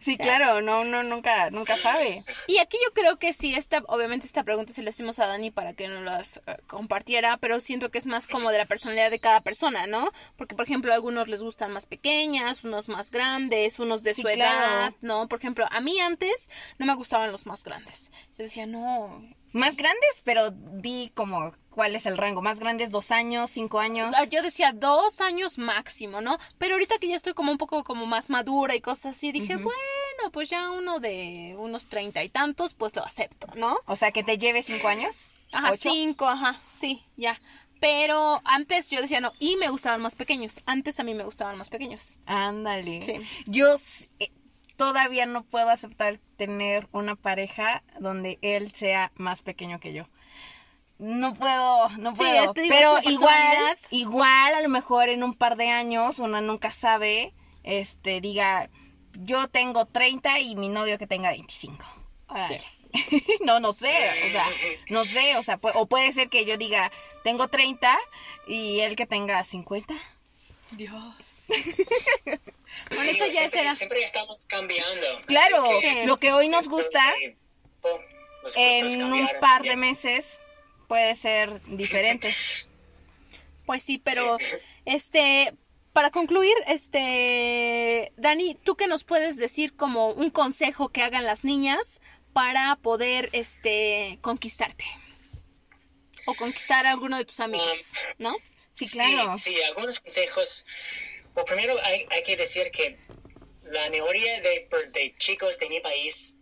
Sí, 0.00 0.16
claro, 0.16 0.62
no, 0.62 0.80
uno 0.80 1.02
nunca, 1.02 1.50
nunca 1.50 1.76
sabe. 1.76 2.24
Y 2.46 2.58
aquí 2.58 2.78
yo 2.82 2.92
creo 2.94 3.18
que 3.18 3.32
sí, 3.34 3.54
esta, 3.54 3.82
obviamente 3.86 4.26
esta 4.26 4.44
pregunta 4.44 4.72
se 4.72 4.82
la 4.82 4.90
hicimos 4.90 5.18
a 5.18 5.26
Dani 5.26 5.50
para 5.50 5.74
que 5.74 5.88
nos 5.88 6.02
las 6.04 6.38
eh, 6.46 6.56
compartiera, 6.66 7.36
pero 7.36 7.60
siento 7.60 7.90
que 7.90 7.98
es 7.98 8.06
más 8.06 8.26
como 8.26 8.50
de 8.50 8.58
la 8.58 8.64
personalidad 8.66 9.10
de 9.10 9.20
cada 9.20 9.40
persona, 9.42 9.86
¿no? 9.86 10.10
Porque, 10.36 10.54
por 10.54 10.64
ejemplo, 10.64 10.92
a 10.92 10.94
algunos 10.94 11.28
les 11.28 11.42
gustan 11.42 11.72
más 11.72 11.84
pequeñas, 11.86 12.64
unos 12.64 12.88
más 12.88 13.10
grandes, 13.10 13.78
unos 13.78 14.02
de 14.02 14.14
Sí, 14.14 14.22
su 14.22 14.28
claro. 14.28 14.40
edad, 14.66 14.92
¿no? 15.02 15.28
Por 15.28 15.38
ejemplo, 15.38 15.66
a 15.70 15.80
mí 15.80 16.00
antes 16.00 16.48
no 16.78 16.86
me 16.86 16.94
gustaban 16.94 17.30
los 17.30 17.44
más 17.46 17.62
grandes. 17.62 18.10
Yo 18.38 18.44
decía, 18.44 18.66
no. 18.66 19.22
Más 19.52 19.76
grandes, 19.76 20.22
pero 20.24 20.50
di 20.52 21.10
como 21.14 21.54
cuál 21.70 21.96
es 21.96 22.06
el 22.06 22.16
rango. 22.16 22.42
Más 22.42 22.58
grandes, 22.58 22.90
dos 22.90 23.10
años, 23.10 23.50
cinco 23.50 23.80
años. 23.80 24.14
Ah, 24.18 24.24
Yo 24.24 24.42
decía 24.42 24.72
dos 24.72 25.20
años 25.20 25.58
máximo, 25.58 26.20
¿no? 26.20 26.38
Pero 26.58 26.74
ahorita 26.74 26.98
que 26.98 27.08
ya 27.08 27.16
estoy 27.16 27.32
como 27.34 27.52
un 27.52 27.58
poco 27.58 27.84
como 27.84 28.06
más 28.06 28.28
madura 28.30 28.74
y 28.74 28.80
cosas 28.80 29.16
así, 29.16 29.32
dije, 29.32 29.56
bueno, 29.56 30.30
pues 30.32 30.50
ya 30.50 30.70
uno 30.70 31.00
de 31.00 31.54
unos 31.58 31.86
treinta 31.86 32.22
y 32.22 32.28
tantos, 32.28 32.74
pues 32.74 32.94
lo 32.94 33.04
acepto, 33.04 33.46
¿no? 33.54 33.78
O 33.86 33.96
sea, 33.96 34.10
que 34.12 34.22
te 34.22 34.38
lleve 34.38 34.62
cinco 34.62 34.88
años. 34.88 35.26
Ajá, 35.52 35.70
¿Ocho? 35.72 35.90
cinco, 35.90 36.28
ajá, 36.28 36.60
sí, 36.68 37.02
ya. 37.16 37.40
Pero 37.80 38.42
antes 38.44 38.90
yo 38.90 39.00
decía 39.00 39.20
no, 39.20 39.32
y 39.38 39.56
me 39.56 39.68
gustaban 39.70 40.02
más 40.02 40.14
pequeños. 40.14 40.60
Antes 40.66 41.00
a 41.00 41.02
mí 41.02 41.14
me 41.14 41.24
gustaban 41.24 41.56
más 41.56 41.70
pequeños. 41.70 42.14
Ándale. 42.26 43.00
Sí. 43.00 43.14
Yo 43.46 43.76
eh, 44.18 44.30
todavía 44.76 45.24
no 45.26 45.44
puedo 45.44 45.70
aceptar 45.70 46.20
tener 46.36 46.88
una 46.92 47.16
pareja 47.16 47.82
donde 47.98 48.38
él 48.42 48.70
sea 48.72 49.12
más 49.16 49.42
pequeño 49.42 49.80
que 49.80 49.94
yo. 49.94 50.06
No 51.02 51.32
puedo, 51.34 51.88
no 51.98 52.10
Sí, 52.14 52.22
puedo. 52.22 52.52
digo, 52.52 52.68
Pero 52.68 52.98
igual, 53.10 53.78
igual 53.90 54.54
a 54.54 54.60
lo 54.60 54.68
mejor 54.68 55.08
en 55.08 55.22
un 55.24 55.32
par 55.34 55.56
de 55.56 55.70
años, 55.70 56.18
una 56.18 56.42
nunca 56.42 56.72
sabe, 56.72 57.32
este, 57.64 58.20
diga, 58.20 58.68
yo 59.14 59.48
tengo 59.48 59.86
30 59.86 60.40
y 60.40 60.56
mi 60.56 60.68
novio 60.68 60.98
que 60.98 61.06
tenga 61.06 61.30
25. 61.30 61.82
Órale. 62.28 62.62
no, 63.44 63.60
no 63.60 63.72
sé, 63.72 63.88
o 64.26 64.30
sea, 64.30 64.46
no 64.90 65.04
sé, 65.06 65.36
o 65.36 65.42
sea, 65.42 65.58
pu- 65.58 65.72
o 65.74 65.86
puede 65.86 66.12
ser 66.12 66.28
que 66.28 66.44
yo 66.44 66.58
diga, 66.58 66.90
tengo 67.24 67.48
30 67.48 67.98
y 68.46 68.80
él 68.80 68.94
que 68.94 69.06
tenga 69.06 69.42
50. 69.42 69.94
Dios. 70.72 71.46
bueno, 72.26 72.40
eso 73.10 73.24
Digo, 73.24 73.26
ya 73.26 73.30
siempre, 73.32 73.58
será. 73.60 73.74
siempre 73.74 74.00
estamos 74.02 74.44
cambiando. 74.44 75.06
Claro, 75.26 75.64
que- 75.80 76.02
Sí. 76.02 76.06
lo 76.06 76.18
que 76.18 76.32
hoy 76.32 76.48
nos 76.48 76.68
gusta 76.68 77.14
que, 77.18 77.36
oh, 77.82 77.88
los 78.42 78.54
gustos 78.54 78.56
en 78.56 79.12
un 79.12 79.28
par 79.40 79.62
de 79.62 79.76
meses 79.76 80.40
puede 80.90 81.14
ser 81.14 81.62
diferente. 81.68 82.34
Pues 83.66 83.84
sí, 83.84 83.98
pero 83.98 84.36
Sí. 84.40 84.56
este 84.84 85.54
para 85.92 86.10
concluir, 86.10 86.56
este 86.66 88.12
Dani, 88.16 88.56
¿tú 88.64 88.74
qué 88.74 88.88
nos 88.88 89.04
puedes 89.04 89.36
decir 89.36 89.76
como 89.76 90.10
un 90.10 90.30
consejo 90.30 90.88
que 90.88 91.02
hagan 91.02 91.24
las 91.24 91.44
niñas 91.44 92.00
para 92.32 92.74
poder 92.82 93.28
este 93.32 94.18
conquistarte? 94.22 94.84
O 96.26 96.34
conquistar 96.34 96.84
a 96.86 96.90
alguno 96.90 97.16
de 97.16 97.24
tus 97.24 97.38
amigos, 97.38 97.92
¿no? 98.18 98.34
Sí, 98.74 98.88
claro. 98.88 99.38
Sí, 99.38 99.54
sí, 99.54 99.62
algunos 99.62 100.00
consejos. 100.00 100.66
Bueno, 101.34 101.44
primero 101.46 101.76
hay, 101.84 102.06
hay 102.10 102.22
que 102.24 102.36
decir 102.36 102.72
que 102.72 102.98
la 103.62 103.88
mayoría 103.88 104.40
de, 104.40 104.68
de 104.92 105.14
chicos 105.14 105.60
de 105.60 105.68
mi 105.68 105.78
país 105.78 106.36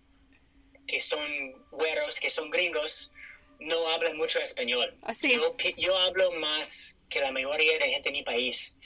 que 0.87 0.99
son 1.03 1.27
güeros, 1.73 2.21
que 2.21 2.31
son 2.31 2.49
gringos, 2.49 3.13
no 3.59 3.89
hablan 3.89 4.17
mucho 4.17 4.41
español. 4.41 4.97
Así. 5.03 5.33
Yo, 5.35 5.57
pi- 5.57 5.75
yo 5.77 5.97
hablo 5.99 6.31
más 6.33 7.01
que 7.09 7.21
la 7.21 7.33
mayoría 7.33 7.79
de 7.79 7.91
gente 7.91 8.09
en 8.11 8.15
mi 8.15 8.23
país. 8.23 8.77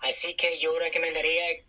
Así 0.00 0.34
que 0.34 0.56
yo 0.58 0.78
recomendaría 0.78 1.62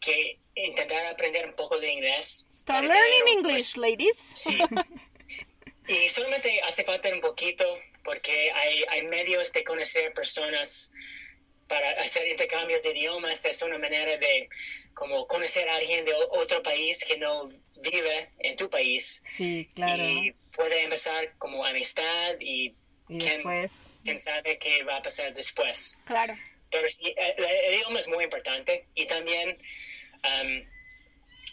que 0.00 0.38
intentar 0.54 1.06
aprender 1.06 1.46
un 1.46 1.54
poco 1.54 1.78
de 1.78 1.90
inglés. 1.92 2.46
Start 2.52 2.84
learning 2.86 3.24
tener, 3.24 3.38
English, 3.38 3.74
pues, 3.74 3.76
ladies. 3.76 4.16
Sí. 4.34 4.58
Y 5.88 6.08
solamente 6.08 6.62
hace 6.62 6.84
falta 6.84 7.08
un 7.12 7.20
poquito 7.20 7.64
porque 8.04 8.52
hay, 8.52 8.84
hay 8.88 9.02
medios 9.08 9.52
de 9.52 9.64
conocer 9.64 10.14
personas 10.14 10.92
para 11.66 11.90
hacer 11.98 12.28
intercambios 12.28 12.84
de 12.84 12.90
idiomas. 12.92 13.44
Es 13.44 13.62
una 13.62 13.78
manera 13.78 14.16
de 14.16 14.48
como 14.94 15.26
conocer 15.26 15.68
a 15.68 15.74
alguien 15.76 16.04
de 16.04 16.14
otro 16.30 16.62
país 16.62 17.04
que 17.04 17.16
no 17.18 17.48
vive 17.80 18.30
en 18.38 18.56
tu 18.56 18.70
país. 18.70 19.24
Sí, 19.26 19.68
claro. 19.74 20.00
Y 20.00 20.32
puede 20.54 20.82
empezar 20.84 21.32
como 21.38 21.64
amistad 21.64 22.36
y 22.40 22.74
Y 23.08 23.18
quién, 23.18 23.20
después, 23.36 23.72
quién 24.04 24.18
sabe 24.18 24.58
qué 24.58 24.82
va 24.84 24.96
a 24.98 25.02
pasar 25.02 25.34
después. 25.34 25.98
Claro. 26.04 26.36
Pero 26.70 26.88
sí, 26.88 27.14
el, 27.16 27.44
el 27.44 27.74
idioma 27.74 27.98
es 27.98 28.08
muy 28.08 28.24
importante 28.24 28.86
y 28.94 29.06
también 29.06 29.50
um, 30.24 30.66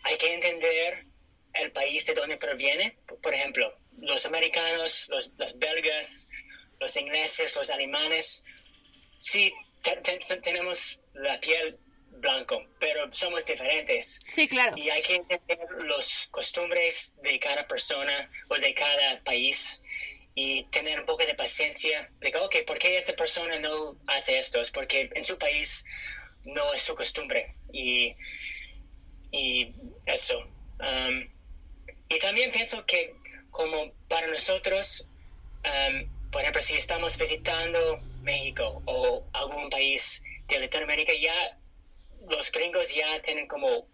hay 0.04 0.18
que 0.18 0.34
entender 0.34 1.06
el 1.54 1.72
país 1.72 2.06
de 2.06 2.14
donde 2.14 2.38
proviene. 2.38 2.98
Por 3.22 3.34
ejemplo, 3.34 3.78
los 3.98 4.26
americanos, 4.26 5.08
los, 5.10 5.34
los 5.38 5.58
belgas, 5.60 6.30
los 6.80 6.96
ingleses, 6.96 7.56
los 7.56 7.70
alemanes, 7.70 8.46
sí 9.18 9.54
te- 9.84 9.98
te- 9.98 10.38
tenemos 10.38 11.02
la 11.14 11.40
piel 11.42 11.78
blanco, 12.20 12.64
pero 12.80 13.12
somos 13.12 13.46
diferentes. 13.46 14.22
Sí, 14.28 14.48
claro. 14.48 14.76
Y 14.78 14.90
hay 14.90 15.02
que 15.02 15.16
entender 15.16 15.60
los 15.84 16.28
costumbres 16.32 17.18
de 17.22 17.40
cada 17.40 17.68
persona 17.68 18.30
o 18.50 18.56
de 18.56 18.74
cada 18.74 19.22
país 19.24 19.82
y 20.36 20.64
tener 20.66 21.00
un 21.00 21.06
poco 21.06 21.26
de 21.26 21.36
paciencia. 21.36 22.10
De 22.20 22.32
que, 22.32 22.38
ok, 22.38 22.56
¿por 22.66 22.78
qué 22.78 22.98
esta 22.98 23.16
persona 23.16 23.60
no 23.60 23.98
hace 24.08 24.38
esto? 24.40 24.62
Es 24.62 24.72
porque 24.72 25.10
en 25.14 25.24
su 25.24 25.38
país 25.38 25.86
no 26.46 26.74
es 26.74 26.82
su 26.82 26.96
costumbre. 26.96 27.56
Y, 27.74 28.16
y 29.32 29.74
eso. 30.06 30.40
Um, 30.80 31.30
y 32.08 32.20
también 32.20 32.52
pienso 32.52 32.86
que 32.86 33.14
como 33.52 33.92
para 34.08 34.28
nosotros, 34.28 35.08
um, 35.64 36.32
por 36.32 36.42
ejemplo, 36.42 36.62
si 36.62 36.76
estamos 36.76 37.18
visitando 37.18 38.00
México 38.22 38.82
o 38.86 39.26
algún 39.34 39.70
país 39.70 40.24
de 40.48 40.60
Latinoamérica, 40.60 41.14
ya 41.14 41.59
los 42.30 42.52
gringos 42.52 42.94
ya 42.94 43.22
tienen 43.22 43.48
como 43.48 43.88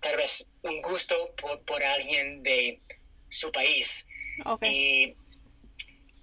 tal 0.00 0.16
vez 0.16 0.46
un 0.62 0.82
gusto 0.82 1.34
por, 1.36 1.60
por 1.62 1.82
alguien 1.82 2.42
de 2.42 2.80
su 3.28 3.50
país. 3.50 4.06
Y, 4.62 5.14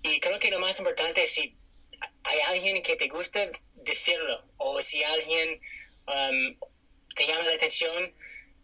y 0.04 0.20
creo 0.20 0.40
que 0.40 0.52
lo 0.52 0.60
más 0.60 0.80
importante 0.80 1.24
es 1.24 1.32
si 1.32 1.58
hay 2.24 2.40
alguien 2.42 2.84
que 2.84 2.96
te 2.96 3.08
gusta, 3.08 3.50
decirlo. 3.74 4.44
O 4.58 4.82
si 4.82 5.04
alguien 5.04 5.60
um, 6.08 6.58
te 7.16 7.28
llama 7.28 7.44
la 7.44 7.54
atención, 7.54 8.14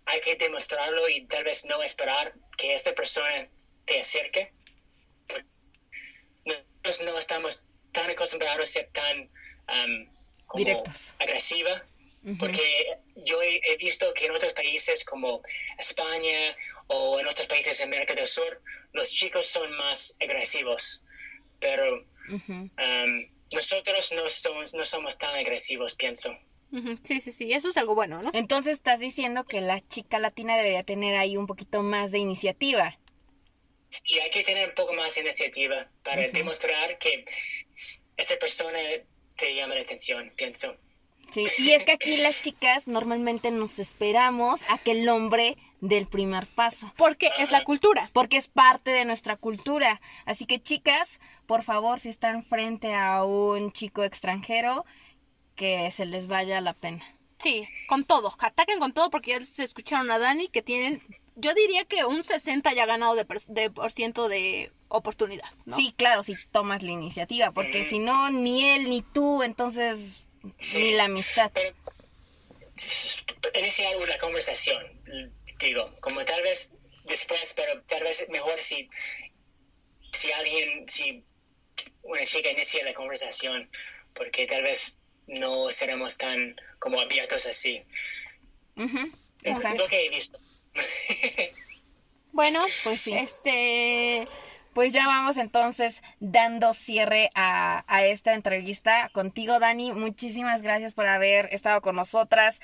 hay 0.06 0.22
que 0.22 0.36
demostrarlo 0.36 1.10
y 1.10 1.26
tal 1.26 1.44
vez 1.44 1.66
no 1.66 1.82
esperar 1.84 2.34
que 2.58 2.74
esta 2.74 2.94
persona 2.94 3.50
te 3.86 4.00
acerque. 4.00 4.54
Nosotros 6.46 7.02
no 7.06 7.18
estamos 7.18 7.70
tan 7.92 8.10
acostumbrados 8.10 8.70
a 8.70 8.72
ser 8.72 8.90
tan 8.92 9.22
um, 9.22 10.10
como 10.46 10.64
Directos. 10.64 11.14
agresiva. 11.20 11.84
Porque 12.40 13.00
yo 13.16 13.42
he, 13.42 13.62
he 13.64 13.78
visto 13.78 14.14
que 14.14 14.26
en 14.26 14.32
otros 14.32 14.54
países 14.54 15.06
como 15.06 15.42
España 15.78 16.56
o 16.88 17.20
en 17.20 17.28
otros 17.28 17.48
países 17.48 17.78
de 17.78 17.86
América 17.86 18.16
del 18.16 18.28
Sur, 18.28 18.62
los 18.92 19.10
chicos 19.12 19.46
son 19.46 19.72
más 19.78 20.18
agresivos. 20.20 21.04
Pero 21.60 22.06
um, 22.30 23.28
nosotros 23.54 24.12
no 24.14 24.28
somos, 24.28 24.74
no 24.74 24.86
somos 24.86 25.18
tan 25.18 25.36
agresivos, 25.36 25.96
pienso. 25.96 26.38
Sí, 27.04 27.22
sí, 27.22 27.32
sí. 27.32 27.54
Eso 27.54 27.70
es 27.70 27.78
algo 27.78 27.96
bueno, 27.96 28.22
¿no? 28.22 28.32
entonces 28.34 28.74
estás 28.74 29.00
diciendo 29.00 29.46
que 29.46 29.62
la 29.62 29.80
chica 29.88 30.20
latina 30.20 30.58
debería 30.58 30.84
tener 30.84 31.16
ahí 31.16 31.38
un 31.38 31.48
poquito 31.48 31.82
más 31.82 32.12
de 32.12 32.18
iniciativa. 32.18 33.00
Y 34.06 34.20
hay 34.20 34.30
que 34.30 34.44
tener 34.44 34.68
un 34.68 34.76
poco 34.76 34.94
más 34.94 35.16
de 35.16 35.22
iniciativa 35.22 35.90
para 36.04 36.28
demostrar 36.28 36.98
que 36.98 37.24
esa 38.18 38.38
persona 38.38 38.80
te 39.38 39.56
llama 39.56 39.76
la 39.76 39.82
atención, 39.82 40.34
pienso. 40.36 40.76
Sí, 41.30 41.46
y 41.60 41.72
es 41.72 41.84
que 41.84 41.92
aquí 41.94 42.18
las 42.18 42.42
chicas 42.42 42.88
normalmente 42.88 43.52
nos 43.52 43.80
esperamos 43.80 44.62
a 44.70 44.78
que 44.78 44.92
el 44.92 45.08
hombre 45.10 45.58
dé 45.82 45.98
el 45.98 46.08
primer 46.08 46.48
paso. 46.48 46.92
Porque 46.98 47.30
es 47.38 47.52
la 47.52 47.64
cultura. 47.64 48.10
Porque 48.14 48.38
es 48.38 48.48
parte 48.48 48.92
de 48.92 49.06
nuestra 49.06 49.36
cultura. 49.36 50.00
Así 50.26 50.46
que 50.46 50.62
chicas, 50.62 51.20
por 51.46 51.64
favor, 51.64 52.00
si 52.00 52.10
están 52.10 52.44
frente 52.44 52.94
a 52.96 53.24
un 53.26 53.72
chico 53.72 54.04
extranjero, 54.04 54.86
que 55.56 55.92
se 55.92 56.06
les 56.06 56.28
vaya 56.28 56.62
la 56.62 56.74
pena. 56.74 57.04
Sí, 57.40 57.68
con 57.88 58.04
todo. 58.06 58.34
Ataquen 58.40 58.80
con 58.80 58.94
todo 58.94 59.10
porque 59.10 59.32
ya 59.32 59.46
se 59.46 59.64
escucharon 59.64 60.10
a 60.10 60.18
Dani 60.20 60.48
que 60.48 60.62
tienen, 60.64 61.02
yo 61.36 61.54
diría 61.54 61.86
que 61.86 62.04
un 62.06 62.24
60 62.24 62.74
ya 62.74 62.86
ganado 62.86 63.14
de, 63.16 63.26
per- 63.26 63.46
de 63.48 63.70
por 63.70 63.92
ciento 63.92 64.28
de 64.28 64.72
oportunidad, 64.88 65.50
¿no? 65.66 65.76
Sí, 65.76 65.94
claro, 65.96 66.24
si 66.24 66.36
tomas 66.52 66.82
la 66.82 66.92
iniciativa, 66.92 67.52
porque 67.52 67.84
si 67.84 68.00
no, 68.00 68.32
ni 68.32 68.66
él 68.70 68.90
ni 68.90 69.02
tú, 69.02 69.44
entonces 69.44 70.24
ni 70.76 70.92
la 70.92 71.06
amistad. 71.06 71.52
Pero 71.54 71.76
iniciar 73.60 73.98
una 73.98 74.18
conversación, 74.18 74.84
digo, 75.60 75.94
como 76.00 76.24
tal 76.26 76.42
vez 76.44 76.76
después, 77.06 77.54
pero 77.56 77.82
tal 77.84 78.04
vez 78.04 78.28
mejor 78.30 78.60
si, 78.60 78.90
si 80.14 80.32
alguien, 80.32 80.88
si 80.88 81.24
una 82.04 82.26
chica 82.26 82.52
inicia 82.52 82.84
la 82.84 82.94
conversación, 82.94 83.70
porque 84.14 84.46
tal 84.48 84.64
vez 84.64 84.98
no 85.28 85.72
seremos 85.72 86.18
tan 86.18 86.56
como 86.80 87.00
abiertos 87.00 87.46
así. 87.46 87.84
Exacto. 89.44 89.84
lo 89.84 89.90
que 89.90 90.06
he 90.06 90.10
visto. 90.10 90.40
Bueno, 92.34 92.66
Pues 92.84 93.02
sí. 93.02 93.14
Este, 93.14 94.28
Pues 94.78 94.94
ya 94.94 95.08
vamos 95.08 95.38
entonces 95.38 96.04
dando 96.20 96.72
cierre 96.76 97.32
a, 97.34 97.84
esta 98.06 98.36
entrevista 98.36 99.10
contigo, 99.12 99.58
Dani. 99.58 99.92
Muchísimas 99.92 100.62
gracias 100.62 100.94
por 100.94 101.08
haber 101.08 101.52
estado 101.52 101.82
con 101.82 101.96
nosotras. 101.96 102.62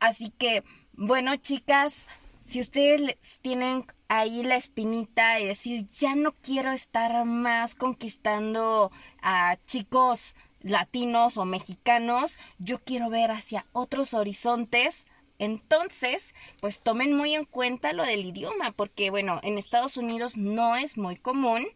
Así 0.00 0.30
que, 0.30 0.64
bueno, 0.94 1.36
chicas, 1.36 2.08
si 2.42 2.58
ustedes 2.58 3.18
tienen 3.42 3.84
ahí 4.08 4.42
la 4.44 4.56
espinita 4.56 5.40
y 5.40 5.46
decir, 5.46 5.86
ya 5.88 6.14
no 6.14 6.32
quiero 6.40 6.72
estar 6.72 7.22
más 7.26 7.74
conquistando 7.74 8.90
a 9.20 9.58
chicos 9.66 10.34
latinos 10.62 11.36
o 11.36 11.44
mexicanos, 11.44 12.38
yo 12.60 12.78
quiero 12.78 13.10
ver 13.10 13.30
hacia 13.30 13.66
otros 13.72 14.14
horizontes. 14.14 15.04
Entonces, 15.38 16.34
pues 16.60 16.80
tomen 16.80 17.16
muy 17.16 17.34
en 17.34 17.44
cuenta 17.44 17.92
lo 17.92 18.04
del 18.04 18.24
idioma, 18.24 18.72
porque 18.72 19.10
bueno, 19.10 19.40
en 19.42 19.58
Estados 19.58 19.96
Unidos 19.96 20.36
no 20.36 20.76
es 20.76 20.96
muy 20.96 21.16
común 21.16 21.66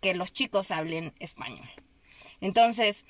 que 0.00 0.14
los 0.14 0.32
chicos 0.32 0.70
hablen 0.70 1.12
español. 1.20 1.68
Entonces, 2.40 3.06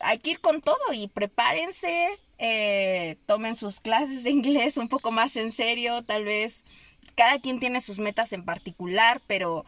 hay 0.00 0.18
que 0.18 0.30
ir 0.30 0.40
con 0.40 0.60
todo 0.60 0.92
y 0.92 1.08
prepárense, 1.08 2.18
eh, 2.38 3.16
tomen 3.26 3.56
sus 3.56 3.80
clases 3.80 4.24
de 4.24 4.30
inglés 4.30 4.76
un 4.76 4.88
poco 4.88 5.12
más 5.12 5.36
en 5.36 5.52
serio, 5.52 6.02
tal 6.02 6.24
vez 6.24 6.64
cada 7.14 7.38
quien 7.40 7.60
tiene 7.60 7.80
sus 7.80 7.98
metas 7.98 8.32
en 8.32 8.44
particular, 8.44 9.20
pero 9.26 9.64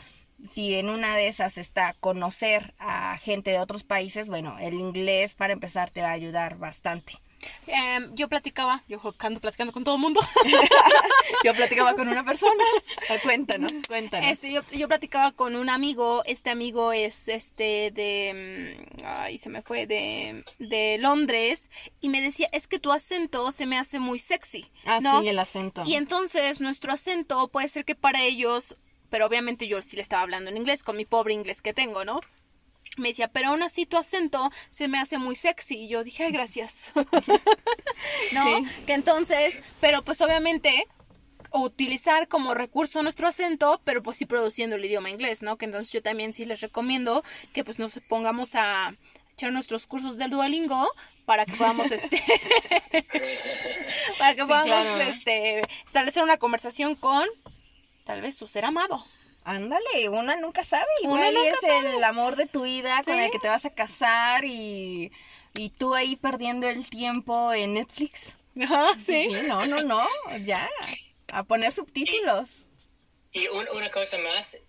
si 0.53 0.75
en 0.75 0.89
una 0.89 1.17
de 1.17 1.29
esas 1.29 1.59
está 1.59 1.95
conocer 2.01 2.75
a 2.79 3.17
gente 3.19 3.51
de 3.51 3.61
otros 3.61 3.85
países, 3.85 4.27
bueno, 4.27 4.59
el 4.59 4.75
inglés 4.75 5.35
para 5.35 5.53
empezar 5.53 5.91
te 5.91 6.03
va 6.03 6.09
a 6.09 6.13
ayudar 6.13 6.59
bastante. 6.59 7.15
Em, 7.67 8.15
yo 8.15 8.29
platicaba, 8.29 8.83
yo 8.89 9.01
ando 9.19 9.41
platicando 9.41 9.73
con 9.73 9.85
todo 9.85 9.97
el 9.97 10.01
mundo. 10.01 10.21
Yo 11.43 11.53
platicaba 11.55 11.95
con 11.95 12.09
una 12.09 12.25
persona. 12.25 12.65
Ah, 13.11 13.17
Cuéntanos, 13.23 13.73
cuéntanos. 13.87 14.31
Este, 14.31 14.51
yo, 14.53 14.63
yo 14.73 14.89
platicaba 14.89 15.33
con 15.33 15.57
un 15.57 15.69
amigo, 15.69 16.23
este 16.25 16.51
amigo 16.51 16.93
es 16.93 17.29
este 17.29 17.91
de, 17.91 18.77
mm, 19.03 19.05
ay, 19.05 19.37
se 19.39 19.51
me 19.51 19.61
fue, 19.61 19.87
de, 19.87 20.43
de 20.59 20.97
Londres, 20.99 21.71
y 22.01 22.09
me 22.09 22.23
decía, 22.23 22.49
es 22.53 22.67
que 22.67 22.79
tu 22.79 22.93
acento 22.93 23.53
se 23.53 23.67
me 23.67 23.79
hace 23.79 23.99
muy 23.99 24.19
sexy, 24.19 24.71
ah, 24.85 25.01
¿no? 25.01 25.21
sí, 25.21 25.29
el 25.29 25.39
acento. 25.39 25.83
Y 25.85 25.95
entonces 25.95 26.61
nuestro 26.61 26.93
acento 26.93 27.49
puede 27.49 27.69
ser 27.69 27.85
que 27.85 27.95
para 27.95 28.23
ellos, 28.23 28.77
pero 29.11 29.27
obviamente 29.27 29.67
yo 29.67 29.83
sí 29.83 29.97
le 29.97 30.03
estaba 30.03 30.23
hablando 30.23 30.51
en 30.51 30.57
inglés, 30.57 30.83
con 30.83 30.97
mi 30.97 31.05
pobre 31.05 31.35
inglés 31.35 31.61
que 31.61 31.75
tengo, 31.75 32.05
¿no? 32.05 32.21
Me 32.97 33.09
decía, 33.09 33.29
pero 33.29 33.49
aún 33.51 33.63
así 33.63 33.87
tu 33.87 33.97
acento 33.97 34.51
se 34.71 34.89
me 34.89 34.99
hace 34.99 35.19
muy 35.19 35.37
sexy. 35.37 35.77
Y 35.77 35.89
yo 35.89 36.05
dije, 36.05 36.25
ay, 36.25 36.33
gracias. 36.33 36.93
¿No? 38.33 38.45
Sí. 38.45 38.67
Que 38.87 38.93
entonces, 38.93 39.63
pero 39.81 40.03
pues 40.03 40.21
obviamente 40.21 40.87
utilizar 41.53 42.29
como 42.29 42.55
recurso 42.55 43.03
nuestro 43.03 43.29
acento, 43.29 43.81
pero 43.85 44.03
pues 44.03 44.17
sí 44.17 44.27
produciendo 44.27 44.77
el 44.77 44.85
idioma 44.85 45.11
inglés, 45.11 45.43
¿no? 45.43 45.57
Que 45.57 45.67
entonces 45.67 45.93
yo 45.93 46.03
también 46.03 46.35
sí 46.35 46.45
les 46.45 46.61
recomiendo 46.61 47.23
que 47.53 47.65
pues 47.65 47.79
nos 47.79 48.01
pongamos 48.09 48.55
a 48.55 48.95
echar 49.33 49.53
nuestros 49.53 49.87
cursos 49.87 50.19
del 50.19 50.31
Duolingo 50.31 50.89
para 51.25 51.47
que 51.47 51.53
podamos 51.53 51.91
este 51.93 52.23
para 54.19 54.35
que 54.35 54.43
podamos 54.43 54.67
claro. 54.67 55.01
este 55.01 55.63
establecer 55.87 56.23
una 56.23 56.37
conversación 56.39 56.95
con 56.95 57.25
tal 58.05 58.21
vez 58.21 58.37
su 58.37 58.47
ser 58.47 58.65
amado. 58.65 59.05
Ándale, 59.45 60.09
una 60.09 60.37
nunca 60.37 60.65
sabe. 60.65 60.87
Uno 61.03 61.17
Igual 61.17 61.35
nunca 61.35 61.59
es 61.89 61.95
el 61.95 62.05
amor 62.05 62.37
de 62.37 62.47
tu 62.47 62.63
vida 62.65 63.03
con 63.05 63.19
el 63.19 63.31
que 63.31 63.39
te 63.39 63.49
vas 63.49 63.65
a 63.67 63.71
casar 63.75 64.45
y, 64.45 65.13
y 65.55 65.69
tú 65.71 65.95
ahí 65.95 66.17
perdiendo 66.17 66.67
el 66.69 66.89
tiempo 66.89 67.53
en 67.53 67.75
Netflix. 67.75 68.37
Ajá, 68.63 68.95
sí. 68.99 69.29
Sí, 69.31 69.37
no, 69.49 69.65
no, 69.67 69.77
no, 69.83 70.01
ya. 70.45 70.71
A 71.33 71.43
poner 71.45 71.73
subtítulos. 71.73 72.65
Y 73.33 73.49
un- 73.49 73.69
una 73.75 73.91
cosa 73.91 74.17
más, 74.19 74.63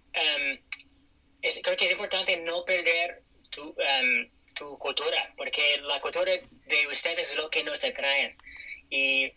es- 1.41 1.59
creo 1.63 1.77
que 1.77 1.85
es 1.85 1.91
importante 1.91 2.37
no 2.37 2.65
perder 2.65 3.23
tu, 3.51 3.75
em, 3.77 4.29
tu 4.55 4.77
cultura, 4.79 5.33
porque 5.37 5.61
la 5.83 5.99
cultura 6.01 6.31
de 6.31 6.87
ustedes 6.91 7.31
es 7.31 7.35
lo 7.37 7.49
que 7.49 7.63
nos 7.63 7.83
atrae. 7.83 8.35
Y 8.89 9.31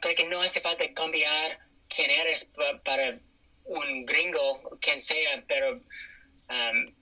creo 0.00 0.14
que 0.14 0.26
no 0.26 0.42
hace 0.42 0.60
falta 0.60 0.84
cambiar 0.92 1.58
quién 1.88 2.10
eres 2.10 2.46
pa- 2.46 2.80
para 2.82 3.18
un 3.64 4.04
gringo, 4.06 4.78
quien 4.80 5.00
sea, 5.00 5.42
pero 5.46 5.80
em, 6.48 6.94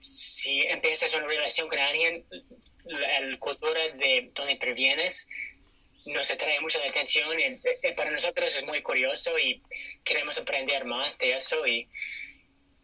si 0.00 0.62
empiezas 0.62 1.14
una 1.14 1.26
relación 1.26 1.68
con 1.68 1.78
alguien, 1.78 2.24
la, 2.84 3.20
la 3.20 3.38
cultura 3.38 3.88
de 3.88 4.30
donde 4.34 4.56
provienes 4.56 5.28
nos 6.06 6.30
atrae 6.30 6.60
mucho 6.60 6.78
la 6.78 6.90
atención 6.90 7.38
y 7.38 7.42
eh, 7.42 7.92
para 7.94 8.10
nosotros 8.10 8.56
es 8.56 8.64
muy 8.66 8.82
curioso 8.82 9.38
y 9.38 9.62
queremos 10.04 10.38
aprender 10.38 10.84
más 10.84 11.18
de 11.18 11.34
eso 11.34 11.66
y, 11.66 11.88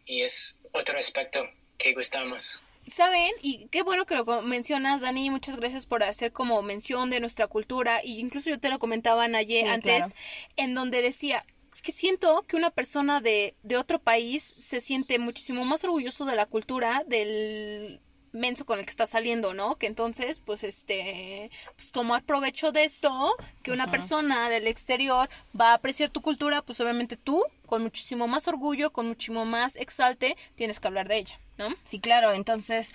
y 0.05 0.21
es 0.21 0.55
otro 0.71 0.97
aspecto 0.99 1.49
que 1.77 1.93
gustamos. 1.93 2.61
¿Saben? 2.85 3.31
Y 3.41 3.67
qué 3.67 3.81
bueno 3.81 4.05
que 4.05 4.15
lo 4.15 4.41
mencionas, 4.43 5.01
Dani. 5.01 5.29
Muchas 5.29 5.57
gracias 5.57 5.85
por 5.85 6.03
hacer 6.03 6.31
como 6.31 6.61
mención 6.61 7.09
de 7.09 7.19
nuestra 7.19 7.47
cultura. 7.47 7.99
Y 8.01 8.19
incluso 8.19 8.49
yo 8.49 8.59
te 8.61 8.69
lo 8.69 8.79
comentaba, 8.79 9.27
Naye, 9.27 9.61
Sí, 9.61 9.67
antes, 9.67 9.97
claro. 9.97 10.13
en 10.55 10.73
donde 10.73 11.01
decía, 11.01 11.43
es 11.77 11.83
que 11.83 11.91
siento 11.91 12.43
que 12.47 12.55
una 12.55 12.71
persona 12.71 13.21
de, 13.21 13.55
de 13.61 13.77
otro 13.77 13.99
país 13.99 14.55
se 14.57 14.81
siente 14.81 15.19
muchísimo 15.19 15.63
más 15.63 15.83
orgulloso 15.83 16.25
de 16.25 16.35
la 16.35 16.47
cultura 16.47 17.03
del 17.05 18.01
menso 18.31 18.65
con 18.65 18.79
el 18.79 18.85
que 18.85 18.89
está 18.89 19.05
saliendo, 19.05 19.53
¿no? 19.53 19.75
Que 19.75 19.85
entonces, 19.85 20.39
pues, 20.39 20.63
este, 20.63 21.51
pues 21.75 21.91
tomar 21.91 22.23
provecho 22.23 22.71
de 22.71 22.83
esto, 22.83 23.35
que 23.61 23.71
una 23.71 23.83
Ajá. 23.83 23.91
persona 23.91 24.49
del 24.49 24.65
exterior 24.65 25.29
va 25.59 25.69
a 25.69 25.73
apreciar 25.75 26.09
tu 26.09 26.21
cultura, 26.21 26.63
pues 26.63 26.81
obviamente 26.81 27.15
tú, 27.15 27.43
con 27.67 27.83
muchísimo 27.83 28.27
más 28.27 28.47
orgullo, 28.47 28.91
con 28.91 29.07
muchísimo 29.07 29.45
más 29.45 29.75
exalte, 29.75 30.35
tienes 30.55 30.79
que 30.79 30.87
hablar 30.87 31.07
de 31.07 31.17
ella, 31.17 31.39
¿no? 31.59 31.67
Sí, 31.83 31.99
claro, 31.99 32.33
entonces 32.33 32.91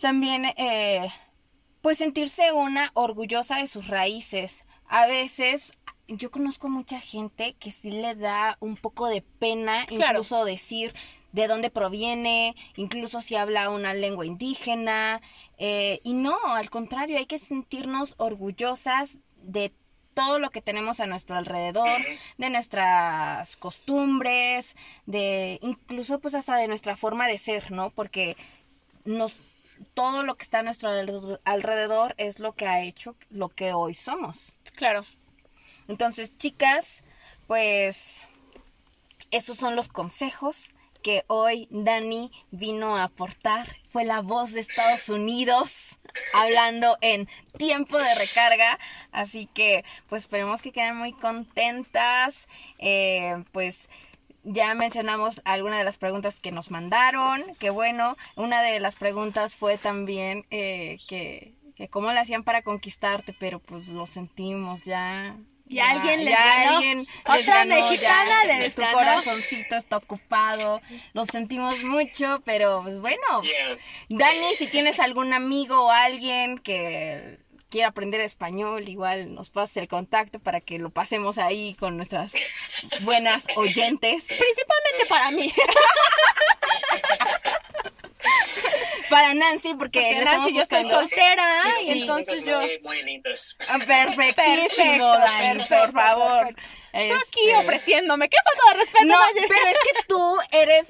también 0.00 0.46
eh, 0.56 1.10
pues 1.82 1.98
sentirse 1.98 2.52
una 2.52 2.90
orgullosa 2.94 3.58
de 3.58 3.66
sus 3.66 3.88
raíces. 3.88 4.64
A 4.86 5.06
veces 5.06 5.72
yo 6.08 6.30
conozco 6.30 6.68
mucha 6.68 7.00
gente 7.00 7.54
que 7.60 7.70
sí 7.70 7.90
le 7.90 8.14
da 8.14 8.56
un 8.60 8.76
poco 8.76 9.06
de 9.08 9.22
pena 9.22 9.84
Claro. 9.86 10.18
incluso 10.20 10.44
decir 10.44 10.94
de 11.32 11.46
dónde 11.46 11.70
proviene, 11.70 12.56
incluso 12.76 13.20
si 13.20 13.36
habla 13.36 13.68
una 13.70 13.92
lengua 13.94 14.24
indígena. 14.26 15.20
eh, 15.58 16.00
y 16.04 16.14
no, 16.14 16.36
al 16.46 16.70
contrario, 16.70 17.18
hay 17.18 17.26
que 17.26 17.38
sentirnos 17.38 18.14
orgullosas 18.18 19.16
de 19.42 19.72
todo 20.14 20.38
lo 20.40 20.50
que 20.50 20.62
tenemos 20.62 20.98
a 20.98 21.06
nuestro 21.06 21.36
alrededor, 21.36 22.00
de 22.38 22.50
nuestras 22.50 23.56
costumbres, 23.56 24.74
de 25.06 25.58
incluso 25.62 26.18
pues 26.20 26.34
hasta 26.34 26.56
de 26.56 26.66
nuestra 26.68 26.96
forma 26.96 27.26
de 27.28 27.38
ser, 27.38 27.70
¿no? 27.70 27.90
Porque 27.90 28.36
nos 29.04 29.36
todo 29.94 30.24
lo 30.24 30.36
que 30.36 30.42
está 30.42 30.58
a 30.60 30.62
nuestro 30.64 30.90
alrededor- 30.90 31.40
alrededor 31.44 32.14
es 32.18 32.40
lo 32.40 32.52
que 32.54 32.66
ha 32.66 32.82
hecho 32.82 33.14
lo 33.30 33.48
que 33.48 33.72
hoy 33.72 33.94
somos. 33.94 34.52
Claro. 34.74 35.04
Entonces, 35.88 36.36
chicas, 36.38 37.02
pues 37.46 38.28
esos 39.30 39.56
son 39.56 39.76
los 39.76 39.88
consejos 39.88 40.70
que 41.02 41.24
hoy 41.28 41.68
Dani 41.70 42.30
vino 42.50 42.96
a 42.96 43.04
aportar. 43.04 43.76
Fue 43.90 44.04
la 44.04 44.20
voz 44.20 44.52
de 44.52 44.60
Estados 44.60 45.08
Unidos 45.08 45.98
hablando 46.34 46.98
en 47.00 47.28
tiempo 47.56 47.98
de 47.98 48.14
recarga. 48.14 48.78
Así 49.12 49.46
que, 49.46 49.84
pues 50.08 50.22
esperemos 50.22 50.62
que 50.62 50.72
queden 50.72 50.96
muy 50.96 51.12
contentas. 51.12 52.48
Eh, 52.78 53.44
pues 53.52 53.88
ya 54.44 54.74
mencionamos 54.74 55.40
algunas 55.44 55.78
de 55.78 55.84
las 55.84 55.98
preguntas 55.98 56.40
que 56.40 56.52
nos 56.52 56.70
mandaron. 56.70 57.54
Que 57.56 57.70
bueno, 57.70 58.16
una 58.36 58.62
de 58.62 58.80
las 58.80 58.96
preguntas 58.96 59.56
fue 59.56 59.78
también 59.78 60.46
eh, 60.50 60.98
que, 61.08 61.54
cómo 61.90 62.12
le 62.12 62.20
hacían 62.20 62.44
para 62.44 62.62
conquistarte, 62.62 63.34
pero 63.38 63.60
pues 63.60 63.88
lo 63.88 64.06
sentimos 64.06 64.84
ya. 64.84 65.36
Y 65.68 65.80
alguien 65.80 66.24
les 66.24 66.34
ya 66.34 66.46
ganó. 66.46 66.76
alguien 66.76 67.06
Otra 67.24 67.36
les 67.36 67.46
ganó, 67.46 67.74
mexicana 67.74 68.44
ya, 68.46 68.58
les 68.58 68.74
tu 68.74 68.80
ganó. 68.80 68.98
corazoncito 68.98 69.76
está 69.76 69.96
ocupado. 69.98 70.80
Lo 71.12 71.24
sentimos 71.26 71.84
mucho, 71.84 72.40
pero 72.44 72.82
pues 72.82 72.98
bueno. 73.00 73.42
Yeah. 73.42 73.78
Dani, 74.08 74.54
si 74.56 74.66
tienes 74.66 74.98
algún 75.00 75.32
amigo 75.32 75.84
o 75.86 75.90
alguien 75.90 76.58
que 76.58 77.38
quiera 77.70 77.88
aprender 77.88 78.20
español, 78.22 78.88
igual 78.88 79.34
nos 79.34 79.50
pases 79.50 79.76
el 79.76 79.88
contacto 79.88 80.38
para 80.38 80.60
que 80.60 80.78
lo 80.78 80.90
pasemos 80.90 81.36
ahí 81.38 81.74
con 81.78 81.96
nuestras 81.96 82.32
buenas 83.02 83.44
oyentes. 83.56 84.24
Principalmente 84.24 85.06
para 85.08 85.30
mí. 85.32 85.52
Para 89.10 89.34
Nancy, 89.34 89.74
porque, 89.74 90.20
Nancy, 90.24 90.54
yo 90.54 90.62
estoy 90.62 90.88
soltera 90.88 91.62
Sí, 91.78 91.84
y 91.86 91.90
entonces 92.02 92.44
yo... 92.44 92.60
Muy, 92.60 92.78
muy 92.80 93.02
lindos. 93.02 93.56
Ah, 93.68 93.78
Perfectísimo, 93.78 94.34
Perfecto, 94.34 95.04
Dani, 95.18 95.58
perfecto, 95.58 95.76
por 95.84 95.92
favor. 95.92 96.46
perfecto. 96.46 96.62
Yo 96.92 97.14
aquí 97.16 97.50
Este, 97.50 97.56
ofreciéndome. 97.56 98.28
¿Qué 98.28 98.36
falta 98.44 98.62
de 98.72 98.78
respeto? 98.84 99.04
No, 99.04 99.18
pero 99.34 99.66
es 99.68 99.76
que 99.84 100.06
tú 100.08 100.36
eres 100.50 100.86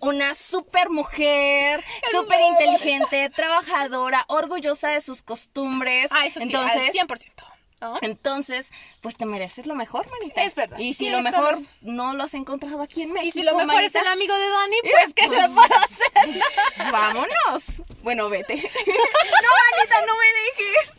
una 0.00 0.34
super 0.34 0.90
mujer, 0.90 1.84
súper 2.10 2.40
inteligente, 2.40 3.30
trabajadora, 3.30 4.24
orgullosa 4.28 4.88
de 4.90 5.00
sus 5.00 5.22
costumbres. 5.22 6.08
Ah, 6.10 6.26
eso 6.26 6.40
sí, 6.40 6.46
entonces, 6.46 6.82
al 6.82 6.92
100%. 7.08 7.55
Entonces, 8.02 8.70
pues 9.00 9.16
te 9.16 9.26
mereces 9.26 9.66
lo 9.66 9.74
mejor, 9.74 10.08
manita. 10.10 10.42
Es 10.42 10.56
verdad, 10.56 10.78
Y 10.78 10.94
si 10.94 11.10
lo 11.10 11.22
mejor 11.22 11.58
no 11.80 12.14
lo 12.14 12.24
has 12.24 12.34
encontrado 12.34 12.82
aquí 12.82 13.02
en 13.02 13.12
México, 13.12 13.28
Y 13.28 13.32
si 13.32 13.42
lo 13.42 13.56
mejor 13.56 13.82
es 13.82 13.94
el 13.94 14.06
amigo 14.06 14.34
de 14.34 14.48
Dani, 14.48 14.76
pues 14.82 15.14
¿qué 15.14 15.26
pues, 15.26 15.40
se 15.40 15.48
puede 15.48 15.74
hacer? 15.74 16.92
vámonos. 16.92 17.82
Bueno, 18.02 18.28
vete. 18.28 18.54
no, 18.56 18.62
manita, 18.62 20.06
no 20.06 20.14
me 20.18 20.26
dejes. 20.42 20.92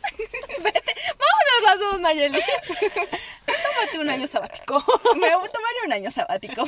Vámonos 1.18 1.62
las 1.64 1.78
dos, 1.78 2.00
Nayeli. 2.00 2.40
Tómate 3.46 3.98
un 3.98 4.10
año 4.10 4.26
sabático. 4.26 4.84
Me 5.14 5.34
voy 5.34 5.48
a 5.48 5.52
tomar 5.52 5.72
un 5.86 5.92
año 5.92 6.10
sabático. 6.10 6.64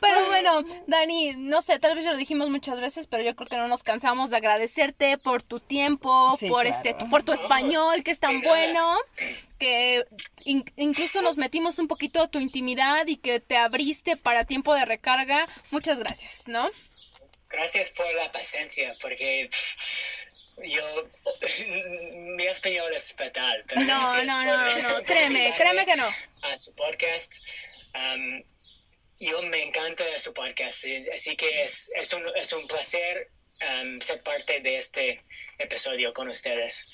Pero 0.00 0.26
bueno, 0.26 0.62
Dani, 0.86 1.34
no 1.36 1.62
sé, 1.62 1.78
tal 1.78 1.94
vez 1.94 2.04
ya 2.04 2.12
lo 2.12 2.16
dijimos 2.16 2.48
muchas 2.50 2.80
veces, 2.80 3.06
pero 3.06 3.22
yo 3.22 3.34
creo 3.36 3.48
que 3.48 3.56
no 3.56 3.68
nos 3.68 3.82
cansamos 3.82 4.30
de 4.30 4.36
agradecerte 4.36 5.18
por 5.18 5.42
tu 5.42 5.60
tiempo, 5.60 6.36
Sí, 6.38 6.48
por 6.48 6.62
claro. 6.66 6.76
este, 6.76 6.94
por 7.06 7.22
tu 7.22 7.32
español 7.32 8.02
que 8.02 8.10
es 8.10 8.18
tan 8.20 8.40
bueno, 8.40 8.96
que 9.58 10.04
in- 10.44 10.64
incluso 10.76 11.22
nos 11.22 11.36
metimos 11.36 11.78
un 11.78 11.88
poquito 11.88 12.22
a 12.22 12.28
tu 12.28 12.38
intimidad 12.40 13.06
y 13.06 13.16
que 13.16 13.40
te 13.40 13.56
abriste 13.56 14.16
para 14.16 14.44
tiempo 14.44 14.74
de 14.74 14.84
recarga. 14.84 15.46
Muchas 15.70 15.98
gracias, 15.98 16.48
¿no? 16.48 16.70
Gracias 17.48 17.90
por 17.92 18.06
la 18.14 18.32
paciencia, 18.32 18.96
porque 19.00 19.48
yo, 20.64 20.82
mi 22.36 22.44
español 22.46 22.92
es 22.94 23.12
fatal. 23.12 23.64
pero 23.68 23.82
No, 23.82 24.00
no, 24.00 24.14
por- 24.14 24.26
no, 24.26 24.88
no, 24.98 25.02
créeme, 25.04 25.52
créeme 25.56 25.84
que 25.86 25.96
no. 25.96 26.06
A 26.42 26.58
su 26.58 26.74
podcast. 26.74 27.34
Um, 27.94 28.42
yo 29.22 29.40
me 29.42 29.62
encanta 29.62 30.04
su 30.18 30.34
podcast, 30.34 30.84
así 31.14 31.36
que 31.36 31.62
es, 31.62 31.92
es, 31.94 32.12
un, 32.12 32.24
es 32.34 32.52
un 32.52 32.66
placer 32.66 33.30
um, 33.60 34.00
ser 34.00 34.20
parte 34.22 34.60
de 34.60 34.76
este 34.76 35.22
episodio 35.58 36.12
con 36.12 36.28
ustedes. 36.28 36.90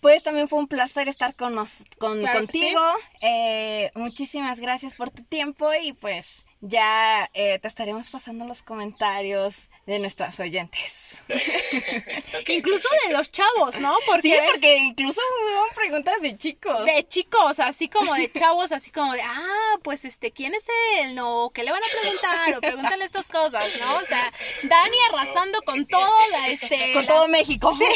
Pues 0.00 0.22
también 0.22 0.46
fue 0.46 0.60
un 0.60 0.68
placer 0.68 1.08
estar 1.08 1.34
con 1.34 1.56
nos, 1.56 1.82
con, 1.98 2.20
Claro 2.20 2.38
contigo. 2.38 2.80
Eh, 3.22 3.90
muchísimas 3.94 4.60
gracias 4.60 4.94
por 4.94 5.10
tu 5.10 5.24
tiempo 5.24 5.68
y 5.74 5.94
pues 5.94 6.45
ya 6.60 7.30
eh, 7.34 7.58
te 7.58 7.68
estaremos 7.68 8.08
pasando 8.10 8.44
los 8.46 8.62
comentarios 8.62 9.68
de 9.86 9.98
nuestras 9.98 10.40
oyentes. 10.40 11.20
Incluso 12.48 12.88
de 13.06 13.12
los 13.12 13.30
chavos, 13.30 13.78
¿no? 13.78 13.94
Porque 14.06 14.30
Sí, 14.30 14.34
porque 14.50 14.76
incluso 14.78 15.20
hubo 15.20 15.66
preguntas 15.74 16.20
de 16.22 16.36
chicos. 16.36 16.84
de 16.86 17.06
chicos, 17.06 17.60
así 17.60 17.88
como 17.88 18.14
de 18.14 18.32
chavos, 18.32 18.72
así 18.72 18.90
como 18.90 19.12
de, 19.12 19.22
ah, 19.22 19.78
pues 19.82 20.04
este, 20.04 20.32
¿quién 20.32 20.54
es 20.54 20.64
él? 21.00 21.14
¿No? 21.14 21.50
¿Qué 21.54 21.62
le 21.62 21.70
van 21.72 21.82
a 21.82 22.00
preguntar? 22.00 22.54
O 22.56 22.60
pregúntale 22.60 23.04
estas 23.04 23.28
cosas, 23.28 23.70
¿no? 23.78 23.96
O 23.98 24.06
sea, 24.06 24.32
Dani 24.62 24.96
arrasando 25.12 25.60
con 25.62 25.86
todo 25.86 26.10
la, 26.32 26.48
este... 26.48 26.92
Con 26.92 27.02
la- 27.02 27.08
todo 27.08 27.28
México. 27.28 27.76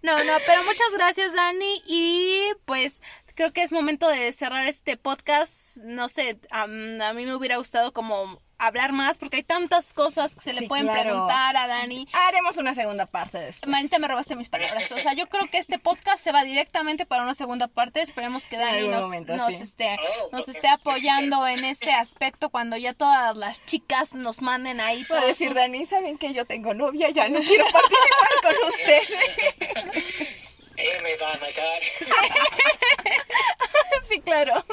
No, 0.00 0.22
no, 0.22 0.32
pero 0.46 0.62
muchas 0.62 0.92
gracias, 0.92 1.32
Dani, 1.34 1.82
y 1.84 2.52
pues 2.66 3.02
creo 3.38 3.52
que 3.52 3.62
es 3.62 3.70
momento 3.70 4.08
de 4.08 4.32
cerrar 4.32 4.66
este 4.66 4.96
podcast. 4.96 5.76
No 5.84 6.08
sé, 6.08 6.40
a, 6.50 6.62
a 6.64 6.66
mí 6.66 7.24
me 7.24 7.34
hubiera 7.36 7.56
gustado 7.56 7.92
como 7.92 8.42
hablar 8.60 8.90
más 8.90 9.18
porque 9.18 9.36
hay 9.36 9.42
tantas 9.44 9.92
cosas 9.92 10.34
que 10.34 10.40
se 10.40 10.52
le 10.52 10.66
pueden 10.66 10.86
claro. 10.86 11.02
preguntar 11.02 11.56
a 11.56 11.68
Dani. 11.68 12.08
Haremos 12.12 12.56
una 12.56 12.74
segunda 12.74 13.06
parte 13.06 13.38
después. 13.38 13.70
Manita, 13.70 14.00
me 14.00 14.08
robaste 14.08 14.34
mis 14.34 14.48
palabras. 14.48 14.90
O 14.90 14.98
sea, 14.98 15.12
yo 15.14 15.28
creo 15.28 15.46
que 15.46 15.58
este 15.58 15.78
podcast 15.78 16.20
se 16.24 16.32
va 16.32 16.42
directamente 16.42 17.06
para 17.06 17.22
una 17.22 17.34
segunda 17.34 17.68
parte. 17.68 18.02
Esperemos 18.02 18.48
que 18.48 18.56
Dani 18.56 18.88
nos, 18.88 19.02
momento, 19.02 19.36
nos 19.36 19.54
sí. 19.54 19.62
esté, 19.62 19.96
Oh, 20.24 20.30
nos 20.32 20.48
esté 20.48 20.66
apoyando 20.66 21.46
en 21.46 21.64
ese 21.64 21.92
aspecto 21.92 22.50
cuando 22.50 22.76
ya 22.76 22.92
todas 22.94 23.36
las 23.36 23.64
chicas 23.66 24.14
nos 24.14 24.42
manden 24.42 24.80
ahí 24.80 25.04
Puedo 25.04 25.24
decir, 25.24 25.46
sus- 25.50 25.54
Dani, 25.54 25.86
saben 25.86 26.18
que 26.18 26.32
yo 26.34 26.44
tengo 26.44 26.74
novia, 26.74 27.10
ya 27.10 27.28
no 27.28 27.38
quiero 27.38 27.64
participar 27.70 28.30
con 28.42 28.54
ustedes. 28.68 30.54
Ella 30.78 31.02
me 31.02 31.16
va 31.16 31.34
a 31.34 31.38
matar. 31.38 31.82
sí, 34.08 34.20
claro. 34.20 34.64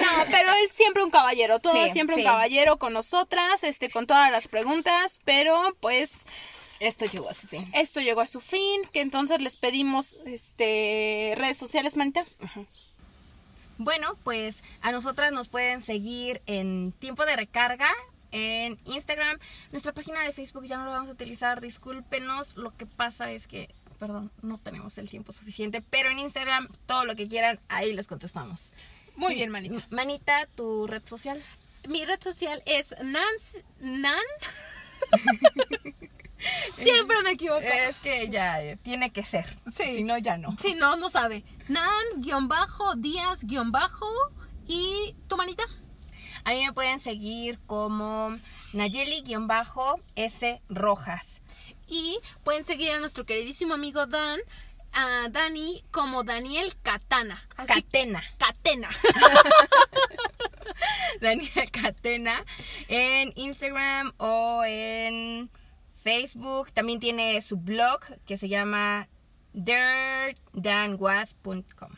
No, 0.00 0.24
pero 0.30 0.52
él 0.52 0.70
siempre 0.72 1.02
un 1.02 1.10
caballero, 1.10 1.58
todo 1.58 1.72
Sí, 1.72 1.90
siempre 1.92 2.16
sí. 2.16 2.22
un 2.22 2.26
caballero 2.28 2.78
con 2.78 2.92
nosotras, 2.92 3.64
este, 3.64 3.90
con 3.90 4.06
todas 4.06 4.30
las 4.30 4.48
preguntas, 4.48 5.18
pero 5.24 5.76
pues 5.80 6.24
Esto 6.78 7.04
llegó 7.06 7.28
a 7.28 7.34
su 7.34 7.46
fin. 7.46 7.70
esto 7.74 8.00
llegó 8.00 8.20
a 8.22 8.26
su 8.26 8.40
fin, 8.40 8.82
que 8.92 9.00
entonces 9.00 9.40
les 9.42 9.56
pedimos, 9.56 10.16
este, 10.24 11.34
redes 11.36 11.58
sociales, 11.58 11.96
manita. 11.96 12.24
Bueno, 13.78 14.14
pues 14.24 14.62
a 14.82 14.92
nosotras 14.92 15.32
nos 15.32 15.48
pueden 15.48 15.82
seguir 15.82 16.40
en 16.46 16.92
tiempo 16.92 17.26
de 17.26 17.36
recarga 17.36 17.90
en 18.32 18.78
Instagram. 18.86 19.38
Nuestra 19.72 19.92
página 19.92 20.22
de 20.22 20.32
Facebook 20.32 20.64
ya 20.64 20.78
no 20.78 20.86
la 20.86 20.92
vamos 20.92 21.10
a 21.10 21.12
utilizar, 21.12 21.60
discúlpenos. 21.60 22.56
Lo 22.56 22.74
que 22.76 22.86
pasa 22.86 23.32
es 23.32 23.46
que, 23.46 23.68
perdón, 24.00 24.32
no 24.40 24.56
tenemos 24.56 24.96
el 24.96 25.08
tiempo 25.08 25.30
suficiente, 25.30 25.82
pero 25.82 26.10
en 26.10 26.18
Instagram 26.18 26.66
todo 26.86 27.04
lo 27.04 27.14
que 27.14 27.28
quieran, 27.28 27.60
ahí 27.68 27.92
les 27.92 28.08
contestamos. 28.08 28.72
Muy 29.14 29.34
bien, 29.34 29.50
manita. 29.50 29.86
Manita, 29.90 30.46
tu 30.54 30.86
red 30.86 31.06
social. 31.06 31.40
Mi 31.86 32.04
red 32.06 32.20
social 32.20 32.62
es 32.64 32.96
Nancy, 33.02 33.58
Nan. 33.80 34.14
Siempre 36.76 37.22
me 37.22 37.32
equivoco. 37.32 37.60
Es 37.60 37.98
que 37.98 38.30
ya 38.30 38.76
tiene 38.76 39.10
que 39.10 39.22
ser. 39.22 39.44
Sí. 39.70 39.96
Si 39.96 40.02
no, 40.02 40.16
ya 40.16 40.38
no. 40.38 40.56
Si 40.58 40.74
no, 40.74 40.96
no 40.96 41.10
sabe. 41.10 41.44
Nan, 41.68 41.90
guion 42.16 42.48
bajo, 42.48 42.94
Díaz, 42.94 43.44
guion 43.44 43.70
bajo. 43.70 44.06
¿Y 44.66 45.14
tu 45.28 45.36
manita? 45.36 45.64
A 46.44 46.52
mí 46.52 46.64
me 46.64 46.72
pueden 46.72 47.00
seguir 47.00 47.58
como 47.66 48.34
Nayeli-S 48.72 50.62
Rojas. 50.70 51.42
Y 51.90 52.18
pueden 52.44 52.64
seguir 52.64 52.92
a 52.92 53.00
nuestro 53.00 53.26
queridísimo 53.26 53.74
amigo 53.74 54.06
Dan, 54.06 54.38
a 54.92 55.28
Dani, 55.28 55.82
como 55.90 56.22
Daniel 56.22 56.72
Catana. 56.82 57.44
Así, 57.56 57.82
Catena. 57.82 58.22
Catena. 58.38 58.88
Daniel 61.20 61.70
Catena 61.70 62.42
en 62.88 63.32
Instagram 63.36 64.12
o 64.18 64.62
en 64.64 65.50
Facebook. 65.94 66.72
También 66.72 67.00
tiene 67.00 67.42
su 67.42 67.56
blog 67.56 68.00
que 68.24 68.38
se 68.38 68.48
llama 68.48 69.08
dirtdanwas.com. 69.52 71.90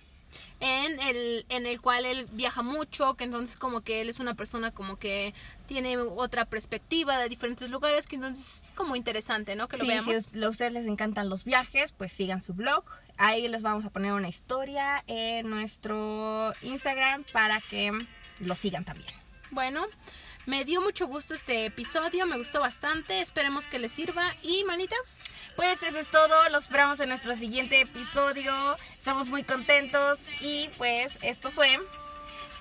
en 0.60 1.00
el, 1.00 1.44
en 1.50 1.66
el 1.66 1.82
cual 1.82 2.06
él 2.06 2.26
viaja 2.32 2.62
mucho, 2.62 3.14
que 3.14 3.24
entonces 3.24 3.56
como 3.56 3.82
que 3.82 4.00
él 4.00 4.08
es 4.08 4.20
una 4.20 4.32
persona 4.34 4.70
como 4.70 4.98
que 4.98 5.34
tiene 5.72 5.96
otra 5.96 6.44
perspectiva 6.44 7.16
de 7.16 7.30
diferentes 7.30 7.70
lugares, 7.70 8.06
que 8.06 8.16
entonces 8.16 8.64
es 8.66 8.72
como 8.72 8.94
interesante, 8.94 9.56
¿no? 9.56 9.68
Que 9.68 9.78
lo 9.78 9.84
Sí, 9.84 9.88
veamos. 9.88 10.28
si 10.30 10.42
a 10.42 10.48
ustedes 10.50 10.72
les 10.72 10.86
encantan 10.86 11.30
los 11.30 11.44
viajes, 11.44 11.92
pues 11.92 12.12
sigan 12.12 12.42
su 12.42 12.52
blog. 12.52 12.84
Ahí 13.16 13.48
les 13.48 13.62
vamos 13.62 13.86
a 13.86 13.90
poner 13.90 14.12
una 14.12 14.28
historia 14.28 15.02
en 15.06 15.48
nuestro 15.48 16.52
Instagram 16.60 17.24
para 17.32 17.58
que 17.62 17.90
lo 18.40 18.54
sigan 18.54 18.84
también. 18.84 19.14
Bueno, 19.50 19.86
me 20.44 20.66
dio 20.66 20.82
mucho 20.82 21.06
gusto 21.06 21.32
este 21.32 21.64
episodio, 21.64 22.26
me 22.26 22.36
gustó 22.36 22.60
bastante, 22.60 23.22
esperemos 23.22 23.66
que 23.66 23.78
les 23.78 23.92
sirva. 23.92 24.24
Y 24.42 24.64
manita, 24.64 24.96
Pues 25.56 25.82
eso 25.82 25.98
es 25.98 26.08
todo, 26.08 26.34
los 26.50 26.64
esperamos 26.64 27.00
en 27.00 27.08
nuestro 27.08 27.34
siguiente 27.34 27.80
episodio. 27.80 28.52
Estamos 28.90 29.28
muy 29.30 29.42
contentos 29.42 30.18
y 30.42 30.68
pues 30.76 31.24
esto 31.24 31.50
fue 31.50 31.78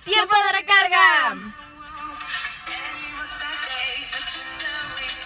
Tiempo 0.04 0.34
de 0.46 0.58
recarga. 0.58 1.54
And 2.68 3.18
what's 3.18 3.40
that 3.40 3.58
days, 3.66 4.10
but 4.12 4.36
you 4.36 4.42
know 4.62 4.96
we. 4.96 5.21